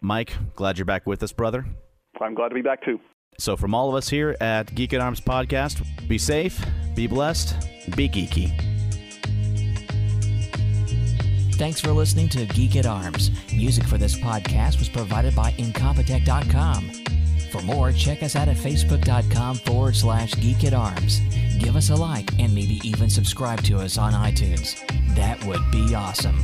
Mike, 0.00 0.32
glad 0.54 0.78
you're 0.78 0.86
back 0.86 1.06
with 1.06 1.22
us, 1.22 1.32
brother. 1.32 1.66
I'm 2.20 2.34
glad 2.34 2.48
to 2.50 2.54
be 2.54 2.62
back 2.62 2.84
too. 2.84 3.00
So, 3.38 3.56
from 3.56 3.74
all 3.74 3.88
of 3.88 3.94
us 3.94 4.08
here 4.08 4.36
at 4.40 4.74
Geek 4.74 4.92
at 4.92 5.00
Arms 5.00 5.20
Podcast, 5.20 5.82
be 6.06 6.18
safe, 6.18 6.64
be 6.94 7.06
blessed, 7.06 7.56
be 7.96 8.08
geeky. 8.08 8.52
Thanks 11.54 11.80
for 11.80 11.92
listening 11.92 12.28
to 12.30 12.44
Geek 12.46 12.76
at 12.76 12.86
Arms. 12.86 13.30
Music 13.52 13.84
for 13.84 13.96
this 13.96 14.18
podcast 14.18 14.78
was 14.78 14.88
provided 14.88 15.34
by 15.36 15.52
Incompetech.com. 15.52 16.90
For 17.52 17.62
more, 17.62 17.92
check 17.92 18.22
us 18.22 18.34
out 18.34 18.48
at 18.48 18.56
facebook.com 18.56 19.56
forward 19.56 19.94
slash 19.94 20.34
geek 20.34 20.64
at 20.64 20.72
arms. 20.72 21.20
Give 21.58 21.76
us 21.76 21.90
a 21.90 21.94
like 21.94 22.30
and 22.40 22.54
maybe 22.54 22.80
even 22.82 23.08
subscribe 23.10 23.62
to 23.64 23.76
us 23.76 23.98
on 23.98 24.12
iTunes. 24.12 24.74
That 25.14 25.44
would 25.44 25.60
be 25.70 25.94
awesome. 25.94 26.42